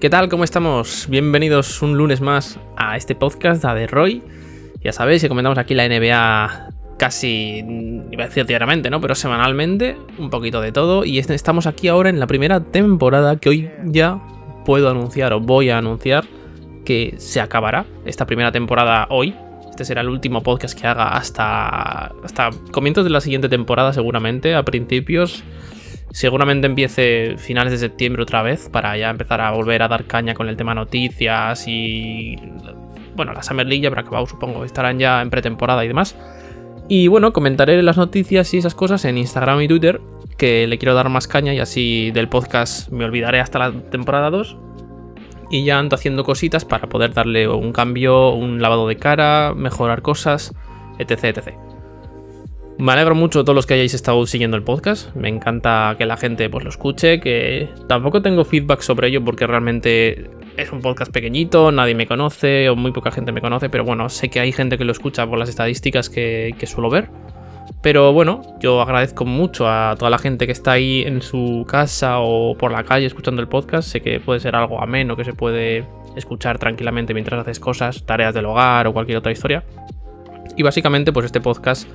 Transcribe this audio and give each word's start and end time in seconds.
¿Qué 0.00 0.10
tal? 0.10 0.28
¿Cómo 0.28 0.44
estamos? 0.44 1.06
Bienvenidos 1.10 1.82
un 1.82 1.98
lunes 1.98 2.20
más 2.20 2.58
a 2.76 2.96
este 2.96 3.16
podcast 3.16 3.64
de 3.64 3.86
Roy. 3.88 4.22
Ya 4.80 4.92
sabéis 4.92 5.26
comentamos 5.28 5.58
aquí 5.58 5.74
la 5.74 5.88
NBA 5.88 6.68
casi, 6.98 7.64
iba 8.10 8.24
a 8.24 8.26
decir 8.26 8.46
diariamente, 8.46 8.90
¿no? 8.90 9.00
Pero 9.00 9.14
semanalmente, 9.14 9.96
un 10.18 10.30
poquito 10.30 10.60
de 10.60 10.72
todo. 10.72 11.04
Y 11.04 11.18
estamos 11.18 11.66
aquí 11.66 11.88
ahora 11.88 12.10
en 12.10 12.20
la 12.20 12.26
primera 12.26 12.60
temporada 12.60 13.36
que 13.36 13.48
hoy 13.48 13.70
ya 13.86 14.20
puedo 14.64 14.88
anunciar 14.88 15.32
o 15.32 15.40
voy 15.40 15.70
a 15.70 15.78
anunciar 15.78 16.24
que 16.84 17.14
se 17.18 17.40
acabará 17.40 17.84
esta 18.04 18.24
primera 18.26 18.52
temporada 18.52 19.06
hoy. 19.10 19.34
Este 19.70 19.84
será 19.84 20.02
el 20.02 20.08
último 20.08 20.42
podcast 20.42 20.78
que 20.78 20.86
haga 20.86 21.08
hasta, 21.16 22.12
hasta 22.22 22.50
comienzos 22.72 23.04
de 23.04 23.10
la 23.10 23.20
siguiente 23.20 23.48
temporada 23.48 23.92
seguramente, 23.92 24.54
a 24.54 24.62
principios. 24.62 25.42
Seguramente 26.10 26.66
empiece 26.66 27.36
finales 27.36 27.72
de 27.72 27.78
septiembre 27.78 28.22
otra 28.22 28.42
vez 28.42 28.68
para 28.70 28.96
ya 28.96 29.10
empezar 29.10 29.40
a 29.40 29.50
volver 29.50 29.82
a 29.82 29.88
dar 29.88 30.04
caña 30.04 30.34
con 30.34 30.48
el 30.48 30.56
tema 30.56 30.74
noticias 30.74 31.64
y... 31.66 32.36
Bueno, 33.14 33.32
la 33.32 33.42
Summer 33.42 33.66
League 33.66 33.82
ya 33.82 33.88
habrá 33.88 34.02
acabado, 34.02 34.26
supongo. 34.26 34.64
Estarán 34.64 34.98
ya 34.98 35.20
en 35.20 35.30
pretemporada 35.30 35.84
y 35.84 35.88
demás. 35.88 36.16
Y 36.88 37.08
bueno, 37.08 37.32
comentaré 37.32 37.82
las 37.82 37.98
noticias 37.98 38.54
y 38.54 38.58
esas 38.58 38.74
cosas 38.74 39.04
en 39.04 39.18
Instagram 39.18 39.60
y 39.60 39.68
Twitter, 39.68 40.00
que 40.38 40.66
le 40.66 40.78
quiero 40.78 40.94
dar 40.94 41.10
más 41.10 41.28
caña 41.28 41.52
y 41.52 41.58
así 41.58 42.10
del 42.12 42.28
podcast 42.28 42.90
me 42.90 43.04
olvidaré 43.04 43.40
hasta 43.40 43.58
la 43.58 43.72
temporada 43.72 44.30
2. 44.30 44.56
Y 45.50 45.64
ya 45.64 45.78
ando 45.78 45.96
haciendo 45.96 46.24
cositas 46.24 46.64
para 46.64 46.88
poder 46.88 47.12
darle 47.12 47.48
un 47.48 47.72
cambio, 47.72 48.30
un 48.30 48.62
lavado 48.62 48.88
de 48.88 48.96
cara, 48.96 49.52
mejorar 49.54 50.00
cosas, 50.00 50.54
etc. 50.98 51.24
etc. 51.24 51.67
Me 52.78 52.92
alegro 52.92 53.16
mucho 53.16 53.40
de 53.40 53.44
todos 53.44 53.56
los 53.56 53.66
que 53.66 53.74
hayáis 53.74 53.92
estado 53.92 54.24
siguiendo 54.24 54.56
el 54.56 54.62
podcast. 54.62 55.12
Me 55.16 55.28
encanta 55.28 55.96
que 55.98 56.06
la 56.06 56.16
gente 56.16 56.48
pues, 56.48 56.62
lo 56.62 56.70
escuche, 56.70 57.18
que 57.18 57.68
tampoco 57.88 58.22
tengo 58.22 58.44
feedback 58.44 58.82
sobre 58.82 59.08
ello 59.08 59.24
porque 59.24 59.48
realmente 59.48 60.30
es 60.56 60.70
un 60.70 60.80
podcast 60.80 61.10
pequeñito, 61.10 61.72
nadie 61.72 61.96
me 61.96 62.06
conoce 62.06 62.68
o 62.68 62.76
muy 62.76 62.92
poca 62.92 63.10
gente 63.10 63.32
me 63.32 63.40
conoce, 63.40 63.68
pero 63.68 63.82
bueno, 63.82 64.08
sé 64.08 64.28
que 64.28 64.38
hay 64.38 64.52
gente 64.52 64.78
que 64.78 64.84
lo 64.84 64.92
escucha 64.92 65.26
por 65.26 65.40
las 65.40 65.48
estadísticas 65.48 66.08
que, 66.08 66.54
suelo 66.66 66.88
ver. 66.88 67.10
Pero 67.82 68.12
bueno, 68.12 68.42
yo 68.60 68.80
agradezco 68.80 69.24
mucho 69.24 69.68
a 69.68 69.96
toda 69.98 70.10
la 70.10 70.18
gente 70.18 70.46
que 70.46 70.52
está 70.52 70.72
ahí 70.72 71.02
en 71.02 71.20
su 71.20 71.66
casa 71.68 72.20
o 72.20 72.56
por 72.56 72.70
la 72.70 72.84
calle 72.84 73.06
escuchando 73.06 73.42
el 73.42 73.48
podcast. 73.48 73.88
Sé 73.88 74.02
que 74.02 74.20
puede 74.20 74.38
ser 74.38 74.54
algo 74.54 74.80
ameno, 74.80 75.16
que 75.16 75.24
se 75.24 75.32
puede 75.32 75.84
escuchar 76.14 76.60
tranquilamente 76.60 77.12
mientras 77.12 77.40
haces 77.40 77.58
cosas, 77.58 78.06
tareas 78.06 78.34
del 78.34 78.46
hogar 78.46 78.86
o 78.86 78.92
cualquier 78.92 79.18
otra 79.18 79.32
historia. 79.32 79.64
Y 80.56 80.62
básicamente, 80.62 81.12
pues 81.12 81.26
este 81.26 81.40
podcast 81.40 81.88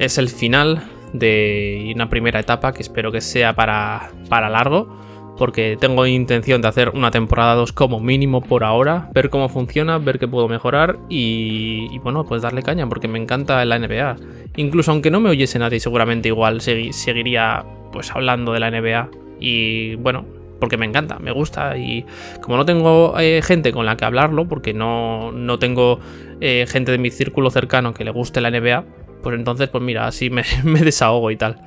es 0.00 0.18
el 0.18 0.28
final 0.28 0.82
de 1.12 1.92
una 1.94 2.08
primera 2.08 2.40
etapa 2.40 2.72
que 2.72 2.82
espero 2.82 3.12
que 3.12 3.20
sea 3.20 3.54
para, 3.54 4.10
para 4.28 4.48
largo 4.48 4.98
porque 5.36 5.78
tengo 5.80 6.06
intención 6.06 6.60
de 6.60 6.68
hacer 6.68 6.90
una 6.90 7.10
temporada 7.10 7.54
2 7.54 7.72
como 7.72 7.98
mínimo 7.98 8.42
por 8.42 8.62
ahora, 8.62 9.08
ver 9.14 9.30
cómo 9.30 9.48
funciona, 9.48 9.96
ver 9.96 10.18
qué 10.18 10.28
puedo 10.28 10.48
mejorar 10.48 10.98
y, 11.08 11.98
bueno, 12.00 12.26
pues 12.26 12.42
darle 12.42 12.62
caña 12.62 12.86
porque 12.86 13.08
me 13.08 13.18
encanta 13.18 13.64
la 13.64 13.78
NBA. 13.78 14.16
Incluso 14.56 14.90
aunque 14.90 15.10
no 15.10 15.18
me 15.18 15.30
oyese 15.30 15.58
nadie, 15.58 15.80
seguramente 15.80 16.28
igual 16.28 16.60
seguiría 16.60 17.64
pues 17.90 18.10
hablando 18.10 18.52
de 18.52 18.60
la 18.60 18.70
NBA 18.70 19.08
y 19.40 19.94
bueno, 19.94 20.26
porque 20.60 20.76
me 20.76 20.84
encanta, 20.84 21.18
me 21.18 21.32
gusta 21.32 21.78
y 21.78 22.04
como 22.42 22.58
no 22.58 22.66
tengo 22.66 23.18
eh, 23.18 23.40
gente 23.42 23.72
con 23.72 23.86
la 23.86 23.96
que 23.96 24.04
hablarlo, 24.04 24.46
porque 24.46 24.74
no, 24.74 25.32
no 25.32 25.58
tengo 25.58 26.00
eh, 26.42 26.66
gente 26.68 26.92
de 26.92 26.98
mi 26.98 27.10
círculo 27.10 27.50
cercano 27.50 27.94
que 27.94 28.04
le 28.04 28.10
guste 28.10 28.42
la 28.42 28.50
NBA, 28.50 28.84
pues 29.20 29.36
entonces 29.36 29.68
pues 29.68 29.82
mira, 29.82 30.06
así 30.06 30.30
me, 30.30 30.42
desahogo 30.80 31.30
y 31.30 31.36
tal. 31.36 31.60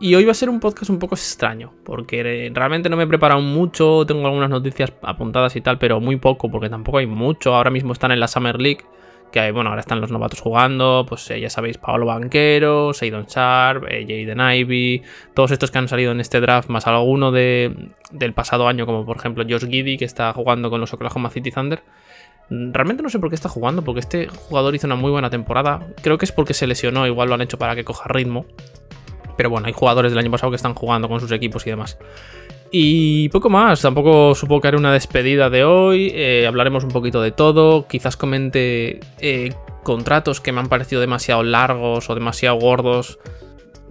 Y 0.00 0.16
hoy 0.16 0.24
va 0.24 0.32
a 0.32 0.34
ser 0.34 0.50
un 0.50 0.58
podcast 0.58 0.90
un 0.90 0.98
poco 0.98 1.14
extraño, 1.14 1.72
porque 1.84 2.50
realmente 2.52 2.88
no 2.88 2.96
me 2.96 3.04
he 3.04 3.06
preparado 3.06 3.40
mucho, 3.40 4.04
tengo 4.04 4.26
algunas 4.26 4.50
noticias 4.50 4.92
apuntadas 5.02 5.54
y 5.54 5.60
tal, 5.60 5.78
pero 5.78 6.00
muy 6.00 6.16
poco, 6.16 6.50
porque 6.50 6.68
tampoco 6.68 6.98
hay 6.98 7.06
mucho. 7.06 7.54
Ahora 7.54 7.70
mismo 7.70 7.92
están 7.92 8.10
en 8.10 8.18
la 8.18 8.26
Summer 8.26 8.60
League, 8.60 8.80
que 9.30 9.52
bueno, 9.52 9.70
ahora 9.70 9.80
están 9.80 10.00
los 10.00 10.10
novatos 10.10 10.40
jugando, 10.40 11.06
pues 11.08 11.30
eh, 11.30 11.40
ya 11.40 11.48
sabéis, 11.50 11.78
Paolo 11.78 12.06
Banquero, 12.06 12.92
Seidon 12.92 13.26
Sharp, 13.26 13.84
eh, 13.88 14.04
Jaden 14.06 14.40
Ivy, 14.40 15.02
todos 15.34 15.52
estos 15.52 15.70
que 15.70 15.78
han 15.78 15.88
salido 15.88 16.12
en 16.12 16.20
este 16.20 16.40
draft, 16.40 16.68
más 16.68 16.86
alguno 16.86 17.32
de, 17.32 17.74
del 18.10 18.34
pasado 18.34 18.66
año, 18.66 18.86
como 18.86 19.06
por 19.06 19.16
ejemplo 19.16 19.44
Josh 19.48 19.66
Giddy, 19.66 19.96
que 19.96 20.04
está 20.04 20.32
jugando 20.32 20.68
con 20.68 20.80
los 20.80 20.92
Oklahoma 20.92 21.30
City 21.30 21.50
Thunder. 21.50 21.82
Realmente 22.50 23.02
no 23.02 23.08
sé 23.08 23.18
por 23.18 23.28
qué 23.30 23.34
está 23.34 23.48
jugando, 23.48 23.82
porque 23.82 24.00
este 24.00 24.28
jugador 24.28 24.74
hizo 24.74 24.86
una 24.86 24.96
muy 24.96 25.10
buena 25.10 25.30
temporada. 25.30 25.86
Creo 26.02 26.18
que 26.18 26.24
es 26.24 26.32
porque 26.32 26.54
se 26.54 26.66
lesionó, 26.66 27.06
igual 27.06 27.28
lo 27.28 27.34
han 27.34 27.40
hecho 27.40 27.58
para 27.58 27.74
que 27.74 27.84
coja 27.84 28.08
ritmo. 28.08 28.46
Pero 29.36 29.48
bueno, 29.50 29.66
hay 29.66 29.72
jugadores 29.72 30.12
del 30.12 30.18
año 30.18 30.30
pasado 30.30 30.50
que 30.50 30.56
están 30.56 30.74
jugando 30.74 31.08
con 31.08 31.20
sus 31.20 31.32
equipos 31.32 31.66
y 31.66 31.70
demás. 31.70 31.98
Y 32.74 33.28
poco 33.28 33.50
más, 33.50 33.82
tampoco 33.82 34.34
supongo 34.34 34.62
que 34.62 34.68
haré 34.68 34.76
una 34.78 34.94
despedida 34.94 35.50
de 35.50 35.62
hoy, 35.62 36.10
eh, 36.14 36.46
hablaremos 36.46 36.84
un 36.84 36.90
poquito 36.90 37.20
de 37.20 37.30
todo, 37.30 37.86
quizás 37.86 38.16
comente 38.16 39.00
eh, 39.20 39.52
contratos 39.82 40.40
que 40.40 40.52
me 40.52 40.60
han 40.60 40.70
parecido 40.70 41.02
demasiado 41.02 41.42
largos 41.42 42.08
o 42.08 42.14
demasiado 42.14 42.56
gordos 42.56 43.18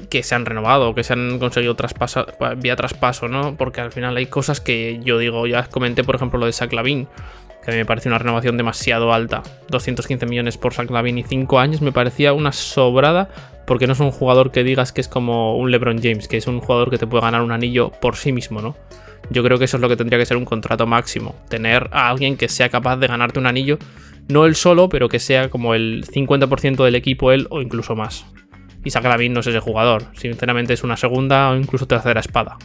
que 0.10 0.24
se 0.24 0.34
han 0.34 0.48
renovado 0.48 0.96
que 0.96 1.04
se 1.04 1.14
han 1.14 1.38
conseguido 1.38 1.76
traspaso, 1.76 2.26
vía 2.58 2.76
traspaso, 2.76 3.28
¿no? 3.28 3.56
Porque 3.56 3.82
al 3.82 3.92
final 3.92 4.18
hay 4.18 4.26
cosas 4.26 4.60
que 4.62 5.00
yo 5.04 5.20
digo, 5.20 5.46
ya 5.46 5.64
comenté 5.66 6.04
por 6.04 6.16
ejemplo 6.16 6.40
lo 6.40 6.48
de 6.48 6.54
Saclavin, 6.54 7.08
que 7.64 7.72
a 7.72 7.74
mí 7.74 7.78
me 7.78 7.86
parece 7.86 8.10
una 8.10 8.18
renovación 8.18 8.58
demasiado 8.58 9.14
alta. 9.14 9.44
215 9.70 10.26
millones 10.26 10.58
por 10.58 10.74
Saclavin 10.74 11.18
y 11.18 11.24
5 11.24 11.60
años 11.60 11.82
me 11.82 11.92
parecía 11.92 12.34
una 12.34 12.52
sobrada 12.52 13.30
porque 13.66 13.88
no 13.88 13.94
es 13.94 14.00
un 14.00 14.12
jugador 14.12 14.52
que 14.52 14.64
digas 14.64 14.92
que 14.92 15.02
es 15.02 15.08
como 15.08 15.58
un 15.58 15.72
LeBron 15.72 16.02
James, 16.02 16.28
que 16.28 16.38
es 16.38 16.48
un 16.48 16.60
jugador 16.60 16.90
que 16.90 16.98
te 16.98 17.08
puede 17.08 17.22
ganar 17.22 17.42
un 17.42 17.52
anillo 17.52 17.92
por 18.02 18.16
sí 18.16 18.32
mismo, 18.32 18.62
¿no? 18.62 18.76
Yo 19.30 19.44
creo 19.44 19.58
que 19.58 19.66
eso 19.66 19.78
es 19.78 19.82
lo 19.82 19.88
que 19.88 19.96
tendría 19.96 20.20
que 20.20 20.26
ser 20.26 20.38
un 20.38 20.46
contrato 20.46 20.86
máximo, 20.88 21.36
tener 21.48 21.88
a 21.92 22.10
alguien 22.10 22.36
que 22.36 22.50
sea 22.50 22.70
capaz 22.70 22.98
de 22.98 23.08
ganarte 23.08 23.40
un 23.40 23.46
anillo, 23.46 23.78
no 24.28 24.46
él 24.46 24.56
solo, 24.56 24.90
pero 24.90 25.08
que 25.08 25.20
sea 25.20 25.50
como 25.50 25.74
el 25.74 26.06
50% 26.06 26.84
del 26.84 26.96
equipo 26.96 27.32
él 27.32 27.48
o 27.50 27.62
incluso 27.62 27.96
más. 27.96 28.26
Y 28.84 28.90
Saclavin 28.90 29.32
no 29.32 29.42
es 29.42 29.48
ese 29.48 29.60
jugador, 29.60 30.08
sinceramente 30.14 30.74
es 30.74 30.84
una 30.84 30.98
segunda 30.98 31.52
o 31.52 31.56
incluso 31.56 31.88
tercera 31.88 32.20
espada. 32.20 32.58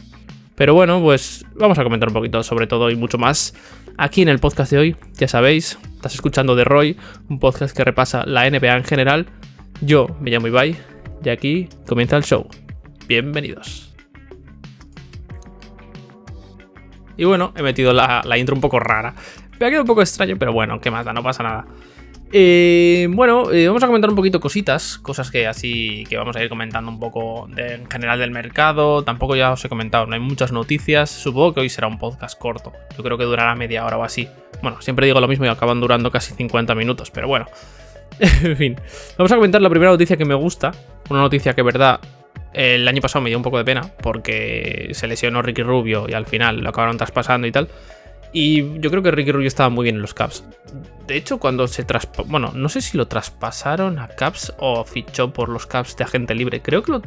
Pero 0.57 0.73
bueno, 0.73 1.01
pues 1.01 1.45
vamos 1.55 1.79
a 1.79 1.83
comentar 1.83 2.09
un 2.09 2.15
poquito 2.15 2.43
sobre 2.43 2.67
todo 2.67 2.89
y 2.89 2.97
mucho 2.97 3.17
más 3.17 3.53
aquí 3.97 4.21
en 4.21 4.27
el 4.27 4.39
podcast 4.39 4.71
de 4.71 4.77
hoy. 4.77 4.95
Ya 5.13 5.29
sabéis, 5.29 5.79
estás 5.95 6.15
escuchando 6.15 6.57
The 6.57 6.65
Roy, 6.65 6.97
un 7.29 7.39
podcast 7.39 7.73
que 7.77 7.85
repasa 7.85 8.25
la 8.25 8.49
NBA 8.49 8.75
en 8.75 8.83
general 8.83 9.27
yo 9.81 10.07
me 10.19 10.31
llamo 10.31 10.47
Ibai 10.47 10.75
y 11.23 11.29
aquí 11.29 11.69
comienza 11.87 12.17
el 12.17 12.23
show. 12.23 12.47
Bienvenidos. 13.07 13.93
Y 17.15 17.25
bueno, 17.25 17.53
he 17.55 17.61
metido 17.61 17.93
la, 17.93 18.23
intro 18.37 18.55
un 18.55 18.61
poco 18.61 18.79
rara. 18.79 19.13
Me 19.59 19.65
ha 19.65 19.69
quedado 19.69 19.83
un 19.83 19.87
poco 19.87 20.01
extraño, 20.01 20.35
pero 20.37 20.53
bueno, 20.53 20.79
qué 20.79 20.91
más 20.91 21.05
da, 21.05 21.13
no 21.13 21.23
pasa 21.23 21.43
nada. 21.43 21.65
Eh, 22.31 23.07
bueno, 23.09 23.51
eh, 23.51 23.67
vamos 23.67 23.81
a 23.83 23.87
comentar 23.87 24.09
un 24.09 24.15
poquito 24.15 24.41
cositas, 24.41 24.97
cosas 24.97 25.31
que 25.31 25.47
así 25.47 26.03
que 26.09 26.17
vamos 26.17 26.35
a 26.35 26.43
ir 26.43 26.49
comentando 26.49 26.91
un 26.91 26.99
poco 26.99 27.47
en 27.55 27.89
general 27.89 28.19
del 28.19 28.31
mercado. 28.31 29.03
Tampoco 29.03 29.35
ya 29.35 29.51
os 29.51 29.63
he 29.63 29.69
comentado, 29.69 30.05
no 30.05 30.13
hay 30.13 30.19
muchas 30.19 30.51
noticias. 30.51 31.09
Supongo 31.09 31.53
que 31.53 31.59
hoy 31.61 31.69
será 31.69 31.87
un 31.87 31.97
podcast 31.97 32.37
corto. 32.37 32.73
Yo 32.97 33.03
creo 33.03 33.17
que 33.17 33.23
durará 33.23 33.55
media 33.55 33.85
hora 33.85 33.97
o 33.97 34.03
así. 34.03 34.27
Bueno, 34.61 34.81
siempre 34.81 35.05
digo 35.05 35.21
lo 35.21 35.27
mismo 35.27 35.45
y 35.45 35.49
acaban 35.49 35.79
durando 35.79 36.11
casi 36.11 36.33
50 36.33 36.75
minutos, 36.75 37.11
pero 37.11 37.27
bueno. 37.27 37.45
en 38.19 38.57
fin, 38.57 38.75
vamos 39.17 39.31
a 39.31 39.35
comentar 39.35 39.61
la 39.61 39.69
primera 39.69 39.91
noticia 39.91 40.17
que 40.17 40.25
me 40.25 40.35
gusta. 40.35 40.71
Una 41.09 41.21
noticia 41.21 41.53
que, 41.53 41.61
verdad, 41.61 42.01
el 42.53 42.87
año 42.87 43.01
pasado 43.01 43.21
me 43.23 43.29
dio 43.29 43.37
un 43.37 43.43
poco 43.43 43.57
de 43.57 43.65
pena 43.65 43.91
porque 44.01 44.89
se 44.93 45.07
lesionó 45.07 45.41
Ricky 45.41 45.63
Rubio 45.63 46.07
y 46.09 46.13
al 46.13 46.25
final 46.25 46.59
lo 46.59 46.69
acabaron 46.69 46.97
traspasando 46.97 47.47
y 47.47 47.51
tal. 47.51 47.69
Y 48.33 48.79
yo 48.79 48.89
creo 48.89 49.01
que 49.01 49.11
Ricky 49.11 49.31
Rubio 49.31 49.47
estaba 49.47 49.69
muy 49.69 49.83
bien 49.83 49.95
en 49.95 50.01
los 50.01 50.13
Caps. 50.13 50.43
De 51.07 51.15
hecho, 51.15 51.39
cuando 51.39 51.67
se 51.67 51.85
traspasó. 51.85 52.25
Bueno, 52.25 52.51
no 52.53 52.67
sé 52.67 52.81
si 52.81 52.97
lo 52.97 53.07
traspasaron 53.07 53.97
a 53.97 54.09
Caps 54.09 54.53
o 54.59 54.83
fichó 54.83 55.31
por 55.31 55.47
los 55.47 55.65
Caps 55.65 55.95
de 55.95 56.03
agente 56.03 56.35
libre. 56.35 56.61
Creo 56.61 56.83
que 56.83 56.91
lo. 56.91 57.01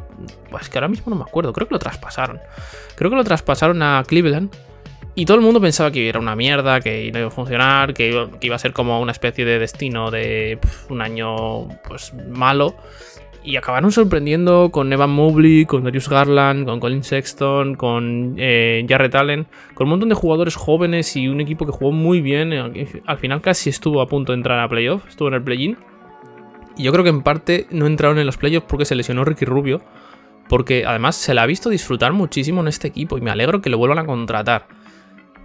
Pues 0.51 0.71
que 0.71 0.79
ahora 0.79 0.89
mismo 0.89 1.11
no 1.11 1.17
me 1.17 1.23
acuerdo. 1.23 1.53
Creo 1.53 1.69
que 1.69 1.75
lo 1.75 1.79
traspasaron. 1.79 2.41
Creo 2.97 3.11
que 3.11 3.17
lo 3.17 3.25
traspasaron 3.25 3.83
a 3.83 4.03
Cleveland. 4.07 4.51
Y 5.15 5.27
todo 5.27 5.37
el 5.37 5.43
mundo 5.43 5.61
pensaba 5.61 5.91
que 5.91 6.09
era 6.09 6.19
una 6.19 6.35
mierda, 6.35 6.81
que 6.81 7.11
no 7.13 7.19
iba 7.19 7.29
a 7.29 7.33
funcionar, 7.33 7.93
que 7.93 8.29
iba, 8.41 8.57
a 8.57 8.59
ser 8.59 8.73
como 8.73 9.01
una 9.01 9.13
especie 9.13 9.45
de 9.45 9.59
destino 9.59 10.11
de 10.11 10.59
un 10.89 11.03
año 11.03 11.69
pues 11.87 12.15
malo. 12.15 12.77
Y 13.43 13.57
acabaron 13.57 13.91
sorprendiendo 13.91 14.71
con 14.71 14.93
Evan 14.93 15.11
Mobley, 15.11 15.65
con 15.65 15.85
Darius 15.85 16.09
Garland, 16.09 16.67
con 16.67 16.79
Colin 16.79 17.03
Sexton, 17.03 17.75
con 17.75 18.35
eh, 18.37 18.85
Jarrett 18.87 19.15
Allen, 19.15 19.47
con 19.75 19.87
un 19.87 19.91
montón 19.91 20.11
de 20.11 20.15
jugadores 20.15 20.57
jóvenes 20.57 21.17
y 21.17 21.27
un 21.29 21.41
equipo 21.41 21.65
que 21.65 21.73
jugó 21.73 21.91
muy 21.91 22.21
bien. 22.21 22.53
Al 23.07 23.19
final 23.19 23.41
casi 23.41 23.71
estuvo 23.71 24.03
a 24.03 24.09
punto 24.09 24.33
de 24.33 24.37
entrar 24.37 24.61
a 24.61 24.69
playoff, 24.69 25.07
estuvo 25.09 25.29
en 25.29 25.35
el 25.35 25.43
play-in. 25.43 25.79
Y 26.77 26.83
yo 26.83 26.93
creo 26.93 27.03
que 27.03 27.11
en 27.11 27.23
parte 27.23 27.67
no 27.71 27.87
entraron 27.87 28.19
en 28.19 28.27
los 28.27 28.37
playoffs 28.37 28.67
porque 28.69 28.85
se 28.85 28.95
lesionó 28.95 29.25
Ricky 29.25 29.47
Rubio. 29.47 29.81
Porque 30.49 30.85
además 30.85 31.17
se 31.17 31.33
la 31.33 31.45
ha 31.45 31.47
visto 31.47 31.71
disfrutar 31.71 32.13
muchísimo 32.13 32.61
en 32.61 32.69
este 32.69 32.89
equipo 32.89 33.17
y 33.17 33.21
me 33.21 33.31
alegro 33.31 33.63
que 33.63 33.71
lo 33.71 33.79
vuelvan 33.79 34.01
a 34.01 34.07
contratar 34.07 34.67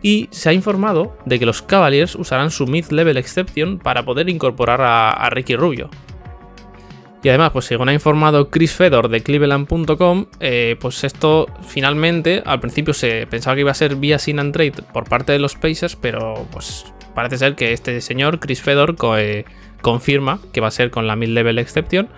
y 0.05 0.27
se 0.29 0.49
ha 0.49 0.53
informado 0.53 1.17
de 1.25 1.39
que 1.39 1.47
los 1.47 1.63
Cavaliers 1.63 2.13
usarán 2.13 2.51
su 2.51 2.67
Mid-Level 2.67 3.17
Exception 3.17 3.79
para 3.79 4.05
poder 4.05 4.29
incorporar 4.29 4.79
a, 4.81 5.27
Ricky 5.31 5.55
Rubio. 5.55 5.89
Y 7.25 7.29
además, 7.29 7.49
pues 7.53 7.65
según 7.65 7.89
ha 7.89 7.93
informado 7.93 8.51
Chris 8.51 8.73
Fedor 8.73 9.09
de 9.09 9.23
Cleveland.com, 9.23 10.27
eh, 10.41 10.75
pues 10.79 11.03
esto 11.03 11.47
finalmente, 11.67 12.43
al 12.45 12.59
principio 12.59 12.93
se 12.93 13.25
pensaba 13.25 13.55
que 13.55 13.61
iba 13.61 13.71
a 13.71 13.73
ser 13.73 13.95
vía 13.95 14.19
Sin 14.19 14.37
and 14.37 14.53
Trade 14.53 14.83
por 14.93 15.09
parte 15.09 15.31
de 15.31 15.39
los 15.39 15.55
Pacers, 15.55 15.95
pero 15.95 16.45
pues 16.51 16.85
parece 17.15 17.39
ser 17.39 17.55
que 17.55 17.73
este 17.73 17.99
señor, 18.01 18.39
Chris 18.39 18.61
Fedor, 18.61 18.95
eh, 19.17 19.45
confirma 19.81 20.39
que 20.53 20.61
va 20.61 20.67
a 20.67 20.71
ser 20.71 20.91
con 20.91 21.07
la 21.07 21.15
Mid-Level 21.15 21.57
Exception 21.57 22.09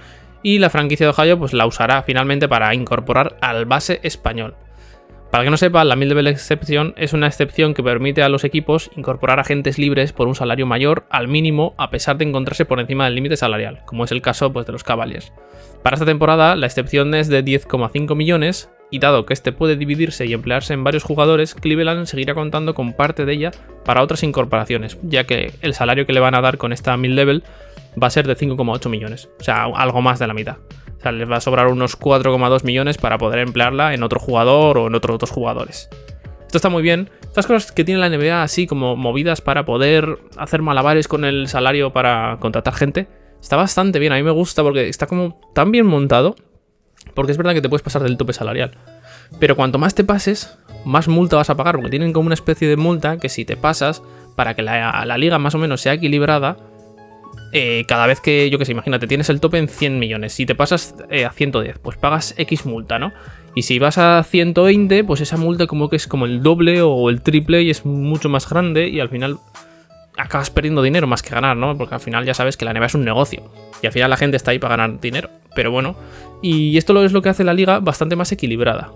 y 0.43 0.59
la 0.59 0.69
franquicia 0.69 1.05
de 1.05 1.13
Ohio 1.17 1.39
pues 1.39 1.53
la 1.53 1.65
usará 1.65 2.03
finalmente 2.03 2.49
para 2.49 2.75
incorporar 2.75 3.37
al 3.39 3.65
base 3.65 4.01
español. 4.03 4.55
Para 5.37 5.45
que 5.45 5.51
no 5.51 5.57
sepa, 5.57 5.83
la 5.83 5.95
Mid-Level 5.95 6.25
Exception 6.25 6.95
es 6.97 7.13
una 7.13 7.27
excepción 7.27 7.75
que 7.75 7.83
permite 7.83 8.23
a 8.23 8.29
los 8.29 8.43
equipos 8.43 8.89
incorporar 8.95 9.39
agentes 9.39 9.77
libres 9.77 10.11
por 10.11 10.27
un 10.27 10.33
salario 10.33 10.65
mayor 10.65 11.05
al 11.11 11.27
mínimo 11.27 11.75
a 11.77 11.91
pesar 11.91 12.17
de 12.17 12.25
encontrarse 12.25 12.65
por 12.65 12.79
encima 12.79 13.05
del 13.05 13.13
límite 13.13 13.37
salarial, 13.37 13.83
como 13.85 14.03
es 14.03 14.11
el 14.11 14.23
caso 14.23 14.51
pues, 14.51 14.65
de 14.65 14.71
los 14.71 14.83
Cavaliers. 14.83 15.31
Para 15.83 15.93
esta 15.93 16.07
temporada, 16.07 16.55
la 16.55 16.65
excepción 16.65 17.13
es 17.13 17.27
de 17.27 17.45
10,5 17.45 18.15
millones 18.15 18.71
y 18.89 18.97
dado 18.97 19.27
que 19.27 19.35
este 19.35 19.51
puede 19.51 19.75
dividirse 19.75 20.25
y 20.25 20.33
emplearse 20.33 20.73
en 20.73 20.83
varios 20.83 21.03
jugadores, 21.03 21.53
Cleveland 21.53 22.07
seguirá 22.07 22.33
contando 22.33 22.73
con 22.73 22.93
parte 22.93 23.25
de 23.25 23.33
ella 23.33 23.51
para 23.85 24.01
otras 24.01 24.23
incorporaciones, 24.23 24.97
ya 25.03 25.25
que 25.25 25.53
el 25.61 25.75
salario 25.75 26.07
que 26.07 26.13
le 26.13 26.19
van 26.19 26.33
a 26.33 26.41
dar 26.41 26.57
con 26.57 26.73
esta 26.73 26.97
mid-level 26.97 27.43
va 28.01 28.07
a 28.07 28.09
ser 28.09 28.25
de 28.25 28.35
5,8 28.35 28.89
millones, 28.89 29.29
o 29.39 29.43
sea, 29.43 29.65
algo 29.65 30.01
más 30.01 30.17
de 30.17 30.25
la 30.25 30.33
mitad. 30.33 30.57
O 30.97 31.01
sea, 31.01 31.11
les 31.11 31.29
va 31.29 31.37
a 31.37 31.41
sobrar 31.41 31.67
unos 31.67 31.99
4,2 31.99 32.63
millones 32.63 32.97
para 32.97 33.17
poder 33.17 33.39
emplearla 33.39 33.93
en 33.93 34.03
otro 34.03 34.19
jugador 34.19 34.77
o 34.77 34.87
en 34.87 34.95
otros 34.95 35.15
otros 35.15 35.31
jugadores. 35.31 35.89
Esto 36.47 36.57
está 36.57 36.69
muy 36.69 36.81
bien. 36.81 37.09
Estas 37.23 37.45
cosas 37.45 37.71
que 37.71 37.83
tiene 37.83 37.99
la 37.99 38.09
NBA 38.09 38.41
así 38.41 38.67
como 38.67 38.95
movidas 38.95 39.41
para 39.41 39.65
poder 39.65 40.17
hacer 40.37 40.61
malabares 40.61 41.07
con 41.07 41.25
el 41.25 41.47
salario 41.47 41.91
para 41.91 42.37
contratar 42.39 42.73
gente, 42.73 43.07
está 43.41 43.57
bastante 43.57 43.99
bien. 43.99 44.13
A 44.13 44.15
mí 44.15 44.23
me 44.23 44.31
gusta 44.31 44.63
porque 44.63 44.87
está 44.87 45.07
como 45.07 45.39
tan 45.53 45.71
bien 45.71 45.85
montado. 45.85 46.35
Porque 47.13 47.31
es 47.31 47.37
verdad 47.37 47.53
que 47.53 47.61
te 47.61 47.69
puedes 47.69 47.83
pasar 47.83 48.03
del 48.03 48.17
tope 48.17 48.33
salarial. 48.33 48.71
Pero 49.39 49.55
cuanto 49.55 49.77
más 49.77 49.93
te 49.93 50.03
pases, 50.03 50.57
más 50.85 51.07
multa 51.07 51.35
vas 51.35 51.49
a 51.49 51.55
pagar. 51.55 51.75
Porque 51.75 51.89
tienen 51.89 52.13
como 52.13 52.27
una 52.27 52.33
especie 52.33 52.67
de 52.67 52.77
multa 52.77 53.17
que 53.17 53.29
si 53.29 53.43
te 53.43 53.57
pasas, 53.57 54.01
para 54.35 54.55
que 54.55 54.61
la, 54.61 55.03
la 55.05 55.17
liga 55.17 55.39
más 55.39 55.53
o 55.53 55.57
menos 55.57 55.81
sea 55.81 55.93
equilibrada, 55.93 56.57
eh, 57.53 57.85
cada 57.87 58.07
vez 58.07 58.19
que, 58.19 58.49
yo 58.49 58.57
que 58.57 58.65
sé, 58.65 58.73
imagínate, 58.73 59.07
tienes 59.07 59.29
el 59.29 59.39
tope 59.39 59.57
en 59.57 59.67
100 59.67 59.99
millones, 59.99 60.33
si 60.33 60.45
te 60.45 60.55
pasas 60.55 60.95
eh, 61.09 61.25
a 61.25 61.31
110, 61.31 61.79
pues 61.79 61.97
pagas 61.97 62.33
X 62.37 62.65
multa, 62.65 62.99
¿no? 62.99 63.13
Y 63.55 63.63
si 63.63 63.79
vas 63.79 63.97
a 63.97 64.23
120, 64.23 65.03
pues 65.03 65.21
esa 65.21 65.37
multa 65.37 65.65
como 65.65 65.89
que 65.89 65.95
es 65.95 66.07
como 66.07 66.25
el 66.25 66.43
doble 66.43 66.81
o 66.81 67.09
el 67.09 67.21
triple 67.21 67.63
y 67.63 67.69
es 67.69 67.85
mucho 67.85 68.29
más 68.29 68.47
grande 68.49 68.87
y 68.89 68.99
al 68.99 69.09
final 69.09 69.39
acabas 70.17 70.49
perdiendo 70.49 70.81
dinero 70.81 71.07
más 71.07 71.23
que 71.23 71.29
ganar, 71.29 71.55
¿no? 71.55 71.77
Porque 71.77 71.95
al 71.95 72.01
final 72.01 72.25
ya 72.25 72.33
sabes 72.33 72.57
que 72.57 72.65
la 72.65 72.73
NBA 72.73 72.87
es 72.87 72.95
un 72.95 73.05
negocio 73.05 73.49
y 73.81 73.87
al 73.87 73.93
final 73.93 74.09
la 74.09 74.17
gente 74.17 74.37
está 74.37 74.51
ahí 74.51 74.59
para 74.59 74.75
ganar 74.75 74.99
dinero, 74.99 75.29
pero 75.55 75.71
bueno, 75.71 75.95
y 76.41 76.77
esto 76.77 77.03
es 77.03 77.13
lo 77.13 77.21
que 77.21 77.29
hace 77.29 77.43
la 77.43 77.53
liga 77.53 77.79
bastante 77.79 78.15
más 78.15 78.31
equilibrada. 78.31 78.91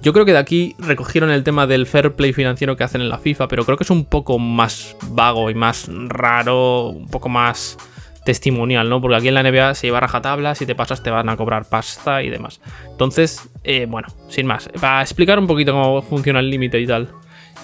Yo 0.00 0.12
creo 0.12 0.24
que 0.24 0.32
de 0.32 0.38
aquí 0.38 0.76
recogieron 0.78 1.30
el 1.30 1.42
tema 1.42 1.66
del 1.66 1.86
fair 1.86 2.14
play 2.14 2.32
financiero 2.32 2.76
que 2.76 2.84
hacen 2.84 3.00
en 3.00 3.08
la 3.08 3.18
FIFA, 3.18 3.48
pero 3.48 3.64
creo 3.64 3.76
que 3.76 3.84
es 3.84 3.90
un 3.90 4.04
poco 4.04 4.38
más 4.38 4.96
vago 5.10 5.50
y 5.50 5.54
más 5.54 5.90
raro, 6.08 6.88
un 6.88 7.08
poco 7.08 7.28
más 7.28 7.76
testimonial, 8.24 8.88
¿no? 8.90 9.00
Porque 9.00 9.16
aquí 9.16 9.28
en 9.28 9.34
la 9.34 9.42
NBA 9.42 9.74
se 9.74 9.86
lleva 9.86 10.00
rajatabla, 10.00 10.54
si 10.54 10.66
te 10.66 10.74
pasas 10.74 11.02
te 11.02 11.10
van 11.10 11.28
a 11.28 11.36
cobrar 11.36 11.64
pasta 11.68 12.22
y 12.22 12.30
demás. 12.30 12.60
Entonces, 12.90 13.48
eh, 13.64 13.86
bueno, 13.88 14.08
sin 14.28 14.46
más, 14.46 14.68
para 14.80 15.02
explicar 15.02 15.38
un 15.38 15.46
poquito 15.46 15.72
cómo 15.72 16.02
funciona 16.02 16.40
el 16.40 16.50
límite 16.50 16.78
y 16.78 16.86
tal. 16.86 17.08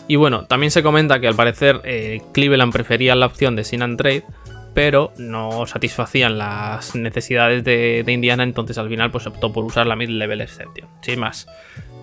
Y 0.09 0.17
bueno, 0.17 0.47
también 0.47 0.71
se 0.71 0.83
comenta 0.83 1.21
que 1.21 1.29
al 1.29 1.35
parecer 1.35 1.83
eh, 1.85 2.23
Cleveland 2.33 2.73
prefería 2.73 3.15
la 3.15 3.27
opción 3.27 3.57
de 3.57 3.65
Sin 3.65 3.83
and 3.83 3.97
Trade, 3.97 4.25
pero 4.75 5.13
no 5.19 5.67
satisfacían 5.67 6.37
las 6.37 6.97
necesidades 6.97 7.63
de, 7.63 8.03
de, 8.05 8.13
Indiana, 8.13 8.43
entonces 8.43 8.77
al 8.77 8.89
final 8.89 9.11
pues 9.11 9.27
optó 9.27 9.53
por 9.53 9.65
usar 9.65 9.87
la 9.87 9.97
mid-level 9.97 10.41
exception. 10.41 10.89
Sin 11.03 11.21
más. 11.21 11.47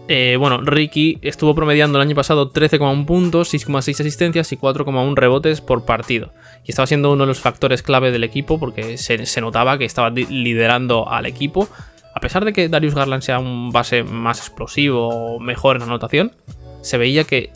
Eh, 0.07 0.36
bueno, 0.38 0.59
Ricky 0.62 1.19
estuvo 1.21 1.56
promediando 1.56 1.98
el 1.98 2.07
año 2.07 2.15
pasado 2.15 2.51
13,1 2.51 3.06
puntos, 3.06 3.53
6,6 3.53 4.01
asistencias 4.01 4.51
y 4.51 4.57
4,1 4.57 5.15
rebotes 5.15 5.62
por 5.62 5.86
partido. 5.86 6.33
Y 6.65 6.71
estaba 6.71 6.88
siendo 6.88 7.12
uno 7.12 7.24
de 7.24 7.27
los 7.27 7.39
factores 7.39 7.81
clave 7.81 8.12
del 8.12 8.24
equipo 8.24 8.59
porque 8.59 8.98
se, 8.98 9.42
notaba 9.42 9.77
que 9.77 9.86
estaba 9.86 10.09
liderando 10.09 11.09
al 11.09 11.25
equipo. 11.25 11.68
A 12.13 12.19
pesar 12.19 12.44
de 12.44 12.51
que 12.51 12.68
Darius 12.68 12.95
Garland 12.95 13.24
sea 13.24 13.39
un 13.39 13.71
base 13.71 14.03
más 14.03 14.39
explosivo 14.39 15.07
o 15.07 15.39
mejor 15.39 15.77
en 15.77 15.83
anotación, 15.83 16.33
se 16.81 16.97
veía 16.97 17.24
que 17.24 17.51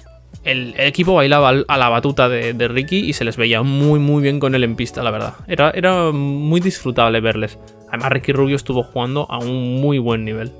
el, 0.45 0.75
equipo 0.77 1.15
bailaba 1.15 1.49
a 1.67 1.77
la 1.77 1.89
batuta 1.89 2.29
de, 2.29 2.67
Ricky 2.67 2.99
y 2.99 3.13
se 3.13 3.25
les 3.25 3.35
veía 3.35 3.63
muy 3.63 3.99
muy 3.99 4.21
bien 4.21 4.39
con 4.39 4.55
él 4.55 4.63
en 4.63 4.75
pista, 4.75 5.03
la 5.03 5.11
verdad. 5.11 5.33
Era, 5.47 5.71
era 5.71 6.11
muy 6.11 6.61
disfrutable 6.61 7.19
verles. 7.19 7.59
Además, 7.89 8.11
Ricky 8.11 8.31
Rubio 8.31 8.55
estuvo 8.55 8.83
jugando 8.83 9.27
a 9.29 9.39
un 9.39 9.81
muy 9.81 9.97
buen 9.97 10.23
nivel. 10.23 10.51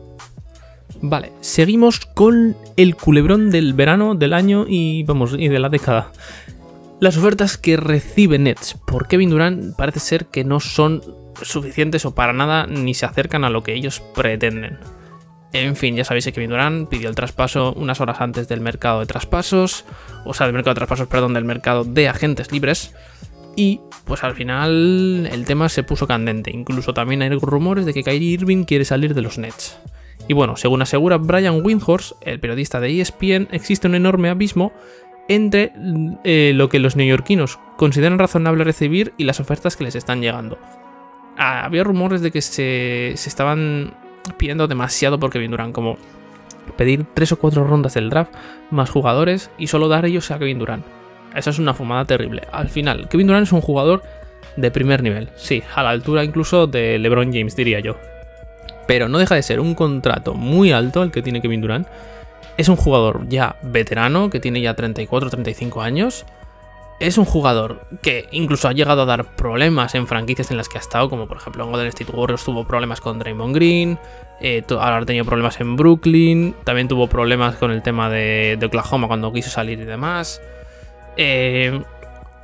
Vale, 1.07 1.31
seguimos 1.39 1.99
con 1.99 2.57
el 2.77 2.95
culebrón 2.95 3.51
del 3.51 3.73
verano, 3.73 4.15
del 4.15 4.33
año 4.33 4.65
y 4.67 5.03
vamos, 5.03 5.35
y 5.37 5.49
de 5.49 5.59
la 5.59 5.69
década. 5.69 6.11
Las 6.99 7.15
ofertas 7.15 7.59
que 7.59 7.77
recibe 7.77 8.39
Nets 8.39 8.75
por 8.87 9.07
Kevin 9.07 9.29
Durant 9.29 9.75
parece 9.75 9.99
ser 9.99 10.25
que 10.25 10.43
no 10.43 10.59
son 10.59 11.03
suficientes 11.43 12.05
o 12.05 12.15
para 12.15 12.33
nada 12.33 12.65
ni 12.65 12.95
se 12.95 13.05
acercan 13.05 13.43
a 13.43 13.51
lo 13.51 13.61
que 13.61 13.75
ellos 13.75 14.01
pretenden. 14.15 14.79
En 15.53 15.75
fin, 15.75 15.95
ya 15.95 16.05
sabéis 16.05 16.25
que 16.25 16.33
Kevin 16.33 16.49
Durant 16.49 16.89
pidió 16.89 17.07
el 17.07 17.13
traspaso 17.13 17.73
unas 17.73 18.01
horas 18.01 18.19
antes 18.19 18.47
del 18.47 18.61
mercado 18.61 18.99
de 19.01 19.05
traspasos, 19.05 19.85
o 20.25 20.33
sea, 20.33 20.47
del 20.47 20.55
mercado 20.55 20.73
de 20.73 20.79
traspasos, 20.79 21.07
perdón, 21.07 21.35
del 21.35 21.45
mercado 21.45 21.83
de 21.83 22.09
agentes 22.09 22.51
libres. 22.51 22.95
Y 23.55 23.79
pues 24.05 24.23
al 24.23 24.33
final 24.33 25.29
el 25.31 25.45
tema 25.45 25.69
se 25.69 25.83
puso 25.83 26.07
candente. 26.07 26.49
Incluso 26.49 26.95
también 26.95 27.21
hay 27.21 27.29
rumores 27.29 27.85
de 27.85 27.93
que 27.93 28.01
Kyrie 28.01 28.31
Irving 28.31 28.63
quiere 28.63 28.85
salir 28.85 29.13
de 29.13 29.21
los 29.21 29.37
Nets. 29.37 29.77
Y 30.27 30.33
bueno, 30.33 30.55
según 30.55 30.81
asegura 30.81 31.17
Brian 31.17 31.61
Windhorst, 31.63 32.13
el 32.21 32.39
periodista 32.39 32.79
de 32.79 32.99
ESPN, 32.99 33.47
existe 33.51 33.87
un 33.87 33.95
enorme 33.95 34.29
abismo 34.29 34.71
entre 35.27 35.73
eh, 36.23 36.51
lo 36.55 36.69
que 36.69 36.79
los 36.79 36.95
neoyorquinos 36.95 37.59
consideran 37.77 38.19
razonable 38.19 38.63
recibir 38.63 39.13
y 39.17 39.23
las 39.23 39.39
ofertas 39.39 39.75
que 39.75 39.83
les 39.83 39.95
están 39.95 40.21
llegando. 40.21 40.57
Ah, 41.37 41.65
había 41.65 41.83
rumores 41.83 42.21
de 42.21 42.31
que 42.31 42.41
se, 42.41 43.11
estaban 43.11 43.93
pidiendo 44.37 44.67
demasiado 44.67 45.19
por 45.19 45.31
Kevin 45.31 45.51
Durant, 45.51 45.73
como 45.73 45.97
pedir 46.77 47.05
tres 47.13 47.31
o 47.31 47.37
cuatro 47.37 47.65
rondas 47.65 47.95
del 47.95 48.09
draft, 48.09 48.33
más 48.71 48.89
jugadores 48.89 49.51
y 49.57 49.67
solo 49.67 49.87
dar 49.87 50.05
ellos 50.05 50.31
a 50.31 50.39
Kevin 50.39 50.59
Durant. 50.59 50.85
Esa 51.35 51.49
es 51.49 51.59
una 51.59 51.73
fumada 51.73 52.05
terrible. 52.05 52.43
Al 52.51 52.69
final, 52.69 53.09
Kevin 53.09 53.27
Durant 53.27 53.47
es 53.47 53.51
un 53.51 53.61
jugador 53.61 54.03
de 54.55 54.71
primer 54.71 55.03
nivel, 55.03 55.29
sí, 55.35 55.63
a 55.75 55.83
la 55.83 55.89
altura 55.89 56.23
incluso 56.23 56.65
de 56.65 56.97
LeBron 56.97 57.33
James, 57.33 57.55
diría 57.55 57.81
yo. 57.81 57.97
Pero 58.87 59.09
no 59.09 59.17
deja 59.17 59.35
de 59.35 59.43
ser 59.43 59.59
un 59.59 59.75
contrato 59.75 60.33
muy 60.33 60.71
alto 60.71 61.03
el 61.03 61.11
que 61.11 61.21
tiene 61.21 61.41
Kevin 61.41 61.61
Durant. 61.61 61.87
Es 62.57 62.69
un 62.69 62.75
jugador 62.75 63.27
ya 63.27 63.57
veterano, 63.61 64.29
que 64.29 64.39
tiene 64.39 64.61
ya 64.61 64.75
34 64.75 65.29
35 65.29 65.81
años. 65.81 66.25
Es 66.99 67.17
un 67.17 67.25
jugador 67.25 67.85
que 68.01 68.27
incluso 68.31 68.69
ha 68.69 68.73
llegado 68.73 69.01
a 69.01 69.05
dar 69.05 69.35
problemas 69.35 69.95
en 69.95 70.07
franquicias 70.07 70.49
en 70.51 70.57
las 70.57 70.69
que 70.69 70.77
ha 70.77 70.81
estado, 70.81 71.09
como 71.09 71.27
por 71.27 71.37
ejemplo 71.37 71.65
en 71.65 71.71
Golden 71.71 71.87
State 71.89 72.11
Warriors 72.11 72.45
tuvo 72.45 72.65
problemas 72.65 73.01
con 73.01 73.19
Draymond 73.19 73.53
Green, 73.53 73.99
eh, 74.39 74.63
ahora 74.69 74.97
ha 74.97 75.05
tenido 75.05 75.25
problemas 75.25 75.59
en 75.59 75.75
Brooklyn, 75.75 76.55
también 76.63 76.87
tuvo 76.87 77.07
problemas 77.07 77.55
con 77.55 77.71
el 77.71 77.81
tema 77.81 78.09
de, 78.09 78.57
Oklahoma 78.65 79.07
cuando 79.07 79.33
quiso 79.33 79.49
salir 79.49 79.79
y 79.79 79.85
demás. 79.85 80.41
Eh, 81.17 81.81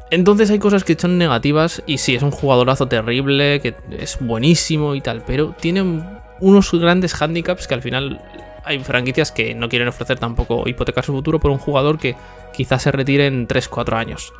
entonces 0.10 0.51
hay 0.51 0.60
cosas 0.60 0.83
que 0.83 0.95
son 0.95 1.17
negativas 1.17 1.81
y 1.88 1.98
sí, 1.98 2.15
es 2.15 2.21
un 2.21 2.31
jugadorazo 2.31 2.88
terrible, 2.88 3.62
que 3.62 3.74
es 3.98 4.17
buenísimo 4.19 4.95
y 4.95 5.01
tal, 5.01 5.24
pero 5.25 5.55
tiene 5.57 6.03
unos 6.41 6.71
grandes 6.74 7.19
handicaps 7.21 7.67
que 7.67 7.74
al 7.74 7.81
final 7.81 8.21
hay 8.63 8.79
franquicias 8.79 9.31
que 9.31 9.55
no 9.55 9.69
quieren 9.69 9.88
ofrecer 9.88 10.19
tampoco 10.19 10.67
hipotecar 10.67 11.05
su 11.05 11.13
futuro 11.13 11.39
por 11.39 11.51
un 11.51 11.57
jugador 11.57 11.98
que 11.98 12.15
quizás 12.53 12.83
se 12.83 12.91
retire 12.91 13.27
en 13.27 13.48
3-4 13.48 13.95
años. 13.95 14.33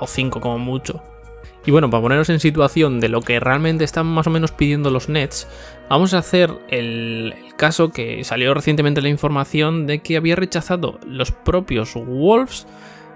O 0.00 0.06
5 0.06 0.40
como 0.40 0.58
mucho. 0.58 1.02
Y 1.64 1.72
bueno, 1.72 1.90
para 1.90 2.02
ponernos 2.02 2.28
en 2.30 2.38
situación 2.38 3.00
de 3.00 3.08
lo 3.08 3.20
que 3.22 3.40
realmente 3.40 3.82
están 3.84 4.06
más 4.06 4.26
o 4.28 4.30
menos 4.30 4.52
pidiendo 4.52 4.90
los 4.90 5.08
Nets, 5.08 5.48
vamos 5.88 6.14
a 6.14 6.18
hacer 6.18 6.52
el, 6.68 7.34
caso 7.56 7.90
que 7.90 8.22
salió 8.22 8.54
recientemente 8.54 9.02
la 9.02 9.08
información 9.08 9.86
de 9.86 10.00
que 10.00 10.16
había 10.16 10.36
rechazado 10.36 11.00
los 11.04 11.32
propios 11.32 11.94
Wolves 11.94 12.66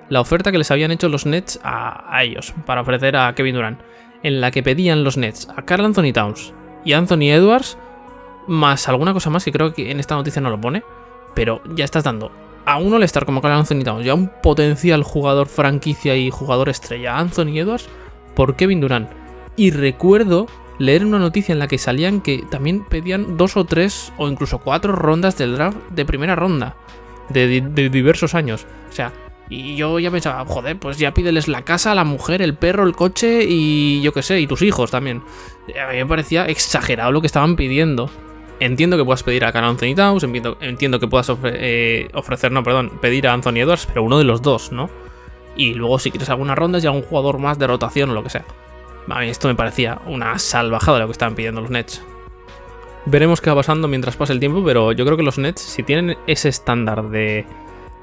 la 0.08 0.20
oferta 0.20 0.50
que 0.50 0.58
les 0.58 0.70
habían 0.72 0.90
hecho 0.90 1.08
los 1.08 1.26
Nets 1.26 1.60
a, 1.62 2.12
a 2.12 2.24
ellos 2.24 2.52
para 2.66 2.80
ofrecer 2.80 3.14
a 3.14 3.32
Kevin 3.36 3.54
Durant, 3.54 3.80
en 4.24 4.40
la 4.40 4.50
que 4.50 4.64
pedían 4.64 5.04
los 5.04 5.16
Nets 5.16 5.48
a 5.56 5.64
Carl 5.64 5.84
Anthony 5.84 6.12
Towns 6.12 6.52
y 6.84 6.94
Anthony 6.94 7.30
Edwards 7.30 7.78
más 8.46 8.88
alguna 8.88 9.12
cosa 9.12 9.30
más 9.30 9.44
que 9.44 9.52
creo 9.52 9.72
que 9.72 9.90
en 9.90 10.00
esta 10.00 10.14
noticia 10.14 10.42
no 10.42 10.50
lo 10.50 10.60
pone, 10.60 10.82
pero 11.34 11.60
ya 11.74 11.84
estás 11.84 12.04
dando 12.04 12.30
a 12.66 12.78
un 12.78 12.92
All-Star 12.92 13.24
como 13.24 13.40
Carl 13.40 13.54
Anthony 13.54 13.82
Towns, 13.84 14.04
ya 14.04 14.14
un 14.14 14.30
potencial 14.42 15.02
jugador 15.02 15.48
franquicia 15.48 16.16
y 16.16 16.30
jugador 16.30 16.68
estrella, 16.68 17.18
Anthony 17.18 17.58
Edwards, 17.58 17.88
por 18.34 18.56
Kevin 18.56 18.80
Durant. 18.80 19.10
Y 19.56 19.70
recuerdo 19.70 20.46
leer 20.78 21.04
una 21.04 21.18
noticia 21.18 21.52
en 21.52 21.58
la 21.58 21.68
que 21.68 21.78
salían 21.78 22.20
que 22.20 22.44
también 22.50 22.84
pedían 22.84 23.36
dos 23.36 23.56
o 23.56 23.64
tres 23.64 24.12
o 24.18 24.28
incluso 24.28 24.58
cuatro 24.58 24.92
rondas 24.94 25.36
del 25.36 25.56
draft 25.56 25.78
de 25.90 26.04
primera 26.04 26.36
ronda, 26.36 26.76
de, 27.28 27.60
de 27.60 27.88
diversos 27.90 28.34
años. 28.34 28.66
O 28.88 28.92
sea, 28.92 29.12
Y 29.50 29.74
yo 29.74 29.98
ya 29.98 30.12
pensaba, 30.12 30.44
joder, 30.46 30.78
pues 30.78 30.96
ya 30.96 31.12
pídeles 31.12 31.48
la 31.48 31.62
casa, 31.62 31.94
la 31.94 32.04
mujer, 32.04 32.40
el 32.40 32.54
perro, 32.54 32.84
el 32.84 32.94
coche 32.94 33.44
y 33.46 34.00
yo 34.00 34.12
qué 34.12 34.22
sé, 34.22 34.40
y 34.40 34.46
tus 34.46 34.62
hijos 34.62 34.92
también. 34.92 35.22
A 35.76 35.90
mí 35.90 35.98
me 35.98 36.06
parecía 36.06 36.46
exagerado 36.46 37.10
lo 37.10 37.20
que 37.20 37.26
estaban 37.26 37.56
pidiendo. 37.56 38.10
Entiendo 38.60 38.98
que 38.98 39.04
puedas 39.04 39.22
pedir 39.22 39.46
a 39.46 39.52
Carl 39.52 39.64
Anthony 39.64 39.94
Towns, 39.96 40.22
entiendo, 40.22 41.00
que 41.00 41.08
puedas 41.08 41.32
eh, 41.44 42.10
ofrecer, 42.12 42.52
no, 42.52 42.62
perdón, 42.62 42.90
pedir 43.00 43.26
a 43.26 43.32
Anthony 43.32 43.56
Edwards, 43.56 43.86
pero 43.86 44.02
uno 44.02 44.18
de 44.18 44.24
los 44.24 44.42
dos, 44.42 44.70
¿no? 44.70 44.90
Y 45.56 45.72
luego 45.72 45.98
si 45.98 46.10
quieres 46.10 46.28
algunas 46.28 46.58
rondas 46.58 46.84
y 46.84 46.86
algún 46.86 47.02
jugador 47.02 47.38
más 47.38 47.58
de 47.58 47.66
rotación 47.66 48.10
o 48.10 48.14
lo 48.14 48.22
que 48.22 48.28
sea. 48.28 48.44
A 49.08 49.20
mí 49.20 49.30
esto 49.30 49.48
me 49.48 49.54
parecía 49.54 50.02
una 50.06 50.38
salvajada 50.38 50.98
lo 50.98 51.06
que 51.06 51.12
estaban 51.12 51.34
pidiendo 51.34 51.62
los 51.62 51.70
Nets. 51.70 52.04
Veremos 53.06 53.40
qué 53.40 53.48
va 53.48 53.56
pasando 53.56 53.88
mientras 53.88 54.16
pase 54.16 54.34
el 54.34 54.40
tiempo, 54.40 54.62
pero 54.62 54.92
yo 54.92 55.06
creo 55.06 55.16
que 55.16 55.22
los 55.22 55.38
Nets, 55.38 55.62
si 55.62 55.82
tienen 55.82 56.18
ese 56.26 56.50
estándar 56.50 57.08
de, 57.08 57.46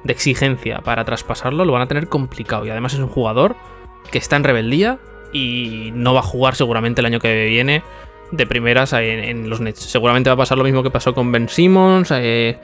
de 0.03 0.13
exigencia 0.13 0.79
para 0.79 1.05
traspasarlo, 1.05 1.65
lo 1.65 1.73
van 1.73 1.83
a 1.83 1.87
tener 1.87 2.07
complicado. 2.07 2.65
Y 2.65 2.71
además 2.71 2.95
es 2.95 2.99
un 2.99 3.09
jugador 3.09 3.55
que 4.11 4.17
está 4.17 4.37
en 4.37 4.43
rebeldía 4.43 4.97
y 5.31 5.91
no 5.93 6.15
va 6.15 6.21
a 6.21 6.23
jugar 6.23 6.55
seguramente 6.55 7.01
el 7.01 7.05
año 7.05 7.19
que 7.19 7.45
viene 7.45 7.83
de 8.31 8.45
primeras 8.45 8.93
en, 8.93 9.49
los 9.49 9.61
Nets. 9.61 9.79
Seguramente 9.79 10.29
va 10.29 10.35
a 10.35 10.37
pasar 10.37 10.57
lo 10.57 10.63
mismo 10.63 10.83
que 10.83 10.91
pasó 10.91 11.13
con 11.13 11.31
Ben 11.31 11.49
Simmons. 11.49 12.11
Eh, 12.11 12.57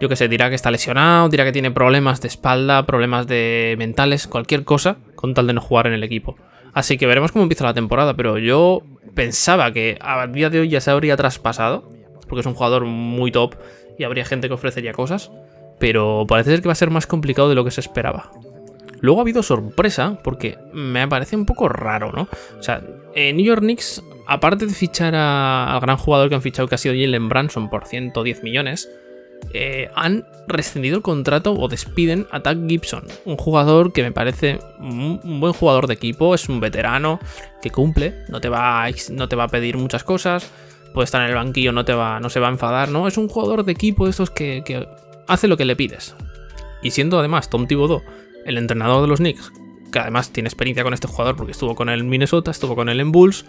yo 0.00 0.08
que 0.08 0.16
sé, 0.16 0.28
dirá 0.28 0.48
que 0.48 0.56
está 0.56 0.70
lesionado, 0.70 1.28
dirá 1.28 1.44
que 1.44 1.52
tiene 1.52 1.70
problemas 1.70 2.20
de 2.20 2.28
espalda, 2.28 2.84
problemas 2.84 3.26
de 3.26 3.74
mentales, 3.78 4.26
cualquier 4.26 4.64
cosa, 4.64 4.96
con 5.14 5.34
tal 5.34 5.46
de 5.46 5.52
no 5.52 5.60
jugar 5.60 5.86
en 5.86 5.92
el 5.92 6.02
equipo. 6.02 6.36
Así 6.72 6.98
que 6.98 7.06
veremos 7.06 7.30
cómo 7.30 7.44
empieza 7.44 7.64
la 7.64 7.74
temporada, 7.74 8.14
pero 8.14 8.38
yo 8.38 8.82
pensaba 9.14 9.72
que 9.72 9.96
a 10.00 10.26
día 10.26 10.50
de 10.50 10.60
hoy 10.60 10.68
ya 10.68 10.80
se 10.80 10.90
habría 10.90 11.16
traspasado, 11.16 11.88
porque 12.28 12.40
es 12.40 12.46
un 12.46 12.54
jugador 12.54 12.84
muy 12.84 13.30
top 13.30 13.54
y 13.96 14.04
habría 14.04 14.24
gente 14.24 14.48
que 14.48 14.54
ofrecería 14.54 14.92
cosas, 14.92 15.30
pero 15.78 16.26
parece 16.28 16.50
ser 16.50 16.62
que 16.62 16.68
va 16.68 16.72
a 16.72 16.76
ser 16.76 16.90
más 16.90 17.06
complicado 17.06 17.48
de 17.48 17.54
lo 17.54 17.64
que 17.64 17.70
se 17.70 17.80
esperaba. 17.80 18.32
Luego 19.04 19.20
ha 19.20 19.24
habido 19.24 19.42
sorpresa, 19.42 20.18
porque 20.24 20.56
me 20.72 21.06
parece 21.06 21.36
un 21.36 21.44
poco 21.44 21.68
raro, 21.68 22.10
¿no? 22.10 22.26
O 22.58 22.62
sea, 22.62 22.82
en 23.14 23.36
New 23.36 23.44
York 23.44 23.60
Knicks, 23.60 24.02
aparte 24.26 24.64
de 24.64 24.72
fichar 24.72 25.14
al 25.14 25.78
gran 25.80 25.98
jugador 25.98 26.30
que 26.30 26.36
han 26.36 26.40
fichado, 26.40 26.68
que 26.68 26.76
ha 26.76 26.78
sido 26.78 26.94
Jalen 26.94 27.28
Branson 27.28 27.68
por 27.68 27.86
110 27.86 28.42
millones, 28.42 28.88
eh, 29.52 29.90
han 29.94 30.24
rescindido 30.48 30.96
el 30.96 31.02
contrato 31.02 31.52
o 31.52 31.68
despiden 31.68 32.26
a 32.30 32.40
Tag 32.40 32.66
Gibson, 32.66 33.04
un 33.26 33.36
jugador 33.36 33.92
que 33.92 34.02
me 34.02 34.10
parece 34.10 34.58
un, 34.78 35.20
buen 35.38 35.52
jugador 35.52 35.86
de 35.86 35.92
equipo, 35.92 36.34
es 36.34 36.48
un 36.48 36.60
veterano 36.60 37.20
que 37.60 37.68
cumple, 37.68 38.24
no 38.30 38.40
te 38.40 38.48
va 38.48 38.86
a, 38.86 38.90
no 39.10 39.28
te 39.28 39.36
va 39.36 39.44
a 39.44 39.48
pedir 39.48 39.76
muchas 39.76 40.02
cosas, 40.02 40.50
puede 40.94 41.04
estar 41.04 41.20
en 41.20 41.28
el 41.28 41.34
banquillo, 41.34 41.72
no, 41.72 41.84
te 41.84 41.92
va, 41.92 42.20
no 42.20 42.30
se 42.30 42.40
va 42.40 42.46
a 42.46 42.52
enfadar, 42.52 42.88
¿no? 42.88 43.06
Es 43.06 43.18
un 43.18 43.28
jugador 43.28 43.66
de 43.66 43.72
equipo 43.72 44.08
estos 44.08 44.30
que, 44.30 44.62
que 44.64 44.88
hace 45.26 45.46
lo 45.46 45.58
que 45.58 45.66
le 45.66 45.76
pides. 45.76 46.16
Y 46.82 46.90
siendo 46.90 47.18
además 47.18 47.50
Tom 47.50 47.66
Thibodeau 47.66 48.02
el 48.44 48.58
entrenador 48.58 49.02
de 49.02 49.08
los 49.08 49.18
Knicks, 49.18 49.52
que 49.92 49.98
además 49.98 50.32
tiene 50.32 50.48
experiencia 50.48 50.84
con 50.84 50.94
este 50.94 51.08
jugador 51.08 51.36
porque 51.36 51.52
estuvo 51.52 51.74
con 51.74 51.88
en 51.88 52.08
Minnesota, 52.08 52.50
estuvo 52.50 52.74
con 52.74 52.88
él 52.88 53.00
en 53.00 53.12
Bulls, 53.12 53.44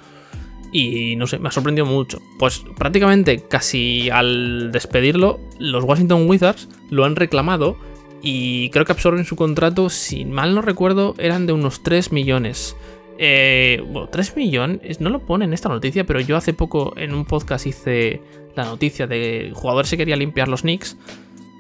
y 0.72 1.16
no 1.16 1.26
sé, 1.26 1.40
me 1.40 1.48
ha 1.48 1.52
sorprendido 1.52 1.86
mucho. 1.86 2.22
Pues 2.38 2.66
prácticamente 2.78 3.40
casi 3.40 4.10
al 4.10 4.72
despedirlo, 4.72 5.40
los 5.58 5.84
Washington 5.84 6.28
Wizards 6.30 6.68
lo 6.90 7.06
han 7.06 7.16
reclamado 7.16 7.78
y 8.22 8.70
creo 8.72 8.86
que 8.86 8.92
absorben 8.92 9.24
su 9.24 9.36
contrato, 9.36 9.90
si 9.90 10.26
mal 10.26 10.54
no 10.54 10.62
recuerdo, 10.62 11.16
eran 11.18 11.46
de 11.48 11.54
unos 11.54 11.84
3 11.84 12.12
millones. 12.12 12.76
Eh, 13.18 13.82
bueno, 13.88 14.10
3 14.10 14.36
millones, 14.36 15.00
no 15.00 15.10
lo 15.10 15.20
pone 15.20 15.46
en 15.46 15.54
esta 15.54 15.70
noticia, 15.70 16.06
pero 16.06 16.20
yo 16.20 16.36
hace 16.36 16.54
poco 16.54 16.94
en 16.98 17.14
un 17.14 17.24
podcast 17.24 17.68
hice 17.68 18.22
la 18.56 18.66
noticia 18.66 19.08
de 19.08 19.52
jugador 19.54 19.86
se 19.86 19.96
quería 19.98 20.16
limpiar 20.16 20.48
los 20.48 20.62
Knicks 20.62 20.98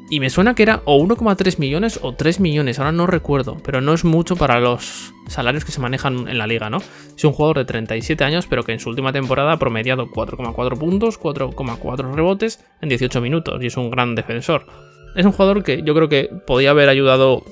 y 0.10 0.20
me 0.20 0.30
suena 0.30 0.54
que 0.54 0.64
era 0.64 0.82
o 0.86 1.00
1,3 1.04 1.58
millones 1.58 2.00
o 2.02 2.14
3 2.14 2.40
millones, 2.40 2.78
ahora 2.78 2.92
no 2.92 3.08
recuerdo, 3.08 3.58
pero 3.64 3.82
no 3.82 3.94
es 3.94 4.06
mucho 4.06 4.36
para 4.36 4.60
los 4.60 5.14
salarios 5.28 5.66
que 5.66 5.72
se 5.72 5.82
manejan 5.82 6.28
en 6.28 6.38
la 6.38 6.46
liga, 6.46 6.70
¿no? 6.70 6.78
Es 7.16 7.24
un 7.24 7.34
jugador 7.34 7.58
de 7.58 7.66
37 7.66 8.24
años, 8.24 8.46
pero 8.48 8.64
que 8.64 8.74
en 8.74 8.80
su 8.80 8.90
última 8.90 9.12
temporada 9.12 9.54
ha 9.54 9.60
promediado 9.60 10.08
4,4 10.08 10.78
puntos, 10.78 11.20
4,4 11.20 12.14
rebotes 12.14 12.64
en 12.82 12.90
18 12.90 13.20
minutos 13.22 13.64
y 13.64 13.68
es 13.68 13.78
un 13.78 13.90
gran 13.90 14.14
defensor. 14.14 14.68
Es 15.16 15.26
un 15.26 15.32
jugador 15.32 15.64
que 15.64 15.82
yo 15.82 15.96
creo 15.96 16.10
que 16.10 16.30
podía 16.46 16.72
haber 16.72 16.90
ayudado 16.90 17.44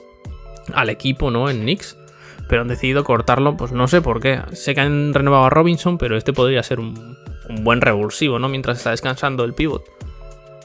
al 0.73 0.89
equipo, 0.89 1.31
¿no? 1.31 1.49
En 1.49 1.61
Knicks, 1.61 1.97
pero 2.47 2.61
han 2.61 2.67
decidido 2.67 3.03
cortarlo, 3.03 3.57
pues 3.57 3.71
no 3.71 3.87
sé 3.87 4.01
por 4.01 4.19
qué. 4.19 4.41
Sé 4.51 4.75
que 4.75 4.81
han 4.81 5.13
renovado 5.13 5.45
a 5.45 5.49
Robinson, 5.49 5.97
pero 5.97 6.17
este 6.17 6.33
podría 6.33 6.61
ser 6.61 6.79
un, 6.79 7.17
un 7.49 7.63
buen 7.63 7.81
revulsivo, 7.81 8.37
¿no? 8.37 8.47
Mientras 8.49 8.77
está 8.77 8.91
descansando 8.91 9.43
el 9.43 9.53
pivot. 9.53 9.92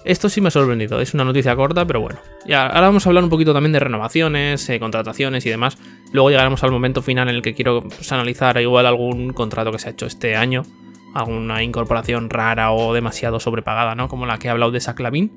Esto 0.09 0.31
sí 0.31 0.41
me 0.41 0.49
ha 0.49 0.50
sorprendido, 0.50 1.03
es 1.03 1.12
una 1.12 1.23
noticia 1.23 1.55
corta, 1.55 1.87
pero 1.87 2.00
bueno. 2.00 2.19
Y 2.47 2.55
ahora 2.55 2.81
vamos 2.81 3.07
a 3.07 3.11
hablar 3.11 3.25
un 3.25 3.29
poquito 3.29 3.53
también 3.53 3.73
de 3.73 3.79
renovaciones, 3.79 4.67
eh, 4.71 4.81
contrataciones 4.81 5.45
y 5.45 5.50
demás. 5.50 5.77
Luego 6.12 6.31
llegaremos 6.31 6.65
al 6.65 6.71
momento 6.71 7.03
final 7.03 7.29
en 7.29 7.35
el 7.35 7.43
que 7.43 7.53
quiero 7.53 7.83
pues, 7.83 8.11
analizar 8.11 8.59
igual 8.59 8.87
algún 8.87 9.35
contrato 9.35 9.71
que 9.71 9.79
se 9.79 9.91
ha 9.91 9.93
hecho 9.93 10.07
este 10.07 10.35
año, 10.35 10.62
alguna 11.12 11.62
incorporación 11.62 12.31
rara 12.31 12.73
o 12.73 12.95
demasiado 12.95 13.38
sobrepagada, 13.38 13.95
¿no? 13.95 14.09
Como 14.09 14.25
la 14.25 14.38
que 14.38 14.49
he 14.49 14.50
hablado 14.50 14.73
de 14.73 14.81
Saclavin. 14.81 15.31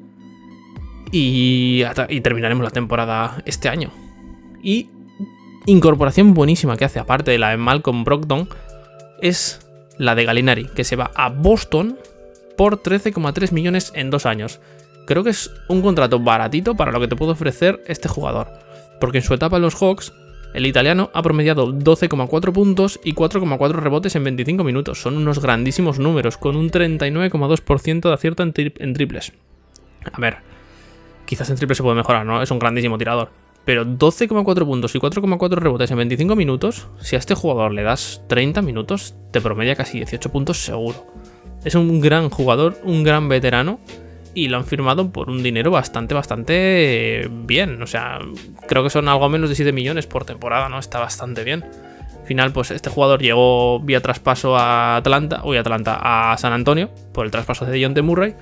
Y, 1.11 1.83
y 2.07 2.21
terminaremos 2.21 2.63
la 2.63 2.71
temporada 2.71 3.43
este 3.45 3.67
año. 3.67 3.91
Y 4.63 4.89
incorporación 5.65 6.33
buenísima 6.33 6.77
que 6.77 6.85
hace, 6.85 6.99
aparte 6.99 7.31
de 7.31 7.39
la 7.39 7.49
de 7.49 7.57
Malcolm 7.57 8.05
Brogdon, 8.05 8.47
es 9.21 9.67
la 9.97 10.15
de 10.15 10.23
Galinari, 10.23 10.67
que 10.67 10.85
se 10.85 10.95
va 10.95 11.11
a 11.13 11.27
Boston 11.27 11.97
por 12.61 12.83
13,3 12.83 13.53
millones 13.53 13.91
en 13.95 14.11
dos 14.11 14.27
años. 14.27 14.59
Creo 15.07 15.23
que 15.23 15.31
es 15.31 15.49
un 15.67 15.81
contrato 15.81 16.19
baratito 16.19 16.75
para 16.75 16.91
lo 16.91 16.99
que 16.99 17.07
te 17.07 17.15
puede 17.15 17.31
ofrecer 17.31 17.81
este 17.87 18.07
jugador, 18.07 18.49
porque 18.99 19.17
en 19.17 19.23
su 19.23 19.33
etapa 19.33 19.55
en 19.55 19.63
los 19.63 19.73
Hawks, 19.73 20.13
el 20.53 20.67
italiano 20.67 21.09
ha 21.15 21.23
promediado 21.23 21.73
12,4 21.73 22.53
puntos 22.53 22.99
y 23.03 23.15
4,4 23.15 23.71
rebotes 23.71 24.15
en 24.15 24.25
25 24.25 24.63
minutos. 24.63 25.01
Son 25.01 25.17
unos 25.17 25.41
grandísimos 25.41 25.97
números, 25.97 26.37
con 26.37 26.55
un 26.55 26.69
39,2% 26.69 28.01
de 28.01 28.13
acierto 28.13 28.43
en, 28.43 28.53
en 28.55 28.93
triples. 28.93 29.33
A 30.13 30.21
ver, 30.21 30.37
quizás 31.25 31.49
en 31.49 31.55
triples 31.55 31.77
se 31.77 31.83
puede 31.83 31.95
mejorar, 31.95 32.27
¿no? 32.27 32.43
Es 32.43 32.51
un 32.51 32.59
grandísimo 32.59 32.99
tirador. 32.99 33.31
Pero 33.65 33.87
12,4 33.87 34.65
puntos 34.65 34.93
y 34.93 34.99
4,4 34.99 35.55
rebotes 35.55 35.89
en 35.89 35.97
25 35.97 36.35
minutos, 36.35 36.89
si 36.99 37.15
a 37.15 37.19
este 37.19 37.33
jugador 37.33 37.73
le 37.73 37.81
das 37.81 38.21
30 38.27 38.61
minutos, 38.61 39.15
te 39.31 39.41
promedia 39.41 39.75
casi 39.75 39.97
18 39.97 40.31
puntos 40.31 40.63
seguro. 40.63 41.07
Es 41.63 41.75
un 41.75 42.01
gran 42.01 42.29
jugador, 42.29 42.77
un 42.83 43.03
gran 43.03 43.29
veterano 43.29 43.79
y 44.33 44.47
lo 44.47 44.57
han 44.57 44.65
firmado 44.65 45.11
por 45.11 45.29
un 45.29 45.43
dinero 45.43 45.71
bastante, 45.71 46.13
bastante 46.13 47.29
bien. 47.31 47.81
O 47.81 47.87
sea, 47.87 48.19
creo 48.67 48.83
que 48.83 48.89
son 48.89 49.07
algo 49.07 49.27
menos 49.29 49.49
de 49.49 49.55
7 49.55 49.71
millones 49.71 50.07
por 50.07 50.25
temporada, 50.25 50.69
¿no? 50.69 50.79
Está 50.79 50.99
bastante 50.99 51.43
bien. 51.43 51.63
Al 51.63 52.27
final, 52.27 52.53
pues 52.53 52.71
este 52.71 52.89
jugador 52.89 53.21
llegó 53.21 53.79
vía 53.79 53.99
traspaso 54.01 54.55
a 54.55 54.97
Atlanta, 54.97 55.41
a 55.43 55.59
Atlanta, 55.59 55.99
a 56.31 56.37
San 56.37 56.53
Antonio, 56.53 56.89
por 57.13 57.25
el 57.25 57.31
traspaso 57.31 57.65
de 57.65 57.83
John 57.83 58.05
Murray. 58.05 58.35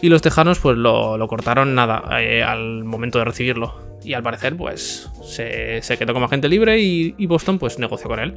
Y 0.00 0.08
los 0.08 0.22
tejanos, 0.22 0.58
pues 0.58 0.76
lo, 0.76 1.24
cortaron 1.28 1.74
nada 1.74 2.20
eh, 2.20 2.42
al 2.42 2.84
momento 2.84 3.18
de 3.18 3.26
recibirlo. 3.26 3.86
Y 4.02 4.14
al 4.14 4.22
parecer, 4.22 4.56
pues 4.56 5.10
se, 5.22 5.80
quedó 5.98 6.14
como 6.14 6.26
agente 6.26 6.48
libre 6.48 6.80
y, 6.80 7.14
y 7.18 7.26
Boston, 7.26 7.58
pues 7.58 7.78
negoció 7.78 8.08
con 8.08 8.20
él. 8.20 8.34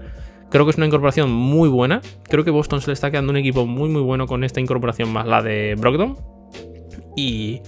Creo 0.49 0.65
que 0.65 0.71
es 0.71 0.77
una 0.77 0.87
incorporación 0.87 1.31
muy 1.31 1.69
buena. 1.69 2.01
Creo 2.23 2.43
que 2.43 2.51
Boston 2.51 2.81
se 2.81 2.87
le 2.87 2.93
está 2.93 3.11
quedando 3.11 3.31
un 3.31 3.37
equipo 3.37 3.65
muy 3.65 3.89
muy 3.89 4.01
bueno 4.01 4.27
con 4.27 4.43
esta 4.43 4.59
incorporación 4.59 5.11
más 5.11 5.27
la 5.27 5.41
de 5.41 5.75
Brogdon. 5.75 6.17
Y 7.15 7.61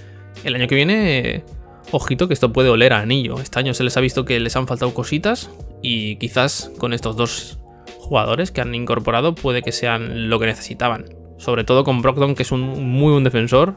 el 0.44 0.56
año 0.56 0.68
que 0.68 0.76
viene, 0.76 1.44
ojito 1.92 2.28
que 2.28 2.34
esto 2.34 2.52
puede 2.54 2.70
oler 2.70 2.94
a 2.94 3.02
anillo. 3.02 3.40
Este 3.40 3.60
año 3.60 3.74
se 3.74 3.84
les 3.84 3.96
ha 3.98 4.02
visto 4.02 4.26
que 4.26 4.40
les 4.40 4.56
han 4.56 4.68
faltado 4.68 4.94
cositas 4.94 5.52
y 5.82 6.16
quizás 6.18 6.72
con 6.78 6.94
estos 6.94 7.16
dos 7.16 7.60
jugadores 8.00 8.52
que 8.52 8.62
han 8.62 8.74
incorporado 8.74 9.36
puede 9.36 9.62
que 9.62 9.72
sean 9.72 10.30
lo 10.30 10.40
que 10.40 10.48
necesitaban. 10.48 11.06
Sobre 11.38 11.64
todo 11.64 11.84
con 11.84 12.02
Brogdon, 12.02 12.36
que 12.36 12.44
es 12.44 12.52
un 12.52 12.62
muy 12.62 13.12
buen 13.12 13.24
defensor, 13.24 13.76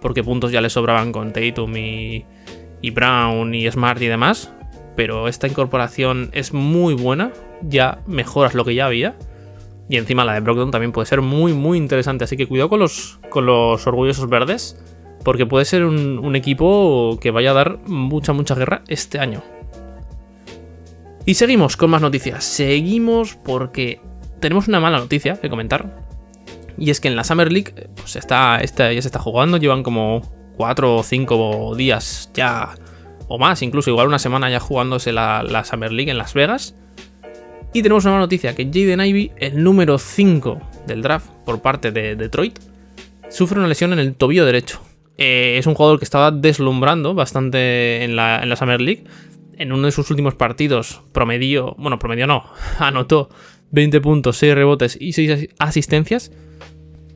porque 0.00 0.22
puntos 0.22 0.52
ya 0.52 0.60
le 0.60 0.70
sobraban 0.70 1.12
con 1.12 1.32
Tatum 1.32 1.76
y, 1.76 2.24
y 2.80 2.90
Brown 2.90 3.54
y 3.54 3.70
Smart 3.70 4.00
y 4.00 4.06
demás 4.06 4.52
pero 4.96 5.28
esta 5.28 5.46
incorporación 5.46 6.30
es 6.32 6.52
muy 6.52 6.94
buena, 6.94 7.32
ya 7.62 8.02
mejoras 8.06 8.54
lo 8.54 8.64
que 8.64 8.74
ya 8.74 8.86
había. 8.86 9.16
Y 9.88 9.96
encima 9.96 10.24
la 10.24 10.34
de 10.34 10.40
Brogdon 10.40 10.70
también 10.70 10.92
puede 10.92 11.06
ser 11.06 11.20
muy, 11.20 11.52
muy 11.52 11.78
interesante. 11.78 12.24
Así 12.24 12.36
que 12.36 12.46
cuidado 12.46 12.68
con 12.68 12.80
los, 12.80 13.18
con 13.28 13.46
los 13.46 13.86
orgullosos 13.86 14.28
verdes, 14.28 14.78
porque 15.24 15.46
puede 15.46 15.64
ser 15.64 15.84
un, 15.84 16.36
equipo 16.36 17.18
que 17.20 17.30
vaya 17.30 17.50
a 17.50 17.54
dar 17.54 17.78
mucha, 17.86 18.32
mucha 18.32 18.54
guerra 18.54 18.82
este 18.88 19.18
año. 19.18 19.42
Y 21.26 21.34
seguimos 21.34 21.76
con 21.76 21.90
más 21.90 22.02
noticias. 22.02 22.44
Seguimos 22.44 23.36
porque 23.36 24.00
tenemos 24.40 24.68
una 24.68 24.80
mala 24.80 24.98
noticia 24.98 25.40
que 25.40 25.50
comentar. 25.50 26.04
Y 26.78 26.90
es 26.90 27.00
que 27.00 27.08
en 27.08 27.16
la 27.16 27.24
Summer 27.24 27.52
League 27.52 27.88
pues 27.96 28.16
está, 28.16 28.60
está, 28.60 28.92
ya 28.92 29.02
se 29.02 29.08
está 29.08 29.18
jugando, 29.18 29.58
llevan 29.58 29.82
como 29.82 30.22
4 30.56 30.96
o 30.96 31.02
5 31.02 31.74
días 31.76 32.30
ya 32.34 32.74
o 33.28 33.38
más, 33.38 33.62
incluso 33.62 33.88
igual 33.88 34.08
una 34.08 34.18
semana 34.18 34.50
ya 34.50 34.60
jugándose 34.60 35.12
la, 35.12 35.64
Summer 35.64 35.92
League 35.92 36.10
en 36.10 36.18
Las 36.18 36.34
Vegas. 36.34 36.74
Y 37.74 37.82
tenemos 37.82 38.04
una 38.04 38.18
noticia, 38.18 38.54
que 38.54 38.66
Jaden 38.66 39.00
Ivy, 39.00 39.32
el 39.38 39.64
número 39.64 39.98
5 39.98 40.60
del 40.86 41.00
draft 41.00 41.30
por 41.46 41.62
parte 41.62 41.90
de 41.90 42.16
Detroit, 42.16 42.58
sufre 43.30 43.58
una 43.58 43.68
lesión 43.68 43.94
en 43.94 43.98
el 43.98 44.14
tobillo 44.14 44.44
derecho. 44.44 44.82
Eh, 45.16 45.56
es 45.58 45.66
un 45.66 45.74
jugador 45.74 45.98
que 45.98 46.04
estaba 46.04 46.30
deslumbrando 46.30 47.14
bastante 47.14 48.04
en 48.04 48.14
la, 48.14 48.56
Summer 48.56 48.80
League. 48.80 49.04
en 49.56 49.72
uno 49.72 49.86
de 49.86 49.92
sus 49.92 50.10
últimos 50.10 50.34
partidos 50.34 51.00
promedió, 51.12 51.74
bueno, 51.78 51.98
promedió 51.98 52.26
no, 52.26 52.44
anotó 52.78 53.30
20 53.70 54.02
puntos, 54.02 54.36
6 54.36 54.54
rebotes 54.54 54.98
y 55.00 55.14
6 55.14 55.48
asistencias, 55.58 56.30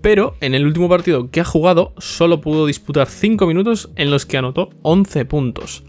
pero 0.00 0.36
en 0.40 0.54
el 0.54 0.64
último 0.64 0.88
partido 0.88 1.30
que 1.30 1.40
ha 1.40 1.44
jugado 1.44 1.92
solo 1.98 2.40
pudo 2.40 2.64
disputar 2.64 3.08
5 3.08 3.46
minutos 3.46 3.90
en 3.96 4.10
los 4.10 4.24
que 4.24 4.38
anotó 4.38 4.70
11 4.80 5.26
puntos. 5.26 5.84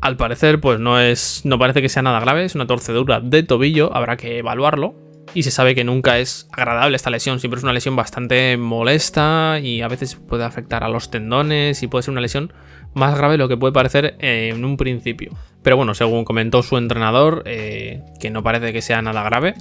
Al 0.00 0.16
parecer, 0.16 0.60
pues 0.60 0.78
no 0.78 1.00
es. 1.00 1.42
no 1.44 1.58
parece 1.58 1.82
que 1.82 1.88
sea 1.88 2.02
nada 2.02 2.20
grave, 2.20 2.44
es 2.44 2.54
una 2.54 2.66
torcedura 2.66 3.20
de 3.20 3.42
tobillo, 3.42 3.94
habrá 3.94 4.16
que 4.16 4.38
evaluarlo. 4.38 4.94
Y 5.34 5.42
se 5.42 5.50
sabe 5.50 5.74
que 5.74 5.84
nunca 5.84 6.18
es 6.18 6.48
agradable 6.52 6.96
esta 6.96 7.10
lesión, 7.10 7.38
siempre 7.38 7.58
es 7.58 7.64
una 7.64 7.74
lesión 7.74 7.94
bastante 7.96 8.56
molesta 8.56 9.60
y 9.62 9.82
a 9.82 9.88
veces 9.88 10.14
puede 10.14 10.44
afectar 10.44 10.84
a 10.84 10.88
los 10.88 11.10
tendones 11.10 11.82
y 11.82 11.86
puede 11.86 12.02
ser 12.02 12.12
una 12.12 12.22
lesión 12.22 12.50
más 12.94 13.14
grave 13.14 13.32
de 13.32 13.38
lo 13.38 13.48
que 13.48 13.58
puede 13.58 13.74
parecer 13.74 14.16
en 14.20 14.64
un 14.64 14.78
principio. 14.78 15.32
Pero 15.62 15.76
bueno, 15.76 15.92
según 15.92 16.24
comentó 16.24 16.62
su 16.62 16.78
entrenador, 16.78 17.42
eh, 17.44 18.02
que 18.18 18.30
no 18.30 18.42
parece 18.42 18.72
que 18.72 18.80
sea 18.80 19.02
nada 19.02 19.22
grave, 19.22 19.54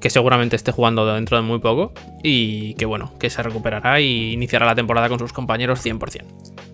que 0.00 0.08
seguramente 0.08 0.56
esté 0.56 0.72
jugando 0.72 1.06
dentro 1.12 1.36
de 1.36 1.42
muy 1.42 1.58
poco 1.58 1.92
y 2.22 2.72
que 2.74 2.86
bueno, 2.86 3.12
que 3.18 3.28
se 3.28 3.42
recuperará 3.42 4.00
y 4.00 4.32
iniciará 4.32 4.64
la 4.64 4.74
temporada 4.74 5.10
con 5.10 5.18
sus 5.18 5.34
compañeros 5.34 5.84
100%. 5.84 6.73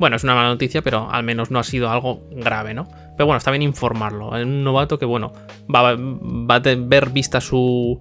Bueno, 0.00 0.16
es 0.16 0.24
una 0.24 0.34
mala 0.34 0.48
noticia, 0.48 0.80
pero 0.80 1.10
al 1.10 1.24
menos 1.24 1.50
no 1.50 1.58
ha 1.58 1.62
sido 1.62 1.90
algo 1.90 2.22
grave, 2.30 2.72
¿no? 2.72 2.88
Pero 3.18 3.26
bueno, 3.26 3.36
está 3.36 3.50
bien 3.50 3.60
informarlo. 3.60 4.34
Es 4.34 4.46
un 4.46 4.64
novato 4.64 4.98
que, 4.98 5.04
bueno, 5.04 5.34
va, 5.72 5.94
va 5.94 6.54
a 6.54 6.60
ver 6.60 7.10
vista 7.10 7.42
su, 7.42 8.00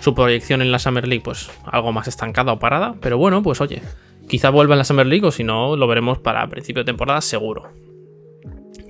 su 0.00 0.14
proyección 0.16 0.62
en 0.62 0.72
la 0.72 0.80
Summer 0.80 1.06
League, 1.06 1.22
pues 1.22 1.48
algo 1.64 1.92
más 1.92 2.08
estancada 2.08 2.52
o 2.52 2.58
parada. 2.58 2.96
Pero 3.00 3.18
bueno, 3.18 3.40
pues 3.40 3.60
oye, 3.60 3.82
quizá 4.28 4.50
vuelva 4.50 4.74
en 4.74 4.78
la 4.78 4.84
Summer 4.84 5.06
League 5.06 5.24
o 5.24 5.30
si 5.30 5.44
no, 5.44 5.76
lo 5.76 5.86
veremos 5.86 6.18
para 6.18 6.44
principio 6.48 6.82
de 6.82 6.86
temporada 6.86 7.20
seguro. 7.20 7.68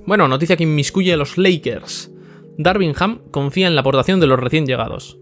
Bueno, 0.07 0.27
noticia 0.27 0.57
que 0.57 0.63
inmiscuye 0.63 1.13
a 1.13 1.17
los 1.17 1.37
Lakers. 1.37 2.11
Darvingham 2.57 3.19
confía 3.29 3.67
en 3.67 3.75
la 3.75 3.81
aportación 3.81 4.19
de 4.19 4.25
los 4.25 4.39
recién 4.39 4.65
llegados. 4.65 5.19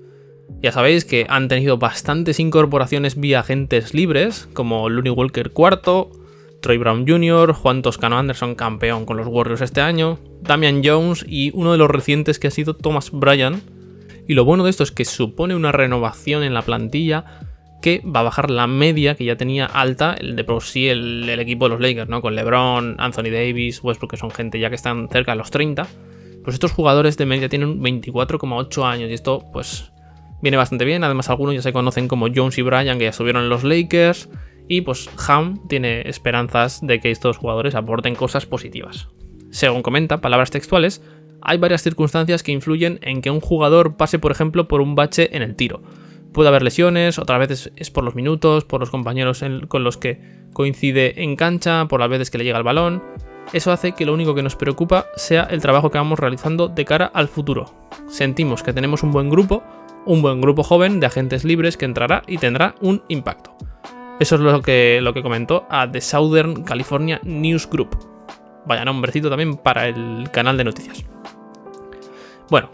Ya 0.62 0.72
sabéis 0.72 1.04
que 1.04 1.28
han 1.28 1.50
tenido 1.50 1.78
bastantes 1.78 2.40
incorporaciones 2.40 3.20
vía 3.20 3.42
agentes 3.42 3.94
libres, 3.94 4.48
como 4.54 4.88
Looney 4.88 5.12
Walker 5.12 5.52
IV, 5.54 6.08
Troy 6.62 6.78
Brown 6.78 7.08
Jr., 7.08 7.54
Juan 7.54 7.82
Toscano 7.82 8.18
Anderson, 8.18 8.56
campeón 8.56 9.06
con 9.06 9.18
los 9.18 9.28
Warriors 9.28 9.62
este 9.62 9.82
año, 9.82 10.20
Damian 10.42 10.82
Jones 10.84 11.26
y 11.28 11.52
uno 11.54 11.72
de 11.72 11.78
los 11.78 11.90
recientes 11.90 12.40
que 12.40 12.48
ha 12.48 12.52
sido 12.52 12.76
Thomas 12.76 13.12
Bryan. 13.12 13.62
Y 14.28 14.34
lo 14.34 14.44
bueno 14.44 14.64
de 14.64 14.70
esto 14.70 14.84
es 14.84 14.92
que 14.92 15.06
supone 15.06 15.56
una 15.56 15.72
renovación 15.72 16.44
en 16.44 16.54
la 16.54 16.62
plantilla 16.62 17.26
que 17.82 18.02
va 18.04 18.22
a 18.22 18.24
bajar 18.24 18.50
la 18.50 18.68
media 18.68 19.16
que 19.16 19.26
ya 19.26 19.36
tenía 19.36 19.66
alta 19.66 20.16
el 20.20 20.36
de 20.36 20.44
por 20.44 20.64
sí 20.64 20.90
el, 20.90 21.30
equipo 21.40 21.66
de 21.66 21.70
los 21.70 21.80
Lakers, 21.80 22.10
¿no? 22.10 22.22
Con 22.22 22.36
LeBron, 22.36 22.96
Anthony 22.98 23.30
Davis, 23.32 23.84
Westbrook, 23.84 24.12
que 24.12 24.18
son 24.18 24.32
gente 24.32 24.60
ya 24.60 24.70
que 24.70 24.76
están 24.76 25.08
cerca 25.10 25.34
de 25.34 25.38
los 25.38 25.52
30. 25.52 25.88
Pues 26.44 26.54
estos 26.54 26.72
jugadores 26.72 27.18
de 27.18 27.26
media 27.26 27.50
tienen 27.50 27.82
24,8 27.82 28.84
años 28.84 29.10
y 29.10 29.14
esto 29.14 29.44
pues 29.54 29.92
viene 30.42 30.58
bastante 30.58 30.86
bien. 30.86 31.04
Además 31.04 31.30
algunos 31.30 31.56
ya 31.56 31.62
se 31.62 31.74
conocen 31.74 32.08
como 32.08 32.28
Jones 32.34 32.58
y 32.58 32.62
Bryan 32.62 32.98
que 32.98 33.06
ya 33.06 33.14
subieron 33.14 33.44
en 33.44 33.50
los 33.50 33.64
Lakers. 33.64 34.30
Y 34.68 34.82
pues 34.82 35.10
Ham 35.28 35.68
tiene 35.68 36.02
esperanzas 36.10 36.80
de 36.82 37.00
que 37.00 37.12
estos 37.12 37.38
jugadores 37.38 37.76
aporten 37.76 38.16
cosas 38.16 38.46
positivas. 38.46 39.08
Según 39.50 39.82
comenta, 39.82 40.20
palabras 40.20 40.52
textuales, 40.52 41.02
hay 41.42 41.58
varias 41.58 41.84
circunstancias 41.84 42.44
que 42.44 42.52
influyen 42.52 43.00
en 43.02 43.22
que 43.22 43.32
un 43.32 43.40
jugador 43.40 43.96
pase, 43.96 44.20
por 44.20 44.32
ejemplo, 44.32 44.68
por 44.68 44.82
un 44.82 44.96
bache 44.96 45.36
en 45.36 45.44
el 45.44 45.56
tiro. 45.56 45.82
Puede 46.34 46.50
haber 46.50 46.64
lesiones, 46.64 47.18
otras 47.18 47.40
veces 47.40 47.72
es 47.76 47.90
por 47.90 48.04
los 48.04 48.16
minutos, 48.16 48.66
por 48.66 48.80
los 48.80 48.90
compañeros 48.90 49.44
con 49.70 49.84
los 49.84 49.98
que 49.98 50.20
coincide 50.54 51.24
en 51.24 51.36
cancha, 51.36 51.88
por 51.88 52.00
las 52.00 52.10
veces 52.10 52.30
que 52.30 52.38
le 52.38 52.44
llega 52.44 52.58
el 52.58 52.64
balón. 52.64 53.02
Eso 53.54 53.72
hace 53.72 53.94
que 53.94 54.06
lo 54.06 54.14
único 54.14 54.36
que 54.36 54.44
nos 54.44 54.56
preocupa 54.56 55.08
sea 55.16 55.44
el 55.44 55.62
trabajo 55.62 55.90
que 55.90 55.98
vamos 55.98 56.20
realizando 56.20 56.68
de 56.68 56.86
cara 56.86 57.06
al 57.06 57.30
futuro. 57.30 57.74
Sentimos 58.08 58.62
que 58.62 58.74
tenemos 58.74 59.04
un 59.04 59.12
buen 59.12 59.30
grupo, 59.30 59.64
un 60.06 60.22
buen 60.22 60.42
grupo 60.42 60.64
joven 60.64 61.00
de 61.00 61.08
agentes 61.08 61.46
libres 61.46 61.78
que 61.78 61.86
entrará 61.86 62.24
y 62.28 62.38
tendrá 62.38 62.76
un 62.82 63.04
impacto. 63.08 63.56
Eso 64.20 64.36
es 64.36 64.42
lo 64.42 64.62
que, 64.62 65.00
lo 65.02 65.14
que 65.14 65.22
comentó 65.22 65.66
a 65.70 65.90
The 65.90 66.02
Southern 66.02 66.64
California 66.64 67.20
News 67.24 67.70
Group. 67.70 67.98
Vaya 68.66 68.84
nombrecito 68.84 69.30
también 69.30 69.58
para 69.58 69.88
el 69.88 70.30
canal 70.32 70.58
de 70.58 70.64
noticias. 70.64 71.06
Bueno, 72.50 72.70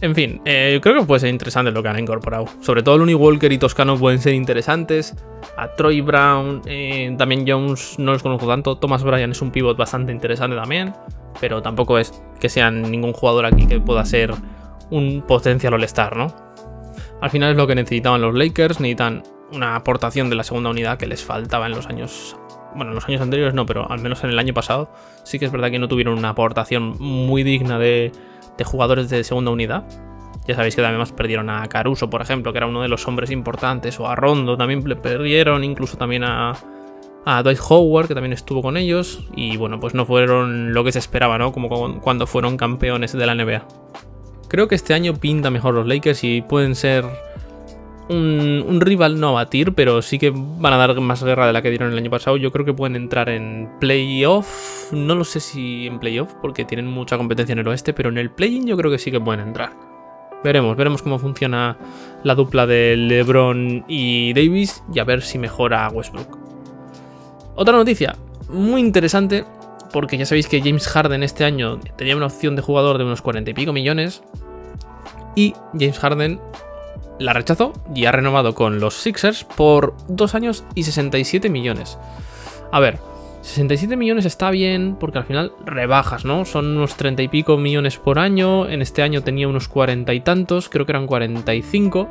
en 0.00 0.14
fin, 0.14 0.40
eh, 0.44 0.80
creo 0.82 1.00
que 1.00 1.06
puede 1.06 1.20
ser 1.20 1.30
interesante 1.30 1.70
lo 1.70 1.82
que 1.82 1.88
han 1.88 1.98
incorporado. 1.98 2.46
Sobre 2.60 2.82
todo 2.82 2.98
Looney 2.98 3.14
Walker 3.14 3.50
y 3.52 3.58
Toscano 3.58 3.96
pueden 3.96 4.18
ser 4.18 4.34
interesantes. 4.34 5.14
A 5.56 5.68
Troy 5.74 6.00
Brown, 6.00 6.62
eh, 6.66 7.14
también 7.16 7.44
Jones 7.46 7.96
no 7.98 8.12
los 8.12 8.22
conozco 8.22 8.46
tanto. 8.46 8.76
Thomas 8.76 9.02
Bryan 9.04 9.30
es 9.30 9.40
un 9.40 9.50
pivot 9.50 9.76
bastante 9.76 10.12
interesante 10.12 10.56
también. 10.56 10.92
Pero 11.40 11.62
tampoco 11.62 11.98
es 11.98 12.12
que 12.40 12.48
sean 12.48 12.82
ningún 12.90 13.12
jugador 13.12 13.46
aquí 13.46 13.66
que 13.66 13.80
pueda 13.80 14.04
ser 14.04 14.32
un 14.90 15.22
potencial 15.26 15.74
all-star, 15.74 16.16
¿no? 16.16 16.34
Al 17.20 17.30
final 17.30 17.52
es 17.52 17.56
lo 17.56 17.66
que 17.66 17.74
necesitaban 17.74 18.20
los 18.20 18.34
Lakers. 18.34 18.80
Necesitan 18.80 19.22
una 19.54 19.76
aportación 19.76 20.30
de 20.30 20.36
la 20.36 20.44
segunda 20.44 20.70
unidad 20.70 20.98
que 20.98 21.06
les 21.06 21.24
faltaba 21.24 21.66
en 21.66 21.72
los 21.72 21.86
años. 21.86 22.36
Bueno, 22.74 22.90
en 22.90 22.96
los 22.96 23.08
años 23.08 23.20
anteriores 23.20 23.54
no, 23.54 23.66
pero 23.66 23.90
al 23.90 24.00
menos 24.00 24.24
en 24.24 24.30
el 24.30 24.38
año 24.38 24.52
pasado 24.52 24.90
sí 25.22 25.38
que 25.38 25.44
es 25.44 25.52
verdad 25.52 25.70
que 25.70 25.78
no 25.78 25.88
tuvieron 25.88 26.18
una 26.18 26.30
aportación 26.30 26.96
muy 26.98 27.42
digna 27.44 27.78
de, 27.78 28.12
jugadores 28.64 29.08
de 29.10 29.22
segunda 29.24 29.50
unidad. 29.50 29.84
Ya 30.46 30.54
sabéis 30.54 30.76
que 30.76 30.84
además 30.84 31.12
perdieron 31.12 31.48
a 31.48 31.66
Caruso, 31.68 32.10
por 32.10 32.20
ejemplo, 32.20 32.52
que 32.52 32.58
era 32.58 32.66
uno 32.66 32.82
de 32.82 32.88
los 32.88 33.06
hombres 33.08 33.30
importantes, 33.30 33.98
o 33.98 34.08
a 34.08 34.14
Rondo 34.14 34.58
también 34.58 34.86
le 34.86 34.96
perdieron, 34.96 35.64
incluso 35.64 35.96
también 35.96 36.24
a, 36.24 36.52
a 37.24 37.42
Dwight 37.42 37.60
Howard, 37.66 38.08
que 38.08 38.14
también 38.14 38.34
estuvo 38.34 38.60
con 38.60 38.76
ellos, 38.76 39.26
y 39.34 39.56
bueno, 39.56 39.80
pues 39.80 39.94
no 39.94 40.04
fueron 40.04 40.74
lo 40.74 40.84
que 40.84 40.92
se 40.92 40.98
esperaba, 40.98 41.38
¿no? 41.38 41.50
Como 41.52 42.00
cuando 42.00 42.26
fueron 42.26 42.58
campeones 42.58 43.12
de 43.12 43.24
la 43.24 43.34
NBA. 43.34 43.66
Creo 44.48 44.68
que 44.68 44.74
este 44.74 44.92
año 44.92 45.14
pinta 45.14 45.50
mejor 45.50 45.74
los 45.74 45.86
Lakers 45.86 46.22
y 46.24 46.42
pueden 46.42 46.74
ser 46.74 47.06
un, 48.08 48.80
rival 48.80 49.18
no 49.18 49.30
a 49.30 49.32
batir, 49.32 49.74
pero 49.74 50.02
sí 50.02 50.18
que 50.18 50.32
van 50.34 50.72
a 50.72 50.76
dar 50.76 50.98
más 51.00 51.22
guerra 51.22 51.46
de 51.46 51.52
la 51.52 51.62
que 51.62 51.70
dieron 51.70 51.92
el 51.92 51.98
año 51.98 52.10
pasado. 52.10 52.36
Yo 52.36 52.52
creo 52.52 52.64
que 52.64 52.74
pueden 52.74 52.96
entrar 52.96 53.28
en 53.28 53.70
playoff. 53.80 54.92
No 54.92 55.14
lo 55.14 55.24
sé 55.24 55.40
si 55.40 55.86
en 55.86 55.98
playoff, 55.98 56.34
porque 56.40 56.64
tienen 56.64 56.86
mucha 56.86 57.16
competencia 57.16 57.52
en 57.52 57.60
el 57.60 57.68
oeste, 57.68 57.92
pero 57.92 58.10
en 58.10 58.18
el 58.18 58.30
play-in 58.30 58.66
yo 58.66 58.76
creo 58.76 58.90
que 58.90 58.98
sí 58.98 59.10
que 59.10 59.20
pueden 59.20 59.40
entrar. 59.40 59.72
Veremos, 60.42 60.76
veremos 60.76 61.00
cómo 61.00 61.18
funciona 61.18 61.78
la 62.22 62.34
dupla 62.34 62.66
de 62.66 62.96
LeBron 62.98 63.84
y 63.88 64.34
Davis 64.34 64.84
y 64.92 64.98
a 64.98 65.04
ver 65.04 65.22
si 65.22 65.38
mejora 65.38 65.88
Westbrook. 65.88 66.38
Otra 67.54 67.74
noticia 67.74 68.14
muy 68.50 68.82
interesante, 68.82 69.44
porque 69.92 70.18
ya 70.18 70.26
sabéis 70.26 70.48
que 70.48 70.60
James 70.60 70.86
Harden 70.86 71.22
este 71.22 71.44
año 71.44 71.78
tenía 71.96 72.16
una 72.16 72.26
opción 72.26 72.56
de 72.56 72.62
jugador 72.62 72.98
de 72.98 73.04
unos 73.04 73.22
40 73.22 73.50
y 73.50 73.54
pico 73.54 73.72
millones. 73.72 74.22
Y 75.34 75.54
James 75.72 75.98
Harden 75.98 76.40
la 77.18 77.32
rechazó 77.32 77.72
y 77.94 78.06
ha 78.06 78.12
renovado 78.12 78.54
con 78.54 78.80
los 78.80 78.94
Sixers 78.94 79.44
por 79.44 79.94
2 80.08 80.34
años 80.34 80.64
y 80.74 80.84
67 80.84 81.48
millones. 81.48 81.98
A 82.72 82.80
ver, 82.80 82.98
67 83.44 83.96
millones 83.96 84.24
está 84.24 84.50
bien 84.50 84.96
porque 84.98 85.18
al 85.18 85.24
final 85.24 85.52
rebajas, 85.64 86.24
¿no? 86.24 86.44
Son 86.44 86.66
unos 86.76 86.96
30 86.96 87.22
y 87.22 87.28
pico 87.28 87.58
millones 87.58 87.98
por 87.98 88.18
año. 88.18 88.68
En 88.68 88.80
este 88.80 89.02
año 89.02 89.22
tenía 89.22 89.48
unos 89.48 89.68
40 89.68 90.12
y 90.14 90.20
tantos, 90.20 90.68
creo 90.68 90.86
que 90.86 90.92
eran 90.92 91.06
45. 91.06 92.08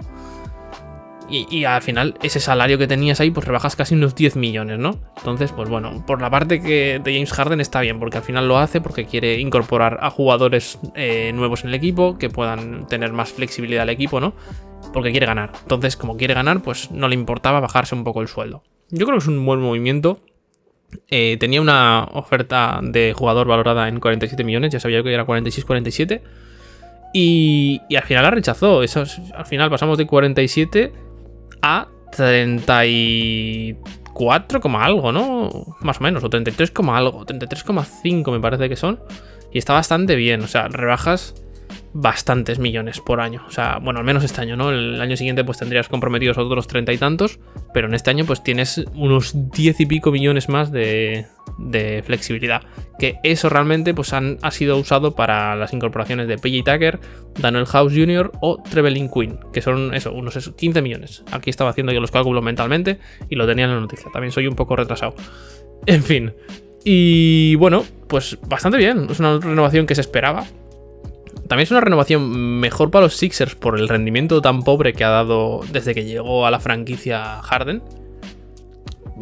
Y, 1.29 1.63
al 1.65 1.81
final 1.81 2.13
ese 2.21 2.39
salario 2.39 2.77
que 2.77 2.85
tenías 2.85 3.19
ahí, 3.19 3.31
pues 3.31 3.47
rebajas 3.47 3.75
casi 3.75 3.95
unos 3.95 4.13
10 4.13 4.35
millones, 4.35 4.77
¿no? 4.77 4.99
Entonces, 5.17 5.51
pues 5.51 5.67
bueno, 5.67 6.03
por 6.05 6.21
la 6.21 6.29
parte 6.29 6.61
que 6.61 7.01
de 7.03 7.13
James 7.13 7.33
Harden 7.33 7.59
está 7.59 7.81
bien, 7.81 7.99
porque 7.99 8.17
al 8.17 8.23
final 8.23 8.47
lo 8.47 8.59
hace 8.59 8.81
porque 8.81 9.05
quiere 9.05 9.39
incorporar 9.39 9.97
a 10.01 10.11
jugadores 10.11 10.77
eh, 10.93 11.31
nuevos 11.33 11.63
en 11.63 11.69
el 11.69 11.73
equipo, 11.73 12.19
que 12.19 12.29
puedan 12.29 12.87
tener 12.87 13.13
más 13.13 13.31
flexibilidad 13.31 13.81
al 13.81 13.89
equipo, 13.89 14.19
¿no? 14.19 14.33
Porque 14.91 15.11
quiere 15.11 15.25
ganar. 15.25 15.51
Entonces, 15.61 15.95
como 15.95 16.17
quiere 16.17 16.33
ganar, 16.33 16.61
pues 16.61 16.91
no 16.91 17.07
le 17.07 17.15
importaba 17.15 17.59
bajarse 17.59 17.95
un 17.95 18.03
poco 18.03 18.21
el 18.21 18.27
sueldo. 18.27 18.63
Yo 18.89 19.05
creo 19.05 19.17
que 19.17 19.23
es 19.23 19.27
un 19.27 19.45
buen 19.45 19.59
movimiento. 19.59 20.19
Eh, 21.09 21.37
tenía 21.39 21.61
una 21.61 22.07
oferta 22.11 22.79
de 22.83 23.13
jugador 23.15 23.47
valorada 23.47 23.87
en 23.87 23.99
47 23.99 24.43
millones, 24.43 24.71
ya 24.71 24.79
sabía 24.79 25.01
que 25.01 25.13
era 25.13 25.25
46-47. 25.25 26.21
Y, 27.13 27.81
y, 27.89 27.95
al 27.95 28.03
final 28.03 28.23
la 28.23 28.31
rechazó. 28.31 28.83
Eso 28.83 29.03
al 29.35 29.45
final 29.45 29.69
pasamos 29.69 29.97
de 29.97 30.05
47 30.05 30.91
a 31.61 31.87
34, 32.15 34.77
algo, 34.77 35.11
¿no? 35.11 35.75
Más 35.81 35.99
o 35.99 36.03
menos, 36.03 36.23
o 36.23 36.29
33, 36.29 36.71
algo, 36.89 37.25
33,5 37.25 38.31
me 38.31 38.39
parece 38.39 38.69
que 38.69 38.75
son. 38.75 38.99
Y 39.51 39.57
está 39.57 39.73
bastante 39.73 40.15
bien, 40.15 40.41
o 40.41 40.47
sea, 40.47 40.67
rebajas 40.67 41.33
bastantes 41.93 42.59
millones 42.59 42.99
por 42.99 43.21
año. 43.21 43.43
O 43.47 43.51
sea, 43.51 43.79
bueno, 43.81 43.99
al 43.99 44.05
menos 44.05 44.23
este 44.23 44.41
año, 44.41 44.55
¿no? 44.55 44.69
El 44.69 44.99
año 44.99 45.17
siguiente 45.17 45.43
pues 45.43 45.57
tendrías 45.59 45.89
comprometidos 45.89 46.37
otros 46.37 46.67
treinta 46.67 46.93
y 46.93 46.97
tantos, 46.97 47.39
pero 47.73 47.87
en 47.87 47.93
este 47.93 48.09
año 48.09 48.25
pues 48.25 48.43
tienes 48.43 48.83
unos 48.95 49.33
diez 49.51 49.79
y 49.79 49.85
pico 49.85 50.11
millones 50.11 50.49
más 50.49 50.71
de, 50.71 51.25
flexibilidad. 52.05 52.63
Que 52.99 53.17
eso 53.23 53.49
realmente 53.49 53.93
pues 53.93 54.13
han, 54.13 54.37
ha 54.41 54.51
sido 54.51 54.77
usado 54.77 55.15
para 55.15 55.55
las 55.55 55.73
incorporaciones 55.73 56.27
de 56.27 56.37
PJ 56.37 56.71
Tucker, 56.71 56.99
Daniel 57.39 57.65
House 57.65 57.93
Jr. 57.93 58.31
o 58.41 58.61
Trevelin 58.61 59.09
Quinn, 59.09 59.39
que 59.51 59.61
son 59.61 59.93
eso, 59.93 60.13
unos 60.13 60.51
15 60.55 60.81
millones. 60.81 61.23
Aquí 61.31 61.49
estaba 61.49 61.69
haciendo 61.69 61.91
yo 61.91 61.99
los 61.99 62.11
cálculos 62.11 62.43
mentalmente 62.43 62.99
y 63.29 63.35
lo 63.35 63.45
tenía 63.47 63.65
en 63.65 63.71
la 63.71 63.79
noticia. 63.79 64.11
También 64.11 64.31
soy 64.31 64.47
un 64.47 64.55
poco 64.55 64.75
retrasado. 64.75 65.15
En 65.85 66.03
fin, 66.03 66.33
Y 66.85 67.55
bueno, 67.55 67.83
pues 68.07 68.37
bastante 68.45 68.77
bien. 68.77 69.07
Es 69.09 69.19
una 69.19 69.39
renovación 69.39 69.85
que 69.85 69.95
se 69.95 70.01
esperaba. 70.01 70.45
También 71.47 71.65
es 71.65 71.71
una 71.71 71.81
renovación 71.81 72.59
mejor 72.59 72.89
para 72.89 73.05
los 73.05 73.15
Sixers 73.15 73.55
por 73.55 73.77
el 73.77 73.89
rendimiento 73.89 74.41
tan 74.41 74.63
pobre 74.63 74.93
que 74.93 75.03
ha 75.03 75.09
dado 75.09 75.61
desde 75.71 75.93
que 75.93 76.05
llegó 76.05 76.45
a 76.45 76.51
la 76.51 76.59
franquicia 76.59 77.41
Harden. 77.41 77.81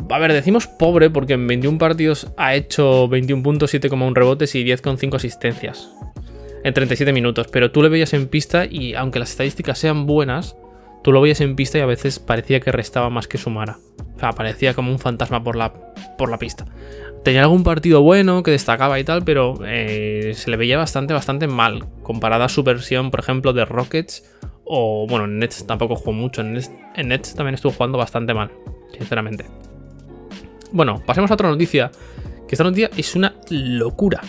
A 0.10 0.20
ver, 0.20 0.32
decimos 0.32 0.68
pobre 0.68 1.10
porque 1.10 1.34
en 1.34 1.48
21 1.48 1.78
partidos 1.78 2.28
ha 2.38 2.56
hecho 2.56 3.08
21 3.08 3.44
puntos, 3.44 3.74
7,1 3.74 4.14
rebotes 4.14 4.56
y 4.56 4.64
10,5 4.64 5.16
asistencias 5.16 5.90
en 6.64 6.74
37 6.74 7.12
minutos. 7.12 7.48
Pero 7.52 7.72
tú 7.72 7.82
le 7.82 7.90
veías 7.90 8.14
en 8.14 8.28
pista 8.28 8.66
y 8.66 8.94
aunque 8.94 9.20
las 9.20 9.32
estadísticas 9.32 9.80
sean 9.80 10.06
buenas, 10.06 10.56
tú 11.04 11.12
lo 11.12 11.22
veías 11.22 11.42
en 11.42 11.56
pista 11.56 11.78
y 11.78 11.82
a 11.82 11.86
veces 11.86 12.20
parecía 12.20 12.60
que 12.60 12.72
restaba 12.72 13.10
más 13.10 13.28
que 13.28 13.38
sumara. 13.38 13.78
O 14.16 14.20
sea, 14.20 14.34
parecía 14.34 14.74
como 14.74 14.92
un 14.92 15.00
fantasma 15.00 15.44
por 15.44 15.56
la, 15.56 15.74
por 16.18 16.30
la 16.30 16.38
pista. 16.38 16.66
Tenía 17.24 17.44
algún 17.44 17.64
partido 17.64 18.02
bueno 18.02 18.42
que 18.42 18.52
destacaba 18.52 19.00
y 19.00 19.04
tal, 19.04 19.24
pero 19.24 19.60
eh, 19.66 20.34
se 20.36 20.50
le 20.50 20.58
veía 20.58 20.78
bastante, 20.78 21.14
bastante 21.14 21.48
mal. 21.48 21.86
Comparada 22.02 22.46
a 22.46 22.50
su 22.50 22.64
versión, 22.64 23.12
por 23.12 23.20
ejemplo, 23.20 23.54
de 23.54 23.66
Rockets. 23.66 24.24
O 24.66 25.06
bueno, 25.08 25.26
en 25.26 25.38
Nets 25.38 25.68
tampoco 25.68 25.96
jugó 25.96 26.14
mucho. 26.14 26.42
En 26.42 26.54
Nets, 26.54 26.72
en 26.96 27.10
Nets 27.10 27.36
también 27.36 27.56
estuvo 27.56 27.72
jugando 27.74 28.00
bastante 28.00 28.34
mal, 28.34 28.52
sinceramente. 28.98 29.46
Bueno, 30.72 31.04
pasemos 31.06 31.30
a 31.30 31.36
otra 31.36 31.50
noticia. 31.50 31.92
Que 32.48 32.56
esta 32.56 32.64
noticia 32.64 32.90
es 32.98 33.16
una 33.16 33.36
locura. 33.50 34.22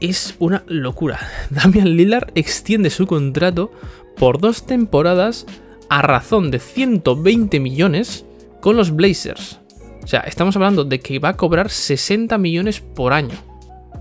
Es 0.00 0.34
una 0.40 0.64
locura. 0.66 1.20
Damian 1.50 1.96
Lillard 1.96 2.32
extiende 2.34 2.90
su 2.90 3.06
contrato 3.06 3.70
por 4.16 4.40
dos 4.40 4.66
temporadas 4.66 5.46
a 5.88 6.02
razón 6.02 6.50
de 6.50 6.58
120 6.58 7.60
millones 7.60 8.24
con 8.60 8.76
los 8.76 8.94
Blazers. 8.94 9.60
O 10.02 10.06
sea, 10.06 10.20
estamos 10.20 10.56
hablando 10.56 10.84
de 10.84 11.00
que 11.00 11.18
va 11.18 11.30
a 11.30 11.36
cobrar 11.36 11.70
60 11.70 12.36
millones 12.38 12.80
por 12.80 13.12
año. 13.12 13.36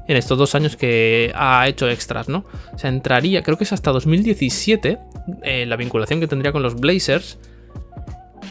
En 0.07 0.17
estos 0.17 0.37
dos 0.37 0.53
años 0.53 0.75
que 0.75 1.31
ha 1.33 1.67
hecho 1.67 1.89
extras, 1.89 2.27
¿no? 2.27 2.45
O 2.73 2.77
sea, 2.77 2.89
entraría, 2.89 3.41
creo 3.41 3.57
que 3.57 3.63
es 3.63 3.71
hasta 3.71 3.91
2017, 3.91 4.99
eh, 5.43 5.65
la 5.65 5.77
vinculación 5.77 6.19
que 6.19 6.27
tendría 6.27 6.51
con 6.51 6.61
los 6.61 6.75
Blazers. 6.75 7.39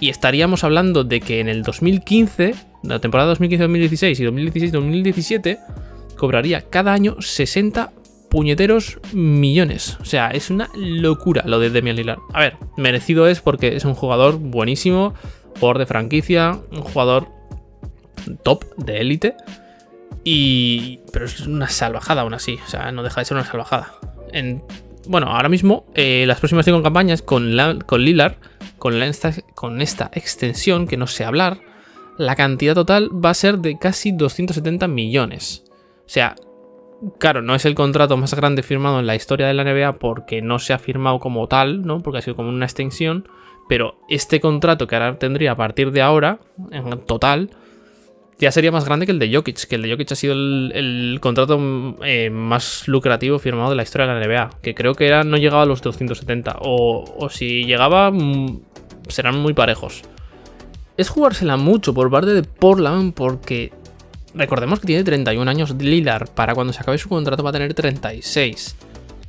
Y 0.01 0.09
estaríamos 0.09 0.64
hablando 0.64 1.05
de 1.05 1.21
que 1.21 1.40
en 1.40 1.49
el 1.49 1.62
2015, 1.62 2.55
la 2.83 2.99
temporada 2.99 3.35
2015-2016 3.35 4.21
y 4.21 4.71
2016-2017, 4.71 5.59
cobraría 6.16 6.62
cada 6.62 6.95
año 6.95 7.21
60 7.21 7.92
puñeteros 8.33 8.99
millones. 9.12 9.99
O 10.01 10.07
sea, 10.07 10.31
es 10.31 10.49
una 10.49 10.71
locura 10.75 11.42
lo 11.45 11.61
de 11.61 11.68
Demian 11.68 11.97
Lillard. 11.97 12.18
A 12.33 12.40
ver, 12.40 12.57
merecido 12.79 13.29
es 13.29 13.42
porque 13.42 13.77
es 13.77 13.85
un 13.85 13.92
jugador 13.92 14.38
buenísimo, 14.38 15.12
jugador 15.61 15.77
de 15.77 15.85
franquicia, 15.85 16.59
un 16.71 16.81
jugador 16.81 17.29
top 18.42 18.64
de 18.79 19.03
élite. 19.03 19.37
Y. 20.25 21.01
Pero 21.12 21.27
es 21.27 21.40
una 21.40 21.68
salvajada 21.68 22.23
aún 22.23 22.33
así. 22.33 22.59
O 22.64 22.71
sea, 22.71 22.90
no 22.90 23.03
deja 23.03 23.21
de 23.21 23.27
ser 23.27 23.37
una 23.37 23.45
salvajada. 23.45 23.97
En, 24.33 24.64
bueno, 25.07 25.27
ahora 25.27 25.51
mismo, 25.51 25.85
eh, 25.95 26.25
las 26.27 26.38
próximas 26.38 26.64
cinco 26.64 26.83
campañas 26.83 27.21
con, 27.21 27.55
con 27.85 28.03
Lillard, 28.03 28.37
con, 28.79 28.95
con 29.55 29.83
esta 29.83 30.11
extensión 30.14 30.87
que 30.87 30.97
no 30.97 31.07
sé 31.07 31.27
hablar, 31.27 31.61
la 32.16 32.35
cantidad 32.35 32.75
total 32.75 33.11
va 33.12 33.29
a 33.29 33.35
ser 33.35 33.59
de 33.59 33.79
casi 33.79 34.11
270 34.11 34.88
millones. 34.88 35.64
O 35.99 36.09
sea, 36.09 36.35
claro, 37.18 37.42
no 37.42 37.54
es 37.54 37.64
el 37.64 37.74
contrato 37.74 38.16
más 38.16 38.34
grande 38.34 38.62
firmado 38.62 39.00
en 39.00 39.06
la 39.06 39.14
historia 39.14 39.46
de 39.46 39.54
la 39.54 39.64
NBA 39.64 39.98
porque 39.98 40.42
no 40.42 40.58
se 40.58 40.72
ha 40.72 40.78
firmado 40.78 41.18
como 41.18 41.46
tal, 41.48 41.82
¿no? 41.86 42.00
Porque 42.00 42.18
ha 42.18 42.22
sido 42.22 42.36
como 42.36 42.48
una 42.48 42.66
extensión. 42.66 43.28
Pero 43.68 43.96
este 44.08 44.40
contrato 44.40 44.86
que 44.86 44.96
ahora 44.96 45.18
tendría 45.18 45.52
a 45.52 45.56
partir 45.56 45.92
de 45.92 46.02
ahora, 46.02 46.40
en 46.72 46.98
total, 47.06 47.50
ya 48.38 48.50
sería 48.50 48.72
más 48.72 48.84
grande 48.84 49.06
que 49.06 49.12
el 49.12 49.20
de 49.20 49.32
Jokic, 49.32 49.68
que 49.68 49.76
el 49.76 49.82
de 49.82 49.92
Jokic 49.92 50.12
ha 50.12 50.16
sido 50.16 50.34
el, 50.34 51.18
contrato 51.20 51.60
eh, 52.04 52.28
más 52.28 52.88
lucrativo 52.88 53.38
firmado 53.38 53.70
de 53.70 53.76
la 53.76 53.84
historia 53.84 54.08
de 54.08 54.18
la 54.18 54.26
NBA, 54.26 54.58
que 54.62 54.74
creo 54.74 54.94
que 54.94 55.06
era, 55.06 55.22
no 55.22 55.36
llegaba 55.36 55.62
a 55.62 55.66
los 55.66 55.80
270, 55.80 56.56
o, 56.60 57.28
si 57.30 57.64
llegaba, 57.64 58.10
mm, 58.10 58.60
serán 59.06 59.38
muy 59.38 59.54
parejos. 59.54 60.02
Es 60.96 61.08
jugársela 61.08 61.56
mucho 61.56 61.94
por 61.94 62.10
parte 62.10 62.34
de 62.34 62.42
Portland 62.42 63.14
porque 63.14 63.72
recordemos 64.35 64.81
que 64.81 64.87
tiene 64.87 65.05
31 65.05 65.51
años 65.51 65.75
Lillard, 65.77 66.29
para 66.31 66.55
cuando 66.55 66.73
se 66.73 66.81
acabe 66.81 66.99
su 66.99 67.09
contrato 67.09 67.42
va 67.42 67.51
a 67.51 67.53
tener 67.53 67.75
36. 67.75 68.77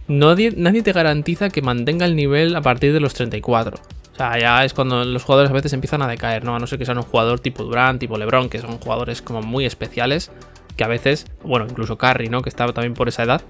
Nadie, 0.08 0.54
nadie 0.56 0.82
te 0.82 0.92
garantiza 0.92 1.50
que 1.50 1.62
mantenga 1.62 2.06
el 2.06 2.16
nivel 2.16 2.56
a 2.56 2.62
partir 2.62 2.94
de 2.94 3.00
los 3.00 3.14
34. 3.14 3.78
O 3.78 4.16
sea, 4.16 4.38
ya 4.38 4.64
es 4.64 4.74
cuando 4.74 5.04
los 5.04 5.24
jugadores 5.24 5.50
a 5.50 5.54
veces 5.54 5.74
empiezan 5.74 6.02
a 6.02 6.08
decaer, 6.08 6.44
¿no? 6.44 6.56
A 6.56 6.60
no 6.60 6.68
ser 6.68 6.78
que 6.78 6.86
sean 6.86 6.98
un 6.98 7.04
jugador 7.04 7.40
tipo 7.40 7.64
Durant, 7.64 8.00
tipo 8.00 8.18
LeBron, 8.18 8.50
que 8.50 8.60
son 8.60 8.78
jugadores 8.78 9.22
como 9.22 9.42
muy 9.42 9.66
especiales, 9.66 10.32
que 10.78 10.84
a 10.84 10.88
veces, 10.88 11.26
bueno, 11.44 11.66
incluso 11.68 11.98
Curry, 11.98 12.30
¿no? 12.30 12.42
Que 12.42 12.50
estaba 12.50 12.74
también 12.74 12.94
por 12.94 13.08
esa 13.08 13.24
edad, 13.24 13.42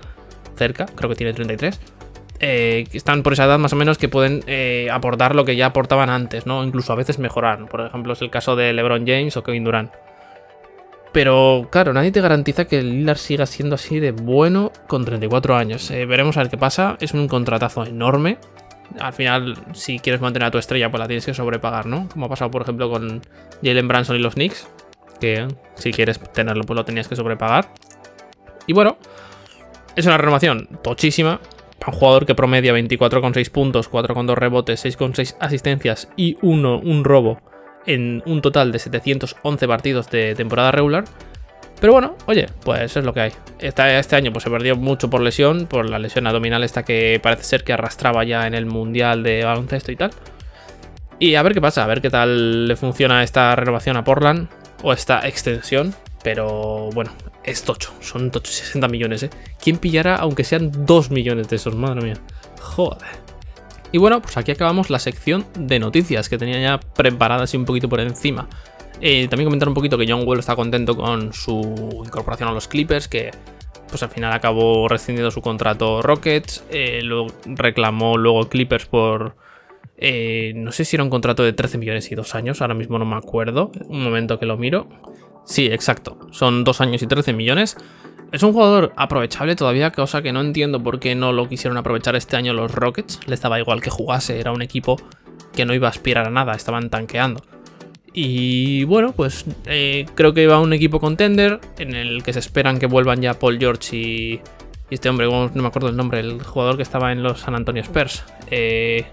cerca, 0.55 0.85
creo 0.85 1.09
que 1.09 1.15
tiene 1.15 1.33
33. 1.33 1.79
Eh, 2.39 2.87
están 2.93 3.23
por 3.23 3.33
esa 3.33 3.45
edad 3.45 3.59
más 3.59 3.73
o 3.73 3.75
menos 3.75 3.97
que 3.97 4.09
pueden 4.09 4.43
eh, 4.47 4.89
aportar 4.91 5.35
lo 5.35 5.43
que 5.43 5.55
ya 5.55 5.67
aportaban 5.67 6.09
antes, 6.09 6.45
¿no? 6.45 6.63
Incluso 6.63 6.93
a 6.93 6.95
veces 6.95 7.19
mejorar. 7.19 7.65
Por 7.67 7.81
ejemplo, 7.81 8.13
es 8.13 8.21
el 8.21 8.29
caso 8.29 8.55
de 8.55 8.73
LeBron 8.73 9.05
James 9.05 9.35
o 9.35 9.43
Kevin 9.43 9.63
Durant. 9.65 9.91
Pero 11.13 11.69
claro, 11.71 11.93
nadie 11.93 12.11
te 12.11 12.19
garantiza 12.19 12.65
que 12.65 12.79
el 12.79 12.89
Lillard 12.89 13.17
siga 13.17 13.45
siendo 13.45 13.75
así 13.75 13.99
de 13.99 14.11
bueno 14.11 14.71
con 14.87 15.05
34 15.05 15.55
años. 15.55 15.89
Eh, 15.91 16.05
veremos 16.05 16.35
a 16.35 16.41
ver 16.41 16.49
qué 16.49 16.57
pasa. 16.57 16.97
Es 16.99 17.13
un 17.13 17.27
contratazo 17.27 17.85
enorme 17.85 18.39
al 18.99 19.13
final, 19.13 19.55
si 19.73 19.99
quieres 19.99 20.21
mantener 20.21 20.47
a 20.47 20.51
tu 20.51 20.57
estrella, 20.57 20.89
pues 20.91 20.99
la 20.99 21.07
tienes 21.07 21.25
que 21.25 21.33
sobrepagar, 21.33 21.85
¿no? 21.85 22.07
Como 22.09 22.25
ha 22.25 22.29
pasado, 22.29 22.51
por 22.51 22.61
ejemplo, 22.61 22.89
con 22.89 23.21
Jalen 23.63 23.87
Branson 23.87 24.15
y 24.15 24.19
los 24.19 24.35
Knicks, 24.35 24.67
que 25.19 25.47
si 25.75 25.91
quieres 25.91 26.19
tenerlo, 26.19 26.63
pues 26.63 26.75
lo 26.75 26.85
tenías 26.85 27.07
que 27.07 27.15
sobrepagar. 27.15 27.69
Y 28.67 28.73
bueno, 28.73 28.97
es 29.95 30.05
una 30.05 30.17
renovación 30.17 30.67
tochísima. 30.81 31.39
Un 31.85 31.93
jugador 31.93 32.25
que 32.25 32.33
promedia 32.33 32.73
24,6 32.73 33.51
puntos, 33.51 33.91
4,2 33.91 34.35
rebotes, 34.35 34.85
6,6 34.85 35.35
asistencias 35.39 36.09
y 36.15 36.37
1, 36.41 36.79
un 36.79 37.03
robo 37.03 37.41
en 37.85 38.23
un 38.25 38.41
total 38.41 38.71
de 38.71 38.79
711 38.79 39.67
partidos 39.67 40.09
de 40.09 40.35
temporada 40.35 40.71
regular 40.71 41.05
pero 41.83 41.91
bueno, 41.91 42.15
oye, 42.27 42.47
pues 42.63 42.95
es 42.95 43.03
lo 43.03 43.13
que 43.13 43.19
hay. 43.19 43.31
Este, 43.59 44.15
año 44.15 44.31
pues 44.31 44.45
se 44.45 44.49
perdió 44.49 44.77
mucho 44.77 45.09
por 45.09 45.19
lesión, 45.19 45.67
por 45.67 45.89
la 45.89 45.99
lesión 45.99 46.25
abdominal 46.25 46.63
esta 46.63 46.83
que 46.83 47.19
parece 47.21 47.43
ser 47.43 47.65
que 47.65 47.73
arrastraba 47.73 48.23
ya 48.23 48.47
en 48.47 48.53
el 48.53 48.65
Mundial 48.65 49.21
de 49.21 49.43
baloncesto 49.43 49.91
y 49.91 49.97
tal. 49.97 50.11
Y 51.19 51.35
a 51.35 51.43
ver 51.43 51.53
qué 51.53 51.59
pasa, 51.59 51.83
a 51.83 51.87
ver 51.87 51.99
qué 51.99 52.09
tal 52.09 52.69
le 52.69 52.77
funciona 52.77 53.21
esta 53.21 53.53
renovación 53.57 53.97
a 53.97 54.05
Portland 54.05 54.47
o 54.81 54.93
esta 54.93 55.27
extensión. 55.27 55.93
Pero 56.23 56.89
bueno, 56.93 57.11
es 57.43 57.63
tocho, 57.63 57.91
son 57.99 58.31
tocho 58.31 58.53
60 58.53 58.87
millones, 58.89 59.23
¿eh? 59.23 59.29
¿Quién 59.61 59.77
pillará 59.77 60.15
aunque 60.15 60.45
sean 60.45 60.71
2 60.85 61.11
millones 61.11 61.49
de 61.49 61.57
esos? 61.57 61.75
Madre 61.75 62.01
mía. 62.01 62.15
Joder. 62.61 63.22
Y 63.93 63.99
bueno, 63.99 64.23
pues 64.23 64.35
aquí 64.37 64.51
acabamos 64.51 64.89
la 64.89 64.97
sección 64.97 65.45
de 65.57 65.77
noticias 65.77 66.27
que 66.27 66.39
tenía 66.39 66.59
ya 66.59 66.79
preparada 66.79 67.43
así 67.43 67.55
un 67.57 67.63
poquito 67.63 67.87
por 67.87 67.99
encima. 67.99 68.49
Eh, 68.99 69.27
también 69.27 69.45
comentar 69.45 69.67
un 69.67 69.75
poquito 69.75 69.99
que 69.99 70.11
John 70.11 70.27
Wall 70.27 70.39
está 70.39 70.55
contento 70.55 70.97
con 70.97 71.31
su 71.31 72.01
incorporación 72.03 72.49
a 72.49 72.53
los 72.53 72.67
Clippers, 72.67 73.07
que 73.07 73.29
pues 73.87 74.01
al 74.01 74.09
final 74.09 74.33
acabó 74.33 74.87
rescindiendo 74.87 75.29
su 75.29 75.41
contrato 75.41 76.01
Rockets, 76.01 76.65
eh, 76.71 77.01
lo 77.03 77.27
reclamó 77.45 78.17
luego 78.17 78.49
Clippers 78.49 78.87
por... 78.87 79.35
Eh, 79.95 80.53
no 80.55 80.71
sé 80.71 80.85
si 80.85 80.95
era 80.95 81.03
un 81.03 81.11
contrato 81.11 81.43
de 81.43 81.53
13 81.53 81.77
millones 81.77 82.11
y 82.11 82.15
dos 82.15 82.33
años, 82.33 82.61
ahora 82.61 82.73
mismo 82.73 82.97
no 82.97 83.05
me 83.05 83.15
acuerdo, 83.15 83.71
un 83.85 84.03
momento 84.03 84.39
que 84.39 84.47
lo 84.47 84.57
miro. 84.57 84.87
Sí, 85.45 85.67
exacto, 85.67 86.17
son 86.31 86.63
dos 86.63 86.81
años 86.81 87.03
y 87.03 87.05
13 87.07 87.33
millones. 87.33 87.77
Es 88.33 88.41
un 88.41 88.51
jugador 88.51 88.93
aprovechable 88.95 89.55
todavía, 89.55 89.91
cosa 89.91 90.23
que 90.23 90.33
no 90.33 90.41
entiendo 90.41 90.81
por 90.81 90.99
qué 90.99 91.13
no 91.13 91.31
lo 91.31 91.47
quisieron 91.47 91.77
aprovechar 91.77 92.15
este 92.15 92.35
año 92.35 92.51
los 92.53 92.71
Rockets. 92.71 93.19
Les 93.27 93.39
daba 93.39 93.59
igual 93.59 93.79
que 93.79 93.91
jugase, 93.91 94.39
era 94.39 94.51
un 94.51 94.63
equipo 94.63 94.97
que 95.53 95.65
no 95.65 95.73
iba 95.75 95.87
a 95.87 95.91
aspirar 95.91 96.25
a 96.25 96.31
nada, 96.31 96.53
estaban 96.53 96.89
tanqueando. 96.89 97.43
Y 98.11 98.85
bueno, 98.85 99.11
pues 99.11 99.45
eh, 99.67 100.07
creo 100.15 100.33
que 100.33 100.47
va 100.47 100.59
un 100.59 100.73
equipo 100.73 100.99
contender 100.99 101.59
en 101.77 101.93
el 101.93 102.23
que 102.23 102.33
se 102.33 102.39
esperan 102.39 102.79
que 102.79 102.87
vuelvan 102.87 103.21
ya 103.21 103.35
Paul 103.35 103.59
George 103.59 103.95
y, 103.95 104.41
este 104.89 105.09
hombre, 105.09 105.27
no 105.27 105.51
me 105.53 105.67
acuerdo 105.67 105.89
el 105.89 105.95
nombre, 105.95 106.19
el 106.19 106.41
jugador 106.41 106.75
que 106.75 106.83
estaba 106.83 107.11
en 107.11 107.21
los 107.21 107.41
San 107.41 107.53
Antonio 107.53 107.83
Spurs. 107.83 108.23
Eh, 108.49 109.05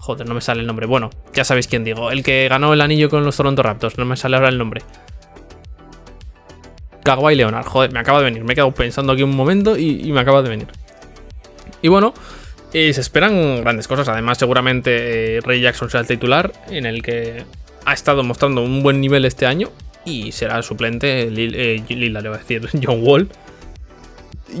joder, 0.00 0.26
no 0.26 0.34
me 0.34 0.40
sale 0.40 0.62
el 0.62 0.66
nombre. 0.66 0.86
Bueno, 0.86 1.10
ya 1.34 1.44
sabéis 1.44 1.68
quién 1.68 1.84
digo. 1.84 2.10
El 2.10 2.22
que 2.22 2.48
ganó 2.48 2.72
el 2.72 2.80
anillo 2.80 3.10
con 3.10 3.26
los 3.26 3.36
Toronto 3.36 3.62
Raptors, 3.62 3.98
no 3.98 4.06
me 4.06 4.16
sale 4.16 4.36
ahora 4.36 4.48
el 4.48 4.56
nombre. 4.56 4.80
Kawhi 7.16 7.34
Leonard, 7.36 7.64
joder, 7.64 7.90
me 7.90 8.00
acaba 8.00 8.18
de 8.18 8.26
venir. 8.26 8.44
Me 8.44 8.52
he 8.52 8.54
quedado 8.54 8.72
pensando 8.72 9.14
aquí 9.14 9.22
un 9.22 9.34
momento 9.34 9.78
y, 9.78 10.12
me 10.12 10.20
acaba 10.20 10.42
de 10.42 10.50
venir. 10.50 10.68
Y 11.80 11.88
bueno, 11.88 12.12
eh, 12.74 12.92
se 12.92 13.00
esperan 13.00 13.62
grandes 13.62 13.88
cosas. 13.88 14.08
Además, 14.08 14.36
seguramente 14.36 15.40
Ray 15.42 15.62
Jackson 15.62 15.88
sea 15.88 16.00
el 16.00 16.06
titular, 16.06 16.52
en 16.68 16.84
el 16.84 17.02
que 17.02 17.44
ha 17.86 17.94
estado 17.94 18.22
mostrando 18.22 18.62
un 18.62 18.82
buen 18.82 19.00
nivel 19.00 19.24
este 19.24 19.46
año 19.46 19.70
y 20.04 20.32
será 20.32 20.60
suplente 20.62 21.22
eh, 21.22 21.82
Lila, 21.88 22.20
le 22.20 22.28
va 22.28 22.36
a 22.36 22.38
decir, 22.38 22.68
John 22.82 23.00
Wall. 23.02 23.28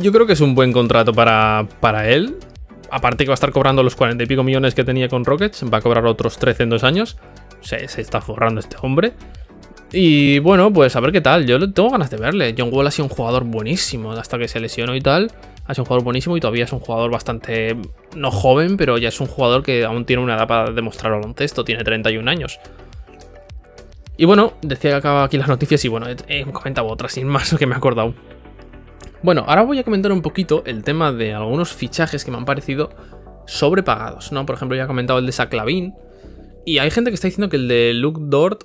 Yo 0.00 0.10
creo 0.10 0.26
que 0.26 0.32
es 0.32 0.40
un 0.40 0.54
buen 0.54 0.72
contrato 0.72 1.12
para, 1.12 1.66
para 1.80 2.08
él. 2.08 2.36
Aparte 2.90 3.24
que 3.24 3.28
va 3.28 3.34
a 3.34 3.40
estar 3.40 3.52
cobrando 3.52 3.82
los 3.82 3.94
40 3.94 4.24
y 4.24 4.26
pico 4.26 4.42
millones 4.42 4.74
que 4.74 4.84
tenía 4.84 5.10
con 5.10 5.26
Rockets, 5.26 5.64
va 5.70 5.78
a 5.78 5.80
cobrar 5.82 6.06
otros 6.06 6.38
13 6.38 6.62
en 6.62 6.70
dos 6.70 6.84
años. 6.84 7.18
Se, 7.60 7.88
se 7.88 8.00
está 8.00 8.22
forrando 8.22 8.60
este 8.60 8.76
hombre. 8.80 9.12
Y 9.92 10.38
bueno, 10.40 10.70
pues 10.72 10.94
a 10.96 11.00
ver 11.00 11.12
qué 11.12 11.20
tal. 11.20 11.46
Yo 11.46 11.58
tengo 11.72 11.90
ganas 11.90 12.10
de 12.10 12.18
verle. 12.18 12.54
John 12.56 12.68
Wall 12.72 12.86
ha 12.86 12.90
sido 12.90 13.06
un 13.06 13.10
jugador 13.10 13.44
buenísimo 13.44 14.12
hasta 14.12 14.38
que 14.38 14.46
se 14.48 14.60
lesionó 14.60 14.94
y 14.94 15.00
tal. 15.00 15.30
Ha 15.66 15.74
sido 15.74 15.82
un 15.82 15.86
jugador 15.86 16.04
buenísimo 16.04 16.36
y 16.36 16.40
todavía 16.40 16.64
es 16.64 16.72
un 16.72 16.80
jugador 16.80 17.10
bastante, 17.10 17.76
no 18.14 18.30
joven, 18.30 18.76
pero 18.76 18.98
ya 18.98 19.08
es 19.08 19.20
un 19.20 19.26
jugador 19.26 19.62
que 19.62 19.84
aún 19.84 20.04
tiene 20.04 20.22
una 20.22 20.36
edad 20.36 20.46
para 20.46 20.70
demostrar 20.72 21.12
baloncesto. 21.12 21.64
Tiene 21.64 21.84
31 21.84 22.30
años. 22.30 22.60
Y 24.18 24.24
bueno, 24.24 24.54
decía 24.62 24.90
que 24.90 24.96
acaba 24.96 25.24
aquí 25.24 25.38
las 25.38 25.48
noticias 25.48 25.82
y 25.84 25.88
bueno, 25.88 26.06
he, 26.26 26.44
comentado 26.44 26.88
otras 26.88 27.12
sin 27.12 27.26
más 27.26 27.54
que 27.58 27.66
me 27.66 27.74
he 27.74 27.78
acordado. 27.78 28.14
Bueno, 29.22 29.44
ahora 29.46 29.62
voy 29.62 29.78
a 29.78 29.84
comentar 29.84 30.12
un 30.12 30.22
poquito 30.22 30.62
el 30.66 30.84
tema 30.84 31.12
de 31.12 31.34
algunos 31.34 31.72
fichajes 31.72 32.24
que 32.24 32.30
me 32.30 32.36
han 32.36 32.44
parecido 32.44 32.90
sobrepagados, 33.46 34.32
¿no? 34.32 34.44
Por 34.44 34.56
ejemplo, 34.56 34.76
ya 34.76 34.84
he 34.84 34.86
comentado 34.86 35.18
el 35.18 35.26
de 35.26 35.32
Saclavin. 35.32 35.94
Y 36.66 36.78
hay 36.78 36.90
gente 36.90 37.10
que 37.10 37.14
está 37.14 37.28
diciendo 37.28 37.48
que 37.48 37.56
el 37.56 37.68
de 37.68 37.94
Luke 37.94 38.20
Dort 38.24 38.64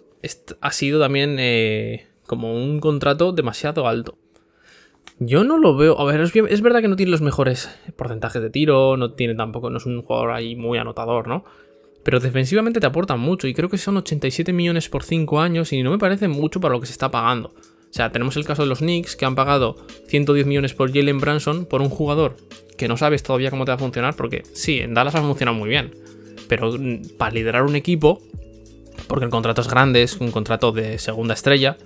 ha 0.61 0.71
sido 0.71 0.99
también 0.99 1.37
eh, 1.39 2.07
como 2.25 2.53
un 2.53 2.79
contrato 2.79 3.31
demasiado 3.31 3.87
alto. 3.87 4.17
Yo 5.19 5.43
no 5.43 5.57
lo 5.57 5.75
veo. 5.75 5.99
A 5.99 6.05
ver, 6.05 6.21
es, 6.21 6.61
verdad 6.61 6.81
que 6.81 6.87
no 6.87 6.95
tiene 6.95 7.11
los 7.11 7.21
mejores 7.21 7.69
porcentajes 7.95 8.41
de 8.41 8.49
tiro, 8.49 8.97
no 8.97 9.13
tiene 9.13 9.35
tampoco, 9.35 9.69
no 9.69 9.77
es 9.77 9.85
un 9.85 10.01
jugador 10.01 10.31
ahí 10.31 10.55
muy 10.55 10.77
anotador, 10.77 11.27
¿no? 11.27 11.45
Pero 12.03 12.19
defensivamente 12.19 12.79
te 12.79 12.87
aporta 12.87 13.15
mucho 13.15 13.47
y 13.47 13.53
creo 13.53 13.69
que 13.69 13.77
son 13.77 13.97
87 13.97 14.51
millones 14.51 14.89
por 14.89 15.03
5 15.03 15.39
años 15.39 15.71
y 15.71 15.83
no 15.83 15.91
me 15.91 15.97
parece 15.97 16.27
mucho 16.27 16.59
para 16.59 16.73
lo 16.73 16.81
que 16.81 16.87
se 16.87 16.91
está 16.91 17.11
pagando. 17.11 17.49
O 17.49 17.95
sea, 17.95 18.11
tenemos 18.11 18.35
el 18.37 18.45
caso 18.45 18.63
de 18.63 18.69
los 18.69 18.79
Knicks 18.79 19.15
que 19.15 19.25
han 19.25 19.35
pagado 19.35 19.75
110 20.07 20.47
millones 20.47 20.73
por 20.73 20.91
Jalen 20.91 21.19
Branson 21.19 21.65
por 21.65 21.81
un 21.81 21.89
jugador 21.89 22.35
que 22.77 22.87
no 22.87 22.97
sabes 22.97 23.23
todavía 23.23 23.51
cómo 23.51 23.65
te 23.65 23.71
va 23.71 23.75
a 23.75 23.79
funcionar 23.79 24.15
porque 24.15 24.43
sí, 24.53 24.79
en 24.79 24.93
Dallas 24.93 25.15
ha 25.15 25.21
funcionado 25.21 25.57
muy 25.57 25.69
bien. 25.69 25.91
Pero 26.49 26.71
mm, 26.71 27.17
para 27.17 27.31
liderar 27.31 27.63
un 27.63 27.75
equipo, 27.75 28.21
porque 29.07 29.25
el 29.25 29.31
contrato 29.31 29.61
es 29.61 29.67
grande, 29.67 30.03
es 30.03 30.17
un 30.17 30.31
contrato 30.31 30.71
de 30.71 30.99
segunda 30.99 31.33
estrella, 31.33 31.77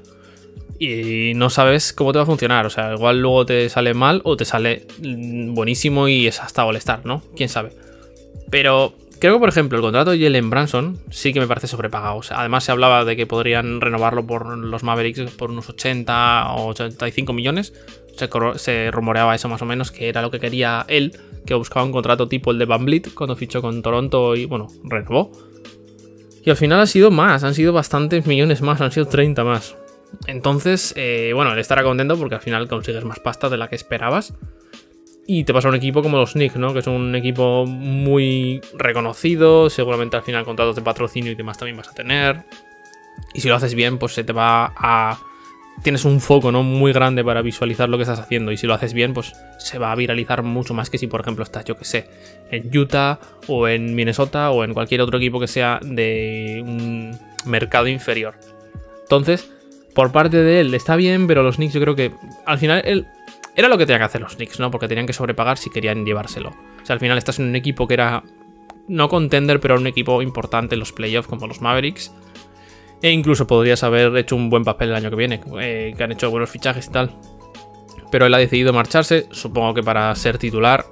y 0.80 1.34
no 1.36 1.50
sabes 1.50 1.94
cómo 1.94 2.12
te 2.12 2.20
va 2.20 2.24
a 2.24 2.28
funcionar. 2.28 2.66
O 2.66 2.70
sea, 2.70 2.94
igual 2.94 3.22
luego 3.22 3.46
te 3.46 3.70
sale 3.70 3.94
mal 3.94 4.22
o 4.24 4.38
te 4.38 4.46
sale 4.46 4.86
mm, 5.02 5.54
buenísimo 5.54 6.08
y 6.08 6.28
es 6.28 6.40
hasta 6.42 6.66
all-star, 6.66 7.06
¿no? 7.06 7.24
Quién 7.36 7.50
sabe. 7.50 7.72
Pero 8.50 8.94
creo 9.20 9.34
que, 9.34 9.40
por 9.40 9.50
ejemplo, 9.50 9.78
el 9.78 9.82
contrato 9.82 10.12
de 10.12 10.20
Jalen 10.20 10.50
Branson 10.50 11.00
sí 11.10 11.34
que 11.34 11.40
me 11.40 11.48
parece 11.48 11.68
sobrepagado. 11.68 12.22
además, 12.32 12.64
se 12.64 12.72
hablaba 12.72 13.06
de 13.06 13.16
que 13.16 13.26
podrían 13.26 13.82
renovarlo 13.82 14.26
por 14.26 14.58
los 14.58 14.84
Mavericks 14.84 15.32
por 15.32 15.52
unos 15.52 15.70
80 15.70 16.54
o 16.54 16.68
85 16.68 17.34
millones. 17.34 17.74
Se, 18.58 18.92
rumoreaba 18.92 19.36
eso 19.36 19.48
más 19.48 19.62
o 19.62 19.66
menos, 19.66 19.92
que 19.92 20.10
era 20.10 20.24
lo 20.24 20.32
que 20.32 20.40
quería 20.40 20.86
él, 20.88 21.16
que 21.46 21.54
buscaba 21.54 21.86
un 21.86 21.92
contrato 21.92 22.28
tipo 22.28 22.52
el 22.52 22.58
de 22.58 22.66
Van 22.66 22.84
Vliet 22.84 23.14
cuando 23.14 23.36
fichó 23.36 23.62
con 23.62 23.82
Toronto 23.82 24.36
y, 24.36 24.46
bueno, 24.46 24.68
renovó. 24.84 25.32
Y 26.48 26.50
al 26.50 26.56
final 26.56 26.80
ha 26.80 26.86
sido 26.86 27.12
más, 27.12 27.44
han 27.44 27.54
sido 27.54 27.74
bastantes 27.74 28.26
millones 28.26 28.62
más, 28.62 28.80
han 28.80 28.90
sido 28.94 29.06
30 29.06 29.44
más. 29.44 29.76
Entonces, 30.28 30.94
eh, 30.96 31.34
bueno, 31.36 31.52
él 31.52 31.60
estará 31.60 31.84
contento 31.84 32.18
porque 32.18 32.36
al 32.36 32.42
final 32.42 32.70
consigues 32.70 33.04
más 33.04 33.20
pasta 33.20 33.50
de 33.50 33.58
la 33.58 33.68
que 33.68 33.76
esperabas. 33.76 34.34
Y 35.28 35.44
te 35.44 35.54
pasa 35.54 35.68
un 35.68 35.76
equipo 35.76 36.02
como 36.02 36.16
los 36.16 36.32
Knicks, 36.32 36.56
¿no? 36.56 36.72
Que 36.72 36.80
es 36.80 36.88
un 36.88 37.14
equipo 37.16 37.66
muy 37.66 38.62
reconocido. 38.78 39.70
Seguramente 39.70 40.16
al 40.16 40.24
final 40.24 40.46
contratos 40.46 40.78
de 40.78 40.84
patrocinio 40.84 41.34
y 41.34 41.36
demás 41.36 41.58
también 41.58 41.76
vas 41.76 41.90
a 41.90 41.94
tener. 41.94 42.46
Y 43.34 43.42
si 43.42 43.50
lo 43.50 43.56
haces 43.56 43.76
bien, 43.76 43.98
pues 43.98 44.14
se 44.14 44.24
te 44.24 44.32
va 44.32 44.74
a. 44.74 45.20
Tienes 45.84 46.06
un 46.06 46.20
foco, 46.20 46.52
¿no? 46.52 46.64
Muy 46.64 46.92
grande 46.92 47.24
para 47.24 47.42
visualizar 47.42 47.88
lo 47.88 47.98
que 47.98 48.04
estás 48.04 48.20
haciendo. 48.20 48.52
Y 48.52 48.58
si 48.58 48.68
lo 48.68 48.74
haces 48.74 48.94
bien, 48.94 49.14
pues 49.14 49.34
se 49.58 49.78
va 49.78 49.92
a 49.92 49.96
viralizar 49.96 50.44
mucho 50.44 50.74
más 50.74 50.90
que 50.90 50.98
si, 50.98 51.08
por 51.08 51.22
ejemplo, 51.22 51.44
estás, 51.44 51.66
yo 51.66 51.78
que 51.78 51.86
sé, 51.86 52.10
en 52.52 52.76
Utah 52.76 53.20
o 53.48 53.68
en 53.68 53.96
Minnesota 53.96 54.50
o 54.52 54.64
en 54.64 54.74
cualquier 54.74 55.02
otro 55.02 55.18
equipo 55.18 55.40
que 55.40 55.48
sea 55.48 55.80
de 55.84 56.64
un 56.66 57.18
mercado 57.46 57.88
inferior. 57.88 58.36
Entonces, 59.04 59.50
por 59.94 60.12
parte 60.12 60.38
de 60.38 60.60
él 60.60 60.74
está 60.74 60.96
bien, 60.96 61.28
pero 61.28 61.44
los 61.44 61.56
Knicks 61.56 61.74
yo 61.74 61.82
creo 61.82 61.96
que 61.96 62.12
al 62.46 62.58
final 62.58 62.82
él 62.86 63.08
era 63.56 63.68
lo 63.68 63.78
que 63.78 63.86
tenían 63.86 64.02
que 64.02 64.06
hacer 64.06 64.22
los 64.22 64.36
Knicks, 64.36 64.60
¿no? 64.60 64.70
Porque 64.70 64.88
tenían 64.88 65.08
que 65.08 65.14
sobrepagar 65.14 65.58
si 65.58 65.70
querían 65.70 66.06
llevárselo. 66.06 66.50
O 66.50 66.86
sea, 66.86 66.94
al 66.94 67.00
final 67.00 67.18
estás 67.18 67.40
en 67.40 67.46
un 67.46 67.56
equipo 67.56 67.88
que 67.88 67.96
era 67.96 68.24
no 68.88 69.10
contender, 69.10 69.60
pero 69.60 69.76
un 69.76 69.88
equipo 69.88 70.22
importante 70.22 70.76
en 70.76 70.80
los 70.80 70.92
playoffs 70.92 71.28
como 71.28 71.48
los 71.48 71.62
Mavericks. 71.62 72.12
E 73.02 73.12
incluso 73.12 73.46
podrías 73.46 73.84
haber 73.84 74.16
hecho 74.18 74.36
un 74.36 74.50
buen 74.50 74.64
papel 74.64 74.90
el 74.90 74.96
año 74.96 75.10
que 75.10 75.16
viene, 75.16 75.40
eh, 75.60 75.94
que 75.96 76.04
han 76.04 76.12
hecho 76.12 76.32
buenos 76.32 76.50
fichajes 76.50 76.88
y 76.88 76.92
tal. 76.92 77.12
Pero 78.12 78.26
él 78.26 78.34
ha 78.34 78.38
decidido 78.38 78.74
marcharse, 78.74 79.28
supongo 79.32 79.74
que 79.74 79.84
para 79.84 80.14
ser 80.16 80.38
titular. 80.38 80.86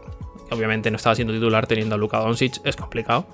Obviamente 0.51 0.91
no 0.91 0.97
estaba 0.97 1.15
siendo 1.15 1.33
titular 1.33 1.65
teniendo 1.65 1.95
a 1.95 1.97
Luka 1.97 2.19
Doncic, 2.19 2.61
es 2.63 2.75
complicado. 2.75 3.25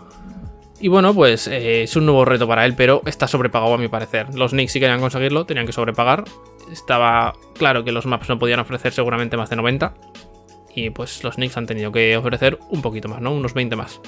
Y 0.80 0.88
bueno, 0.88 1.14
pues 1.14 1.48
eh, 1.48 1.84
es 1.84 1.96
un 1.96 2.06
nuevo 2.06 2.26
reto 2.26 2.48
para 2.48 2.66
él, 2.66 2.76
pero 2.76 3.04
está 3.06 3.28
sobrepagado 3.28 3.76
a 3.76 3.78
mi 3.78 3.88
parecer. 3.88 4.34
Los 4.34 4.52
Knicks 4.52 4.72
sí 4.72 4.80
querían 4.80 5.00
conseguirlo, 5.00 5.46
tenían 5.46 5.68
que 5.68 5.74
sobrepagar. 5.74 6.24
Estaba 6.72 7.34
claro 7.56 7.84
que 7.84 7.92
los 7.92 8.08
maps 8.08 8.30
no 8.30 8.40
podían 8.40 8.60
ofrecer 8.60 8.92
seguramente 8.92 9.38
más 9.38 9.52
de 9.52 9.58
90. 9.58 9.94
Y 10.74 10.90
pues 10.90 11.24
los 11.24 11.36
Knicks 11.36 11.58
han 11.58 11.68
tenido 11.68 11.92
que 11.92 12.18
ofrecer 12.18 12.58
un 12.70 12.82
poquito 12.82 13.10
más, 13.10 13.22
¿no? 13.22 13.32
Unos 13.32 13.54
20 13.54 13.76
más. 13.76 14.02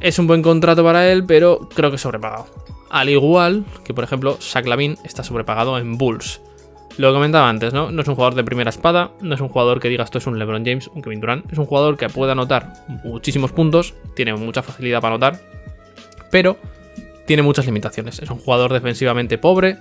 Es 0.00 0.18
un 0.18 0.26
buen 0.26 0.42
contrato 0.42 0.84
para 0.84 1.10
él, 1.10 1.24
pero 1.24 1.68
creo 1.74 1.90
que 1.90 1.96
sobrepagado. 1.96 2.46
Al 2.90 3.08
igual 3.08 3.64
que, 3.84 3.94
por 3.94 4.04
ejemplo, 4.04 4.38
Zach 4.40 4.66
está 5.04 5.22
sobrepagado 5.22 5.78
en 5.78 5.98
Bulls. 5.98 6.40
Lo 6.96 7.12
comentaba 7.12 7.48
antes, 7.48 7.72
¿no? 7.72 7.92
No 7.92 8.02
es 8.02 8.08
un 8.08 8.16
jugador 8.16 8.34
de 8.34 8.42
primera 8.42 8.70
espada, 8.70 9.12
no 9.20 9.34
es 9.34 9.40
un 9.40 9.48
jugador 9.48 9.78
que 9.78 9.88
diga 9.88 10.02
esto 10.02 10.18
es 10.18 10.26
un 10.26 10.36
LeBron 10.36 10.64
James, 10.64 10.88
un 10.88 11.00
Kevin 11.00 11.20
Durant. 11.20 11.52
Es 11.52 11.58
un 11.58 11.66
jugador 11.66 11.96
que 11.96 12.08
puede 12.08 12.32
anotar 12.32 12.72
muchísimos 13.04 13.52
puntos, 13.52 13.94
tiene 14.16 14.34
mucha 14.34 14.62
facilidad 14.62 15.00
para 15.00 15.14
anotar, 15.14 15.40
pero 16.32 16.56
tiene 17.24 17.42
muchas 17.42 17.66
limitaciones. 17.66 18.18
Es 18.18 18.30
un 18.30 18.38
jugador 18.38 18.72
defensivamente 18.72 19.38
pobre, 19.38 19.78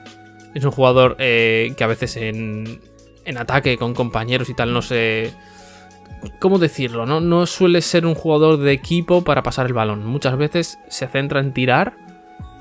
es 0.53 0.63
un 0.63 0.71
jugador 0.71 1.15
eh, 1.17 1.73
que 1.77 1.83
a 1.83 1.87
veces 1.87 2.17
en, 2.17 2.81
ataque 3.35 3.77
con 3.77 3.93
compañeros 3.93 4.49
y 4.49 4.53
tal 4.53 4.73
no 4.73 4.81
sé... 4.81 5.33
¿Cómo 6.39 6.59
decirlo? 6.59 7.05
No, 7.05 7.21
no 7.21 7.45
suele 7.45 7.81
ser 7.81 8.05
un 8.05 8.15
jugador 8.15 8.57
de 8.57 8.73
equipo 8.73 9.23
para 9.23 9.43
pasar 9.43 9.67
el 9.67 9.73
balón. 9.73 10.05
Muchas 10.05 10.35
veces 10.37 10.79
se 10.87 11.07
centra 11.07 11.39
en 11.39 11.53
tirar. 11.53 11.93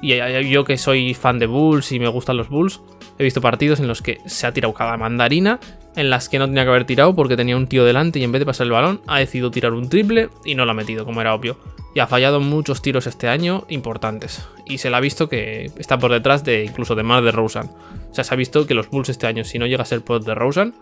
Y 0.02 0.18
yo 0.48 0.64
que 0.64 0.76
soy 0.78 1.14
fan 1.14 1.38
de 1.38 1.46
Bulls 1.46 1.90
y 1.92 1.98
me 1.98 2.08
gustan 2.08 2.36
los 2.36 2.48
Bulls, 2.48 2.80
he 3.18 3.24
visto 3.24 3.40
partidos 3.40 3.80
en 3.80 3.88
los 3.88 4.02
que 4.02 4.18
se 4.26 4.46
ha 4.46 4.52
tirado 4.52 4.74
cada 4.74 4.96
mandarina, 4.96 5.58
en 5.96 6.10
las 6.10 6.28
que 6.28 6.38
no 6.38 6.46
tenía 6.46 6.64
que 6.64 6.70
haber 6.70 6.84
tirado 6.84 7.14
porque 7.14 7.36
tenía 7.36 7.56
un 7.56 7.66
tío 7.66 7.84
delante 7.84 8.18
y 8.18 8.24
en 8.24 8.32
vez 8.32 8.40
de 8.40 8.46
pasar 8.46 8.66
el 8.66 8.72
balón 8.72 9.00
ha 9.06 9.18
decidido 9.18 9.50
tirar 9.50 9.72
un 9.72 9.88
triple 9.88 10.28
y 10.44 10.54
no 10.54 10.64
lo 10.64 10.72
ha 10.72 10.74
metido, 10.74 11.04
como 11.04 11.20
era 11.20 11.34
obvio 11.34 11.56
y 11.96 12.00
ha 12.00 12.06
fallado 12.06 12.40
muchos 12.40 12.82
tiros 12.82 13.06
este 13.06 13.26
año 13.26 13.64
importantes. 13.70 14.46
Y 14.66 14.76
se 14.76 14.90
le 14.90 14.96
ha 14.96 15.00
visto 15.00 15.30
que 15.30 15.70
está 15.78 15.98
por 15.98 16.12
detrás 16.12 16.44
de 16.44 16.62
incluso 16.62 16.94
de 16.94 17.02
más 17.02 17.24
de 17.24 17.32
Rosen. 17.32 17.70
O 18.10 18.14
sea, 18.14 18.22
se 18.22 18.34
ha 18.34 18.36
visto 18.36 18.66
que 18.66 18.74
los 18.74 18.90
Bulls 18.90 19.08
este 19.08 19.26
año, 19.26 19.44
si 19.44 19.58
no 19.58 19.66
llega 19.66 19.82
a 19.82 19.86
ser 19.86 20.02
por 20.02 20.22
de 20.22 20.34
Rosen, 20.34 20.74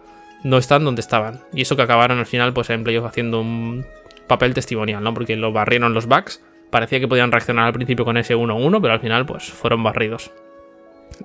no 0.42 0.58
están 0.58 0.84
donde 0.84 1.02
estaban. 1.02 1.38
Y 1.52 1.62
eso 1.62 1.76
que 1.76 1.82
acabaron 1.82 2.18
al 2.18 2.26
final, 2.26 2.52
pues 2.52 2.68
en 2.70 2.82
playoff 2.82 3.06
haciendo 3.06 3.40
un 3.40 3.86
papel 4.26 4.54
testimonial, 4.54 5.04
¿no? 5.04 5.14
Porque 5.14 5.36
lo 5.36 5.52
barrieron 5.52 5.94
los 5.94 6.06
Bucks. 6.06 6.42
Parecía 6.74 6.98
que 6.98 7.06
podían 7.06 7.30
reaccionar 7.30 7.66
al 7.66 7.72
principio 7.72 8.04
con 8.04 8.16
ese 8.16 8.34
1-1, 8.34 8.80
pero 8.82 8.94
al 8.94 8.98
final, 8.98 9.24
pues 9.26 9.44
fueron 9.44 9.84
barridos. 9.84 10.32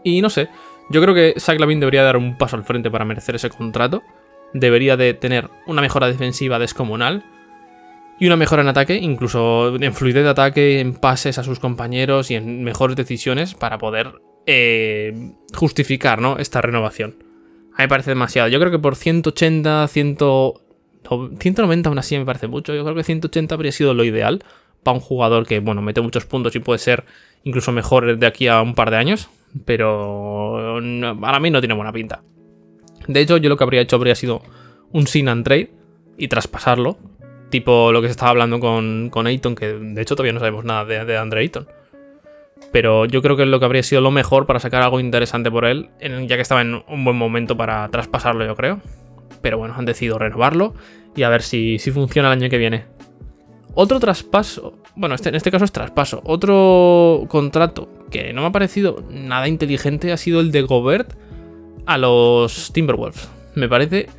Y 0.03 0.21
no 0.21 0.29
sé, 0.29 0.47
yo 0.91 1.01
creo 1.01 1.15
que 1.15 1.39
Zach 1.39 1.59
Lavin 1.59 1.79
debería 1.79 2.03
dar 2.03 2.17
un 2.17 2.37
paso 2.37 2.55
al 2.55 2.63
frente 2.63 2.91
para 2.91 3.03
merecer 3.03 3.33
ese 3.33 3.49
contrato. 3.49 4.03
Debería 4.53 4.95
de 4.95 5.15
tener 5.15 5.49
una 5.65 5.81
mejora 5.81 6.05
defensiva 6.05 6.59
descomunal 6.59 7.25
y 8.19 8.27
una 8.27 8.35
mejora 8.35 8.61
en 8.61 8.67
ataque, 8.67 8.97
incluso 8.97 9.75
en 9.75 9.91
fluidez 9.95 10.23
de 10.23 10.29
ataque, 10.29 10.81
en 10.81 10.93
pases 10.93 11.39
a 11.39 11.43
sus 11.43 11.57
compañeros 11.57 12.29
y 12.29 12.35
en 12.35 12.63
mejores 12.63 12.95
decisiones 12.95 13.55
para 13.55 13.79
poder 13.79 14.21
eh, 14.45 15.31
justificar 15.55 16.21
¿no? 16.21 16.37
esta 16.37 16.61
renovación. 16.61 17.15
A 17.73 17.77
mí 17.79 17.85
me 17.85 17.87
parece 17.87 18.11
demasiado. 18.11 18.49
Yo 18.49 18.59
creo 18.59 18.71
que 18.71 18.77
por 18.77 18.95
180, 18.95 19.87
100, 19.87 20.17
190 21.39 21.89
aún 21.89 21.97
así 21.97 22.19
me 22.19 22.25
parece 22.25 22.45
mucho. 22.45 22.75
Yo 22.75 22.83
creo 22.83 22.95
que 22.95 23.03
180 23.03 23.55
habría 23.55 23.71
sido 23.71 23.95
lo 23.95 24.03
ideal 24.03 24.43
para 24.83 24.95
un 24.95 25.01
jugador 25.01 25.45
que, 25.45 25.59
bueno, 25.59 25.81
mete 25.81 26.01
muchos 26.01 26.25
puntos 26.25 26.55
y 26.55 26.59
puede 26.59 26.79
ser 26.79 27.05
incluso 27.43 27.71
mejor 27.71 28.17
de 28.17 28.27
aquí 28.27 28.47
a 28.47 28.61
un 28.61 28.75
par 28.75 28.91
de 28.91 28.97
años. 28.97 29.29
Pero 29.65 30.79
para 31.19 31.39
mí 31.39 31.49
no 31.49 31.59
tiene 31.59 31.73
buena 31.73 31.91
pinta. 31.91 32.21
De 33.07 33.21
hecho, 33.21 33.37
yo 33.37 33.49
lo 33.49 33.57
que 33.57 33.63
habría 33.63 33.81
hecho 33.81 33.95
habría 33.95 34.15
sido 34.15 34.41
un 34.91 35.07
sin 35.07 35.27
and 35.27 35.43
trade 35.43 35.71
y 36.17 36.27
traspasarlo 36.27 36.97
Tipo 37.49 37.91
lo 37.91 38.01
que 38.01 38.07
se 38.07 38.11
estaba 38.11 38.29
hablando 38.29 38.59
con, 38.59 39.09
con 39.09 39.25
Ayton, 39.25 39.55
que 39.55 39.73
de 39.73 40.01
hecho 40.01 40.15
todavía 40.15 40.33
no 40.33 40.39
sabemos 40.39 40.65
nada 40.65 40.85
de, 40.85 41.03
de 41.03 41.17
Andre 41.17 41.41
Ayton. 41.41 41.67
Pero 42.71 43.05
yo 43.05 43.21
creo 43.23 43.35
que 43.35 43.43
es 43.43 43.49
lo 43.49 43.59
que 43.59 43.65
habría 43.65 43.81
sido 43.81 44.01
lo 44.01 44.11
mejor 44.11 44.45
para 44.45 44.59
sacar 44.59 44.83
algo 44.83 44.99
interesante 44.99 45.49
por 45.49 45.65
él, 45.65 45.89
ya 45.99 46.35
que 46.35 46.41
estaba 46.41 46.61
en 46.61 46.83
un 46.87 47.03
buen 47.03 47.17
momento 47.17 47.57
para 47.57 47.89
traspasarlo, 47.89 48.45
yo 48.45 48.55
creo. 48.55 48.81
Pero 49.41 49.57
bueno, 49.57 49.73
han 49.75 49.85
decidido 49.85 50.19
renovarlo 50.19 50.75
y 51.15 51.23
a 51.23 51.29
ver 51.29 51.41
si, 51.41 51.79
si 51.79 51.89
funciona 51.89 52.31
el 52.31 52.39
año 52.39 52.49
que 52.49 52.59
viene. 52.59 52.85
Otro 53.75 53.99
traspaso, 53.99 54.79
bueno, 54.95 55.15
este, 55.15 55.29
en 55.29 55.35
este 55.35 55.51
caso 55.51 55.65
es 55.65 55.71
traspaso. 55.71 56.21
Otro 56.25 57.25
contrato 57.29 57.89
que 58.09 58.33
no 58.33 58.41
me 58.41 58.47
ha 58.47 58.51
parecido 58.51 59.03
nada 59.09 59.47
inteligente 59.47 60.11
ha 60.11 60.17
sido 60.17 60.39
el 60.39 60.51
de 60.51 60.63
Gobert 60.63 61.13
a 61.85 61.97
los 61.97 62.71
Timberwolves. 62.73 63.29
Me 63.55 63.69
parece 63.69 64.09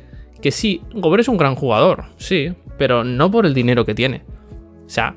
que 0.41 0.51
sí, 0.51 0.81
Gobert 0.93 1.21
es 1.21 1.27
un 1.27 1.37
gran 1.37 1.55
jugador, 1.55 2.05
sí, 2.17 2.53
pero 2.77 3.03
no 3.03 3.29
por 3.29 3.45
el 3.45 3.53
dinero 3.53 3.85
que 3.85 3.93
tiene. 3.93 4.23
O 4.85 4.89
sea, 4.89 5.15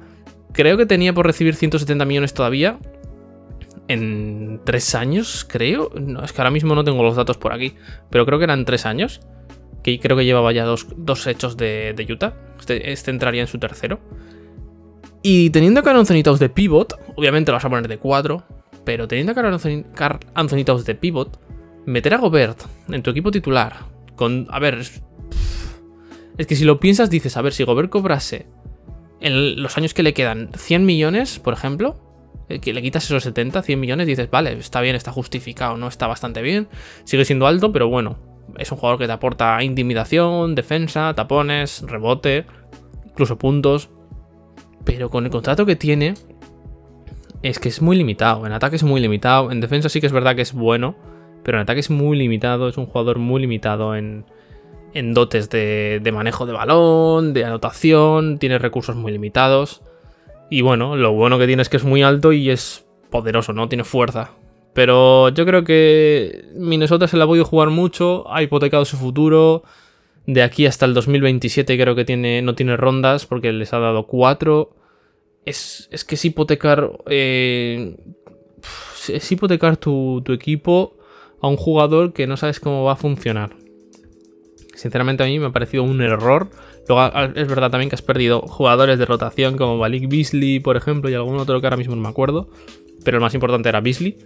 creo 0.52 0.76
que 0.76 0.86
tenía 0.86 1.12
por 1.12 1.26
recibir 1.26 1.54
170 1.54 2.04
millones 2.04 2.34
todavía. 2.34 2.78
en 3.88 4.60
tres 4.64 4.94
años, 4.94 5.46
creo. 5.48 5.90
No, 5.94 6.24
es 6.24 6.32
que 6.32 6.40
ahora 6.40 6.50
mismo 6.50 6.74
no 6.74 6.84
tengo 6.84 7.02
los 7.02 7.16
datos 7.16 7.36
por 7.36 7.52
aquí, 7.52 7.74
pero 8.10 8.24
creo 8.24 8.38
que 8.38 8.44
eran 8.44 8.64
tres 8.64 8.86
años. 8.86 9.20
Que 9.84 10.00
creo 10.00 10.16
que 10.16 10.24
llevaba 10.24 10.52
ya 10.52 10.64
dos, 10.64 11.26
hechos 11.28 11.56
de, 11.56 11.92
de 11.94 12.32
Este, 12.58 12.90
este, 12.90 13.10
entraría 13.12 13.42
en 13.42 13.46
su 13.46 13.58
tercero. 13.58 14.00
Y 15.22 15.50
teniendo 15.50 15.80
a 15.80 15.82
Carl 15.82 16.04
de 16.04 16.48
pivot, 16.48 16.98
obviamente 17.14 17.52
lo 17.52 17.56
vas 17.56 17.64
a 17.64 17.70
poner 17.70 17.86
de 17.86 17.98
cuatro, 17.98 18.44
pero 18.84 19.06
teniendo 19.06 19.32
a 19.32 19.34
Carl 19.94 20.18
Anthony 20.34 20.64
de 20.84 20.94
pivot, 20.94 21.38
meter 21.86 22.14
a 22.14 22.18
Gobert 22.18 22.62
en 22.88 23.02
tu 23.02 23.10
equipo 23.10 23.30
titular, 23.30 23.86
con. 24.16 24.48
A 24.50 24.58
ver. 24.58 24.82
Es 26.36 26.46
que 26.48 26.56
si 26.56 26.64
lo 26.64 26.80
piensas, 26.80 27.10
dices, 27.10 27.36
a 27.36 27.42
ver, 27.42 27.52
si 27.52 27.62
Gobert 27.62 27.90
cobrase 27.90 28.46
en 29.20 29.62
los 29.62 29.78
años 29.78 29.94
que 29.94 30.02
le 30.02 30.14
quedan 30.14 30.50
100 30.56 30.84
millones, 30.84 31.38
por 31.38 31.54
ejemplo, 31.54 31.96
eh, 32.48 32.60
que 32.60 32.72
le 32.72 32.82
quitas 32.82 33.04
esos 33.04 33.22
70, 33.22 33.62
100 33.62 33.80
millones, 33.80 34.06
dices, 34.06 34.30
vale, 34.30 34.52
está 34.58 34.80
bien, 34.80 34.96
está 34.96 35.12
justificado, 35.12 35.76
no 35.76 35.88
está 35.88 36.06
bastante 36.06 36.42
bien, 36.42 36.68
sigue 37.04 37.24
siendo 37.24 37.46
alto, 37.46 37.72
pero 37.72 37.88
bueno, 37.88 38.18
es 38.58 38.70
un 38.72 38.78
jugador 38.78 38.98
que 38.98 39.06
te 39.06 39.12
aporta 39.12 39.62
intimidación, 39.62 40.54
defensa, 40.54 41.14
tapones, 41.14 41.82
rebote, 41.82 42.46
incluso 43.04 43.38
puntos. 43.38 43.90
Pero 44.84 45.10
con 45.10 45.24
el 45.24 45.30
contrato 45.30 45.64
que 45.66 45.76
tiene, 45.76 46.14
es 47.42 47.58
que 47.58 47.68
es 47.68 47.80
muy 47.80 47.96
limitado. 47.96 48.46
En 48.46 48.52
ataque 48.52 48.76
es 48.76 48.82
muy 48.82 49.00
limitado. 49.00 49.50
En 49.50 49.60
defensa 49.60 49.88
sí 49.88 50.00
que 50.00 50.06
es 50.06 50.12
verdad 50.12 50.36
que 50.36 50.42
es 50.42 50.52
bueno. 50.52 50.96
Pero 51.42 51.58
en 51.58 51.62
ataque 51.62 51.80
es 51.80 51.90
muy 51.90 52.16
limitado. 52.16 52.68
Es 52.68 52.76
un 52.76 52.86
jugador 52.86 53.18
muy 53.18 53.40
limitado 53.40 53.96
en, 53.96 54.26
en 54.94 55.12
dotes 55.12 55.50
de, 55.50 56.10
manejo 56.12 56.46
de 56.46 56.52
balón, 56.52 57.34
de 57.34 57.44
anotación, 57.44 58.38
tiene 58.38 58.58
recursos 58.58 58.96
muy 58.96 59.12
limitados. 59.12 59.82
Y 60.48 60.62
bueno, 60.62 60.96
lo 60.96 61.12
bueno 61.12 61.38
que 61.38 61.46
tiene 61.46 61.62
es 61.62 61.68
que 61.68 61.76
es 61.76 61.84
muy 61.84 62.02
alto 62.02 62.32
y 62.32 62.50
es 62.50 62.86
poderoso, 63.10 63.52
¿no? 63.52 63.68
Tiene 63.68 63.84
fuerza. 63.84 64.30
Pero 64.74 65.28
yo 65.30 65.46
creo 65.46 65.64
que 65.64 66.46
Minnesota 66.56 67.06
se 67.06 67.16
la 67.16 67.24
ha 67.24 67.26
podido 67.26 67.44
jugar 67.44 67.70
mucho, 67.70 68.30
ha 68.30 68.42
hipotecado 68.42 68.84
su 68.84 68.96
futuro. 68.96 69.62
De 70.26 70.42
aquí 70.42 70.66
hasta 70.66 70.84
el 70.84 70.94
2027 70.94 71.78
creo 71.78 71.94
que 71.94 72.04
tiene, 72.04 72.42
no 72.42 72.54
tiene 72.54 72.76
rondas 72.76 73.26
porque 73.26 73.52
les 73.52 73.72
ha 73.72 73.78
dado 73.78 74.06
cuatro. 74.06 74.74
Es, 75.44 75.88
es 75.92 76.04
que 76.04 76.16
es 76.16 76.24
hipotecar. 76.24 76.90
Eh, 77.06 77.96
es 79.08 79.30
hipotecar 79.30 79.76
tu, 79.76 80.22
tu 80.24 80.32
equipo 80.32 80.96
a 81.40 81.46
un 81.46 81.56
jugador 81.56 82.12
que 82.12 82.26
no 82.26 82.36
sabes 82.36 82.58
cómo 82.58 82.84
va 82.84 82.92
a 82.92 82.96
funcionar. 82.96 83.54
Sinceramente 84.74 85.22
a 85.22 85.26
mí 85.26 85.38
me 85.38 85.46
ha 85.46 85.52
parecido 85.52 85.84
un 85.84 86.02
error. 86.02 86.50
Luego 86.88 87.16
es 87.34 87.48
verdad 87.48 87.70
también 87.70 87.90
que 87.90 87.94
has 87.94 88.02
perdido 88.02 88.40
jugadores 88.40 88.98
de 88.98 89.06
rotación 89.06 89.56
como 89.56 89.76
Malik 89.76 90.08
Beasley, 90.08 90.58
por 90.58 90.76
ejemplo, 90.76 91.08
y 91.10 91.14
algún 91.14 91.36
otro 91.36 91.60
que 91.60 91.66
ahora 91.66 91.76
mismo 91.76 91.94
no 91.94 92.02
me 92.02 92.08
acuerdo. 92.08 92.50
Pero 93.04 93.18
el 93.18 93.20
más 93.20 93.34
importante 93.34 93.68
era 93.68 93.80
Beasley. 93.80 94.18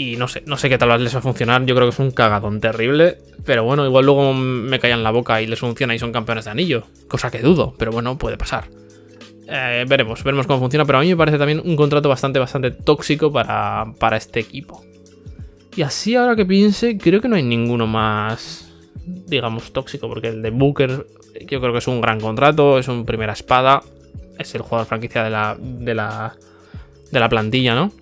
Y 0.00 0.16
no 0.16 0.28
sé, 0.28 0.42
no 0.46 0.56
sé 0.56 0.70
qué 0.70 0.78
tal 0.78 1.04
les 1.04 1.14
va 1.14 1.18
a 1.18 1.22
funcionar. 1.22 1.66
Yo 1.66 1.74
creo 1.74 1.86
que 1.86 1.92
es 1.92 1.98
un 1.98 2.10
cagadón 2.10 2.58
terrible. 2.58 3.18
Pero 3.44 3.64
bueno, 3.64 3.84
igual 3.84 4.06
luego 4.06 4.32
me 4.32 4.78
callan 4.78 5.02
la 5.02 5.10
boca 5.10 5.42
y 5.42 5.46
les 5.46 5.58
funciona 5.58 5.94
y 5.94 5.98
son 5.98 6.10
campeones 6.10 6.46
de 6.46 6.52
anillo. 6.52 6.84
Cosa 7.06 7.30
que 7.30 7.40
dudo, 7.40 7.74
pero 7.76 7.92
bueno, 7.92 8.16
puede 8.16 8.38
pasar. 8.38 8.64
Eh, 9.46 9.84
veremos, 9.86 10.24
veremos 10.24 10.46
cómo 10.46 10.58
funciona. 10.58 10.86
Pero 10.86 10.96
a 10.96 11.00
mí 11.02 11.08
me 11.08 11.18
parece 11.18 11.36
también 11.36 11.60
un 11.62 11.76
contrato 11.76 12.08
bastante, 12.08 12.38
bastante 12.38 12.70
tóxico 12.70 13.30
para, 13.30 13.92
para 13.98 14.16
este 14.16 14.40
equipo. 14.40 14.82
Y 15.76 15.82
así 15.82 16.16
ahora 16.16 16.34
que 16.34 16.46
piense, 16.46 16.96
creo 16.96 17.20
que 17.20 17.28
no 17.28 17.36
hay 17.36 17.42
ninguno 17.42 17.86
más 17.86 18.72
digamos, 19.04 19.70
tóxico, 19.70 20.08
porque 20.08 20.28
el 20.28 20.40
de 20.40 20.48
Booker 20.48 21.06
yo 21.46 21.60
creo 21.60 21.72
que 21.72 21.78
es 21.78 21.88
un 21.88 22.00
gran 22.00 22.20
contrato, 22.20 22.78
es 22.78 22.88
un 22.88 23.04
primera 23.04 23.34
espada, 23.34 23.82
es 24.38 24.54
el 24.54 24.62
jugador 24.62 24.86
franquicia 24.86 25.24
de 25.24 25.30
la, 25.30 25.58
de 25.60 25.94
la, 25.94 26.36
de 27.10 27.20
la 27.20 27.28
plantilla, 27.28 27.74
¿no? 27.74 27.92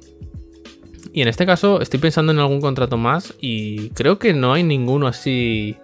Y 1.13 1.23
en 1.23 1.29
este 1.29 1.47
caso 1.47 1.81
estoy 1.81 2.01
pensando 2.01 2.33
en 2.33 2.39
algún 2.39 2.61
contrato 2.61 2.97
más 2.97 3.35
y 3.41 3.91
creo 3.91 4.19
que 4.19 4.35
no 4.35 4.53
hay 4.53 4.63
ninguno 4.63 5.07
así 5.07 5.77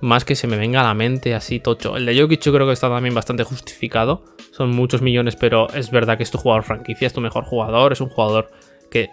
más 0.00 0.24
que 0.24 0.34
se 0.34 0.46
me 0.46 0.56
venga 0.56 0.80
a 0.80 0.84
la 0.84 0.94
mente 0.94 1.34
así 1.34 1.60
tocho. 1.60 1.96
El 1.96 2.06
de 2.06 2.20
Jokic 2.20 2.40
yo 2.40 2.52
creo 2.52 2.66
que 2.66 2.72
está 2.72 2.88
también 2.88 3.14
bastante 3.14 3.42
justificado. 3.42 4.22
Son 4.50 4.70
muchos 4.70 5.02
millones, 5.02 5.36
pero 5.36 5.68
es 5.70 5.90
verdad 5.90 6.16
que 6.16 6.22
es 6.22 6.30
tu 6.30 6.38
jugador 6.38 6.62
franquicia, 6.62 7.06
es 7.06 7.12
tu 7.12 7.20
mejor 7.20 7.44
jugador, 7.44 7.92
es 7.92 8.00
un 8.00 8.08
jugador 8.08 8.50
que 8.90 9.08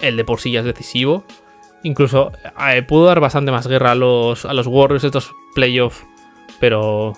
el 0.00 0.16
de 0.16 0.24
por 0.24 0.40
sí 0.40 0.52
ya 0.52 0.60
es 0.60 0.66
decisivo. 0.66 1.24
Incluso 1.82 2.32
eh, 2.68 2.82
pudo 2.82 3.06
dar 3.06 3.20
bastante 3.20 3.50
más 3.50 3.66
guerra 3.66 3.92
a 3.92 3.94
los, 3.94 4.44
a 4.44 4.52
los 4.52 4.66
Warriors 4.66 5.04
estos 5.04 5.32
playoffs, 5.54 6.04
pero 6.60 7.12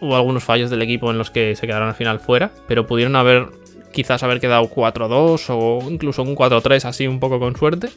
hubo 0.00 0.16
algunos 0.16 0.44
fallos 0.44 0.70
del 0.70 0.82
equipo 0.82 1.10
en 1.10 1.18
los 1.18 1.30
que 1.30 1.56
se 1.56 1.66
quedaron 1.66 1.88
al 1.88 1.94
final 1.94 2.20
fuera, 2.20 2.52
pero 2.68 2.86
pudieron 2.86 3.16
haber 3.16 3.48
quizás 3.96 4.22
haber 4.22 4.40
quedado 4.40 4.68
4-2 4.68 5.46
o 5.48 5.90
incluso 5.90 6.22
un 6.22 6.36
4-3 6.36 6.84
así 6.84 7.06
un 7.06 7.18
poco 7.18 7.40
con 7.40 7.56
suerte. 7.56 7.88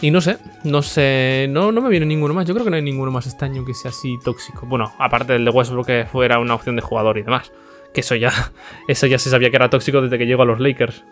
Y 0.00 0.12
no 0.12 0.20
sé, 0.20 0.38
no 0.62 0.82
sé, 0.82 1.48
no, 1.50 1.72
no 1.72 1.80
me 1.80 1.88
viene 1.88 2.06
ninguno 2.06 2.32
más. 2.32 2.46
Yo 2.46 2.54
creo 2.54 2.64
que 2.64 2.70
no 2.70 2.76
hay 2.76 2.82
ninguno 2.82 3.10
más 3.10 3.26
este 3.26 3.50
que 3.66 3.74
sea 3.74 3.90
así 3.90 4.16
tóxico. 4.22 4.66
Bueno, 4.66 4.92
aparte 5.00 5.32
del 5.32 5.44
de 5.44 5.50
Westbrook 5.50 5.86
que 5.86 6.06
fuera 6.06 6.38
una 6.38 6.54
opción 6.54 6.76
de 6.76 6.82
jugador 6.82 7.18
y 7.18 7.22
demás. 7.22 7.50
Que 7.92 8.02
eso 8.02 8.14
ya, 8.14 8.32
eso 8.88 9.08
ya 9.08 9.18
se 9.18 9.30
sabía 9.30 9.50
que 9.50 9.56
era 9.56 9.68
tóxico 9.68 10.00
desde 10.00 10.16
que 10.16 10.26
llegó 10.26 10.42
a 10.42 10.46
los 10.46 10.60
Lakers. 10.60 11.04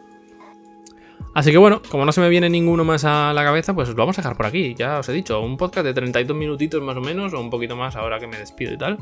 Así 1.34 1.50
que 1.50 1.58
bueno, 1.58 1.82
como 1.90 2.04
no 2.04 2.12
se 2.12 2.20
me 2.20 2.28
viene 2.28 2.48
ninguno 2.48 2.84
más 2.84 3.04
a 3.04 3.32
la 3.32 3.42
cabeza, 3.42 3.74
pues 3.74 3.88
lo 3.88 3.96
vamos 3.96 4.16
a 4.16 4.22
dejar 4.22 4.36
por 4.36 4.46
aquí. 4.46 4.76
Ya 4.76 5.00
os 5.00 5.08
he 5.08 5.12
dicho, 5.12 5.40
un 5.40 5.56
podcast 5.56 5.84
de 5.84 5.92
32 5.92 6.36
minutitos 6.36 6.80
más 6.80 6.96
o 6.96 7.00
menos, 7.00 7.34
o 7.34 7.40
un 7.40 7.50
poquito 7.50 7.74
más 7.74 7.96
ahora 7.96 8.20
que 8.20 8.28
me 8.28 8.38
despido 8.38 8.72
y 8.72 8.78
tal. 8.78 8.98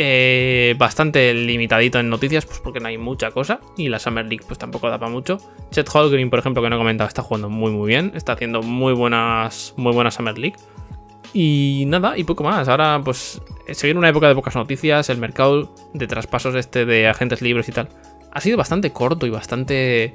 Eh, 0.00 0.76
bastante 0.78 1.34
limitadito 1.34 1.98
en 1.98 2.08
noticias, 2.08 2.46
pues 2.46 2.60
porque 2.60 2.78
no 2.78 2.86
hay 2.86 2.98
mucha 2.98 3.32
cosa. 3.32 3.58
Y 3.76 3.88
la 3.88 3.98
Summer 3.98 4.24
League, 4.24 4.44
pues 4.46 4.56
tampoco 4.56 4.88
da 4.88 4.96
para 4.96 5.10
mucho. 5.10 5.38
Chet 5.72 5.88
Holgrin, 5.92 6.30
por 6.30 6.38
ejemplo, 6.38 6.62
que 6.62 6.70
no 6.70 6.76
he 6.76 6.78
comentado, 6.78 7.08
está 7.08 7.22
jugando 7.22 7.50
muy 7.50 7.72
muy 7.72 7.88
bien. 7.88 8.12
Está 8.14 8.34
haciendo 8.34 8.62
muy 8.62 8.92
buenas, 8.92 9.74
muy 9.76 9.92
buenas 9.92 10.14
Summer 10.14 10.38
League. 10.38 10.56
Y 11.34 11.82
nada, 11.88 12.16
y 12.16 12.22
poco 12.22 12.44
más. 12.44 12.68
Ahora, 12.68 13.02
pues, 13.04 13.42
seguir 13.72 13.98
una 13.98 14.08
época 14.08 14.28
de 14.28 14.36
pocas 14.36 14.54
noticias. 14.54 15.10
El 15.10 15.18
mercado 15.18 15.74
de 15.94 16.06
traspasos 16.06 16.54
este 16.54 16.86
de 16.86 17.08
agentes 17.08 17.42
libres 17.42 17.68
y 17.68 17.72
tal. 17.72 17.88
Ha 18.30 18.40
sido 18.40 18.56
bastante 18.56 18.92
corto 18.92 19.26
y 19.26 19.30
bastante 19.30 20.14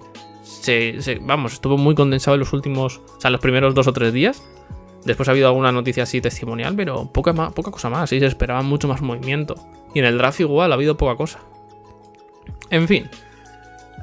vamos, 1.22 1.54
estuvo 1.54 1.78
muy 1.78 1.96
condensado 1.96 2.36
en 2.36 2.39
los 2.39 2.54
últimos, 2.54 3.02
o 3.17 3.22
sea, 3.22 3.32
los 3.32 3.41
primeros 3.41 3.76
dos 3.76 3.88
o 3.88 3.93
tres 3.93 4.13
días. 4.13 4.43
Después 5.06 5.28
ha 5.28 5.34
habido 5.34 5.48
alguna 5.48 5.72
noticia 5.72 6.04
así 6.04 6.22
testimonial, 6.22 6.76
pero 6.76 7.12
poca, 7.12 7.34
cosa 7.54 7.89
más. 7.89 8.12
Y 8.13 8.20
se 8.20 8.26
esperaba 8.26 8.62
mucho 8.62 8.88
más 8.88 9.02
movimiento. 9.02 9.56
Y 9.94 10.00
en 10.00 10.06
el 10.06 10.18
draft 10.18 10.39
igual 10.39 10.72
ha 10.72 10.76
habido 10.76 10.98
poca 10.98 11.16
cosa. 11.16 11.39
En 12.70 12.88
fin, 12.88 13.10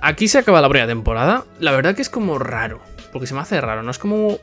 aquí 0.03 0.29
se 0.29 0.39
acaba 0.39 0.61
la 0.61 0.69
primera 0.69 0.87
temporada. 0.87 1.45
La 1.59 1.73
verdad 1.73 1.95
que 1.95 2.03
es 2.03 2.11
como 2.11 2.39
raro, 2.39 2.81
porque 3.13 3.27
se 3.27 3.35
me 3.35 3.41
hace 3.41 3.61
raro, 3.61 3.83
¿no? 3.83 3.91
Es 3.91 3.99
como, 3.99 4.39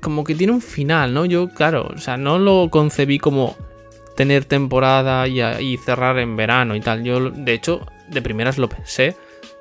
como 0.00 0.24
que 0.24 0.34
tiene 0.34 0.52
un 0.52 0.62
final, 0.62 1.12
¿no? 1.12 1.26
Yo, 1.26 1.48
claro, 1.48 1.90
o 1.94 1.98
sea, 1.98 2.16
no 2.16 2.38
lo 2.38 2.68
concebí 2.70 3.18
como 3.18 3.56
tener 4.16 4.46
temporada 4.46 5.28
y, 5.28 5.42
y 5.42 5.76
cerrar 5.76 6.18
en 6.18 6.36
verano 6.36 6.74
y 6.74 6.80
tal. 6.80 7.04
Yo, 7.04 7.30
de 7.30 7.52
hecho, 7.52 7.86
de 8.08 8.22
primeras 8.22 8.58
lo 8.58 8.68
pensé. 8.68 9.14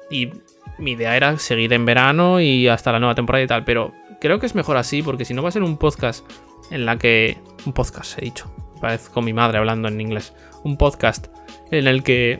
Y 0.09 0.29
mi 0.77 0.91
idea 0.91 1.15
era 1.15 1.37
seguir 1.37 1.73
en 1.73 1.85
verano 1.85 2.39
y 2.39 2.67
hasta 2.67 2.91
la 2.91 2.99
nueva 2.99 3.15
temporada 3.15 3.43
y 3.43 3.47
tal, 3.47 3.63
pero 3.63 3.93
creo 4.25 4.39
que 4.39 4.47
es 4.47 4.55
mejor 4.55 4.77
así 4.77 5.03
porque 5.03 5.23
si 5.23 5.35
no 5.35 5.43
va 5.43 5.49
a 5.49 5.51
ser 5.51 5.61
un 5.61 5.77
podcast 5.77 6.25
en 6.71 6.85
la 6.85 6.97
que... 6.97 7.37
Un 7.67 7.73
podcast, 7.73 8.17
he 8.17 8.25
dicho. 8.25 8.51
Parezco 8.81 9.21
mi 9.21 9.33
madre 9.33 9.59
hablando 9.59 9.87
en 9.87 10.01
inglés. 10.01 10.33
Un 10.63 10.77
podcast 10.77 11.27
en 11.69 11.85
el 11.85 12.01
que 12.01 12.39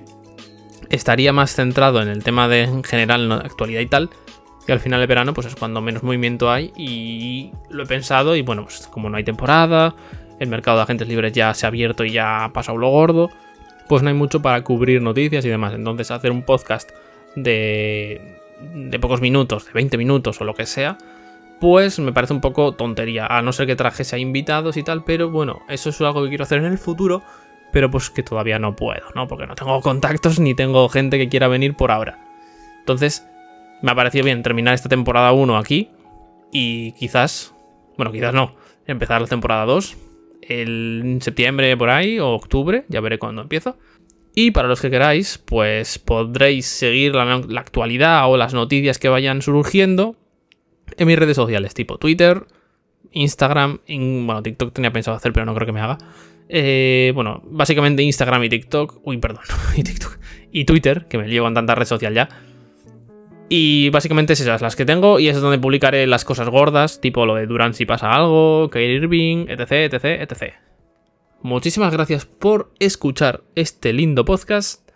estaría 0.90 1.32
más 1.32 1.54
centrado 1.54 2.02
en 2.02 2.08
el 2.08 2.24
tema 2.24 2.48
de 2.48 2.64
en 2.64 2.84
general, 2.84 3.32
actualidad 3.32 3.82
y 3.82 3.86
tal. 3.86 4.10
Y 4.68 4.72
al 4.72 4.80
final 4.80 5.00
de 5.00 5.06
verano, 5.06 5.36
pues 5.36 5.46
es 5.46 5.56
cuando 5.56 5.80
menos 5.80 6.02
movimiento 6.02 6.50
hay. 6.50 6.74
Y 6.76 7.52
lo 7.70 7.84
he 7.84 7.86
pensado. 7.86 8.36
Y 8.36 8.42
bueno, 8.42 8.64
pues 8.64 8.88
como 8.88 9.08
no 9.12 9.18
hay 9.18 9.24
temporada, 9.24 9.96
el 10.40 10.50
mercado 10.50 10.78
de 10.78 10.84
agentes 10.84 11.08
libres 11.08 11.34
ya 11.34 11.54
se 11.54 11.68
ha 11.68 11.70
abierto 11.70 12.04
y 12.04 12.14
ya 12.14 12.46
ha 12.46 12.52
pasado 12.52 12.80
lo 12.80 12.90
gordo. 12.90 13.30
Pues 13.88 14.02
no 14.02 14.10
hay 14.10 14.16
mucho 14.16 14.42
para 14.42 14.64
cubrir 14.64 15.04
noticias 15.04 15.46
y 15.46 15.50
demás. 15.50 15.76
Entonces, 15.76 16.10
hacer 16.10 16.32
un 16.32 16.42
podcast 16.42 16.90
de, 17.36 18.40
de 18.74 19.00
pocos 19.00 19.22
minutos, 19.22 19.68
de 19.68 19.74
20 19.74 20.00
minutos 20.00 20.42
o 20.42 20.46
lo 20.46 20.56
que 20.56 20.66
sea, 20.66 20.98
pues 21.60 22.00
me 22.00 22.14
parece 22.14 22.34
un 22.34 22.42
poco 22.42 22.74
tontería, 22.74 23.26
a 23.28 23.42
no 23.42 23.54
ser 23.54 23.68
que 23.68 23.76
trajese 23.76 24.16
a 24.16 24.20
invitados 24.20 24.78
y 24.78 24.84
tal, 24.84 25.04
pero 25.04 25.30
bueno, 25.30 25.62
eso 25.70 25.90
es 25.90 26.02
algo 26.02 26.24
que 26.24 26.30
quiero 26.30 26.44
hacer 26.44 26.60
en 26.60 26.66
el 26.66 26.78
futuro, 26.78 27.24
pero 27.72 27.90
pues 27.90 28.10
que 28.10 28.24
todavía 28.24 28.60
no 28.60 28.76
puedo, 28.76 29.04
¿no? 29.16 29.28
Porque 29.28 29.48
no 29.48 29.56
tengo 29.56 29.82
contactos 29.82 30.40
ni 30.40 30.56
tengo 30.56 30.88
gente 30.90 31.18
que 31.18 31.30
quiera 31.30 31.48
venir 31.48 31.76
por 31.76 31.92
ahora. 31.92 32.20
Entonces, 32.80 33.28
me 33.82 33.92
ha 33.92 33.96
parecido 33.96 34.26
bien 34.26 34.44
terminar 34.44 34.74
esta 34.74 34.90
temporada 34.90 35.32
1 35.32 35.58
aquí 35.58 35.90
y 36.52 36.94
quizás, 36.94 37.54
bueno, 37.98 38.12
quizás 38.12 38.34
no, 38.34 38.56
empezar 38.86 39.22
la 39.22 39.28
temporada 39.28 39.66
2 39.66 39.98
en 40.42 41.20
septiembre 41.22 41.76
por 41.76 41.90
ahí 41.90 42.20
o 42.20 42.30
octubre, 42.30 42.86
ya 42.88 43.02
veré 43.02 43.18
cuándo 43.18 43.42
empiezo. 43.42 43.78
Y 44.36 44.52
para 44.52 44.68
los 44.68 44.82
que 44.82 44.90
queráis, 44.90 45.38
pues 45.38 45.98
podréis 45.98 46.66
seguir 46.66 47.16
la, 47.16 47.36
actualidad 47.58 48.30
o 48.30 48.36
las 48.36 48.54
noticias 48.54 49.00
que 49.00 49.08
vayan 49.08 49.42
surgiendo 49.42 50.18
en 50.98 51.08
mis 51.08 51.18
redes 51.18 51.36
sociales, 51.36 51.74
tipo 51.74 51.98
Twitter, 51.98 52.46
Instagram, 53.12 53.80
bueno, 53.88 54.44
TikTok 54.44 54.74
tenía 54.74 54.92
pensado 54.92 55.18
hacer, 55.18 55.34
pero 55.34 55.46
no 55.46 55.54
creo 55.56 55.66
que 55.66 55.72
me 55.72 55.82
haga. 55.82 55.98
Eh, 56.48 57.12
bueno, 57.16 57.42
básicamente 57.46 58.04
Instagram 58.04 58.44
y 58.44 58.50
TikTok, 58.50 59.00
uy, 59.04 59.18
perdón, 59.18 59.44
y 59.76 59.84
TikTok, 59.84 60.18
y 60.52 60.66
Twitter, 60.66 61.08
que 61.08 61.18
me 61.18 61.28
llevo 61.28 61.48
en 61.48 61.54
tanta 61.54 61.76
red 61.76 61.86
social 61.86 62.14
ya. 62.14 62.30
Y 63.48 63.90
básicamente 63.90 64.34
es 64.34 64.42
esas 64.42 64.62
las 64.62 64.76
que 64.76 64.86
tengo 64.86 65.20
y 65.20 65.28
es 65.28 65.40
donde 65.40 65.60
publicaré 65.60 66.08
las 66.08 66.26
cosas 66.26 66.50
gordas, 66.50 67.00
tipo 67.00 67.26
lo 67.26 67.36
de 67.36 67.46
Durant 67.46 67.76
si 67.76 67.86
pasa 67.86 68.12
algo, 68.12 68.70
Kyrie 68.72 68.96
Irving, 68.96 69.46
etc, 69.50 69.94
etc, 69.94 70.04
etc. 70.22 70.54
Muchísimas 71.42 71.94
gracias 71.94 72.26
por 72.26 72.72
escuchar 72.80 73.44
este 73.54 73.94
lindo 73.94 74.26
podcast. 74.26 74.90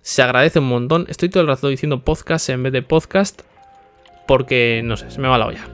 Se 0.00 0.22
agradece 0.22 0.60
un 0.60 0.68
montón. 0.68 1.04
Estoy 1.08 1.28
todo 1.28 1.42
el 1.42 1.46
rato 1.46 1.68
diciendo 1.68 2.04
podcast 2.04 2.48
en 2.48 2.62
vez 2.62 2.72
de 2.72 2.80
podcast 2.80 3.42
porque, 4.26 4.82
no 4.84 4.96
sé, 4.96 5.10
se 5.10 5.20
me 5.20 5.28
va 5.28 5.38
la 5.38 5.46
olla. 5.46 5.68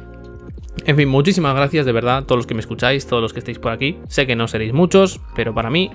En 0.86 0.96
fin, 0.96 1.08
muchísimas 1.08 1.54
gracias 1.54 1.84
de 1.84 1.92
verdad 1.92 2.18
a 2.18 2.22
todos 2.22 2.38
los 2.38 2.46
que 2.46 2.54
me 2.54 2.60
escucháis, 2.60 3.06
todos 3.06 3.22
los 3.22 3.32
que 3.32 3.40
estáis 3.40 3.58
por 3.58 3.72
aquí. 3.72 3.98
Sé 4.08 4.26
que 4.26 4.36
no 4.36 4.48
seréis 4.48 4.72
muchos, 4.72 5.20
pero 5.34 5.54
para 5.54 5.70
mí, 5.70 5.90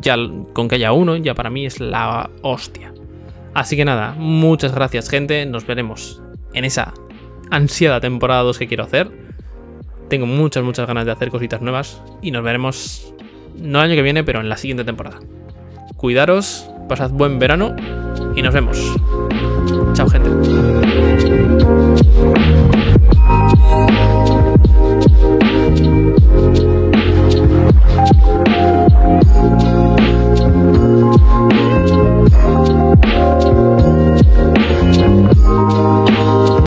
ya 0.00 0.16
con 0.52 0.68
que 0.68 0.76
haya 0.76 0.92
uno, 0.92 1.16
ya 1.16 1.34
para 1.34 1.50
mí 1.50 1.66
es 1.66 1.80
la 1.80 2.30
hostia. 2.42 2.92
Así 3.54 3.76
que 3.76 3.84
nada, 3.84 4.14
muchas 4.18 4.74
gracias 4.74 5.08
gente, 5.08 5.46
nos 5.46 5.66
veremos 5.66 6.20
en 6.52 6.64
esa 6.64 6.92
ansiada 7.50 8.00
temporada 8.00 8.42
2 8.42 8.58
que 8.58 8.66
quiero 8.66 8.84
hacer. 8.84 9.10
Tengo 10.08 10.26
muchas, 10.26 10.62
muchas 10.62 10.86
ganas 10.86 11.06
de 11.06 11.12
hacer 11.12 11.30
cositas 11.30 11.62
nuevas 11.62 12.02
y 12.20 12.30
nos 12.30 12.42
veremos 12.42 13.14
no 13.58 13.78
el 13.78 13.86
año 13.86 13.96
que 13.96 14.02
viene, 14.02 14.24
pero 14.24 14.40
en 14.40 14.48
la 14.48 14.56
siguiente 14.56 14.84
temporada. 14.84 15.20
Cuidaros, 15.96 16.68
pasad 16.88 17.10
buen 17.10 17.38
verano 17.38 17.74
y 18.34 18.42
nos 18.42 18.52
vemos. 18.52 18.78
Chao 19.96 20.06
gente. 20.10 20.28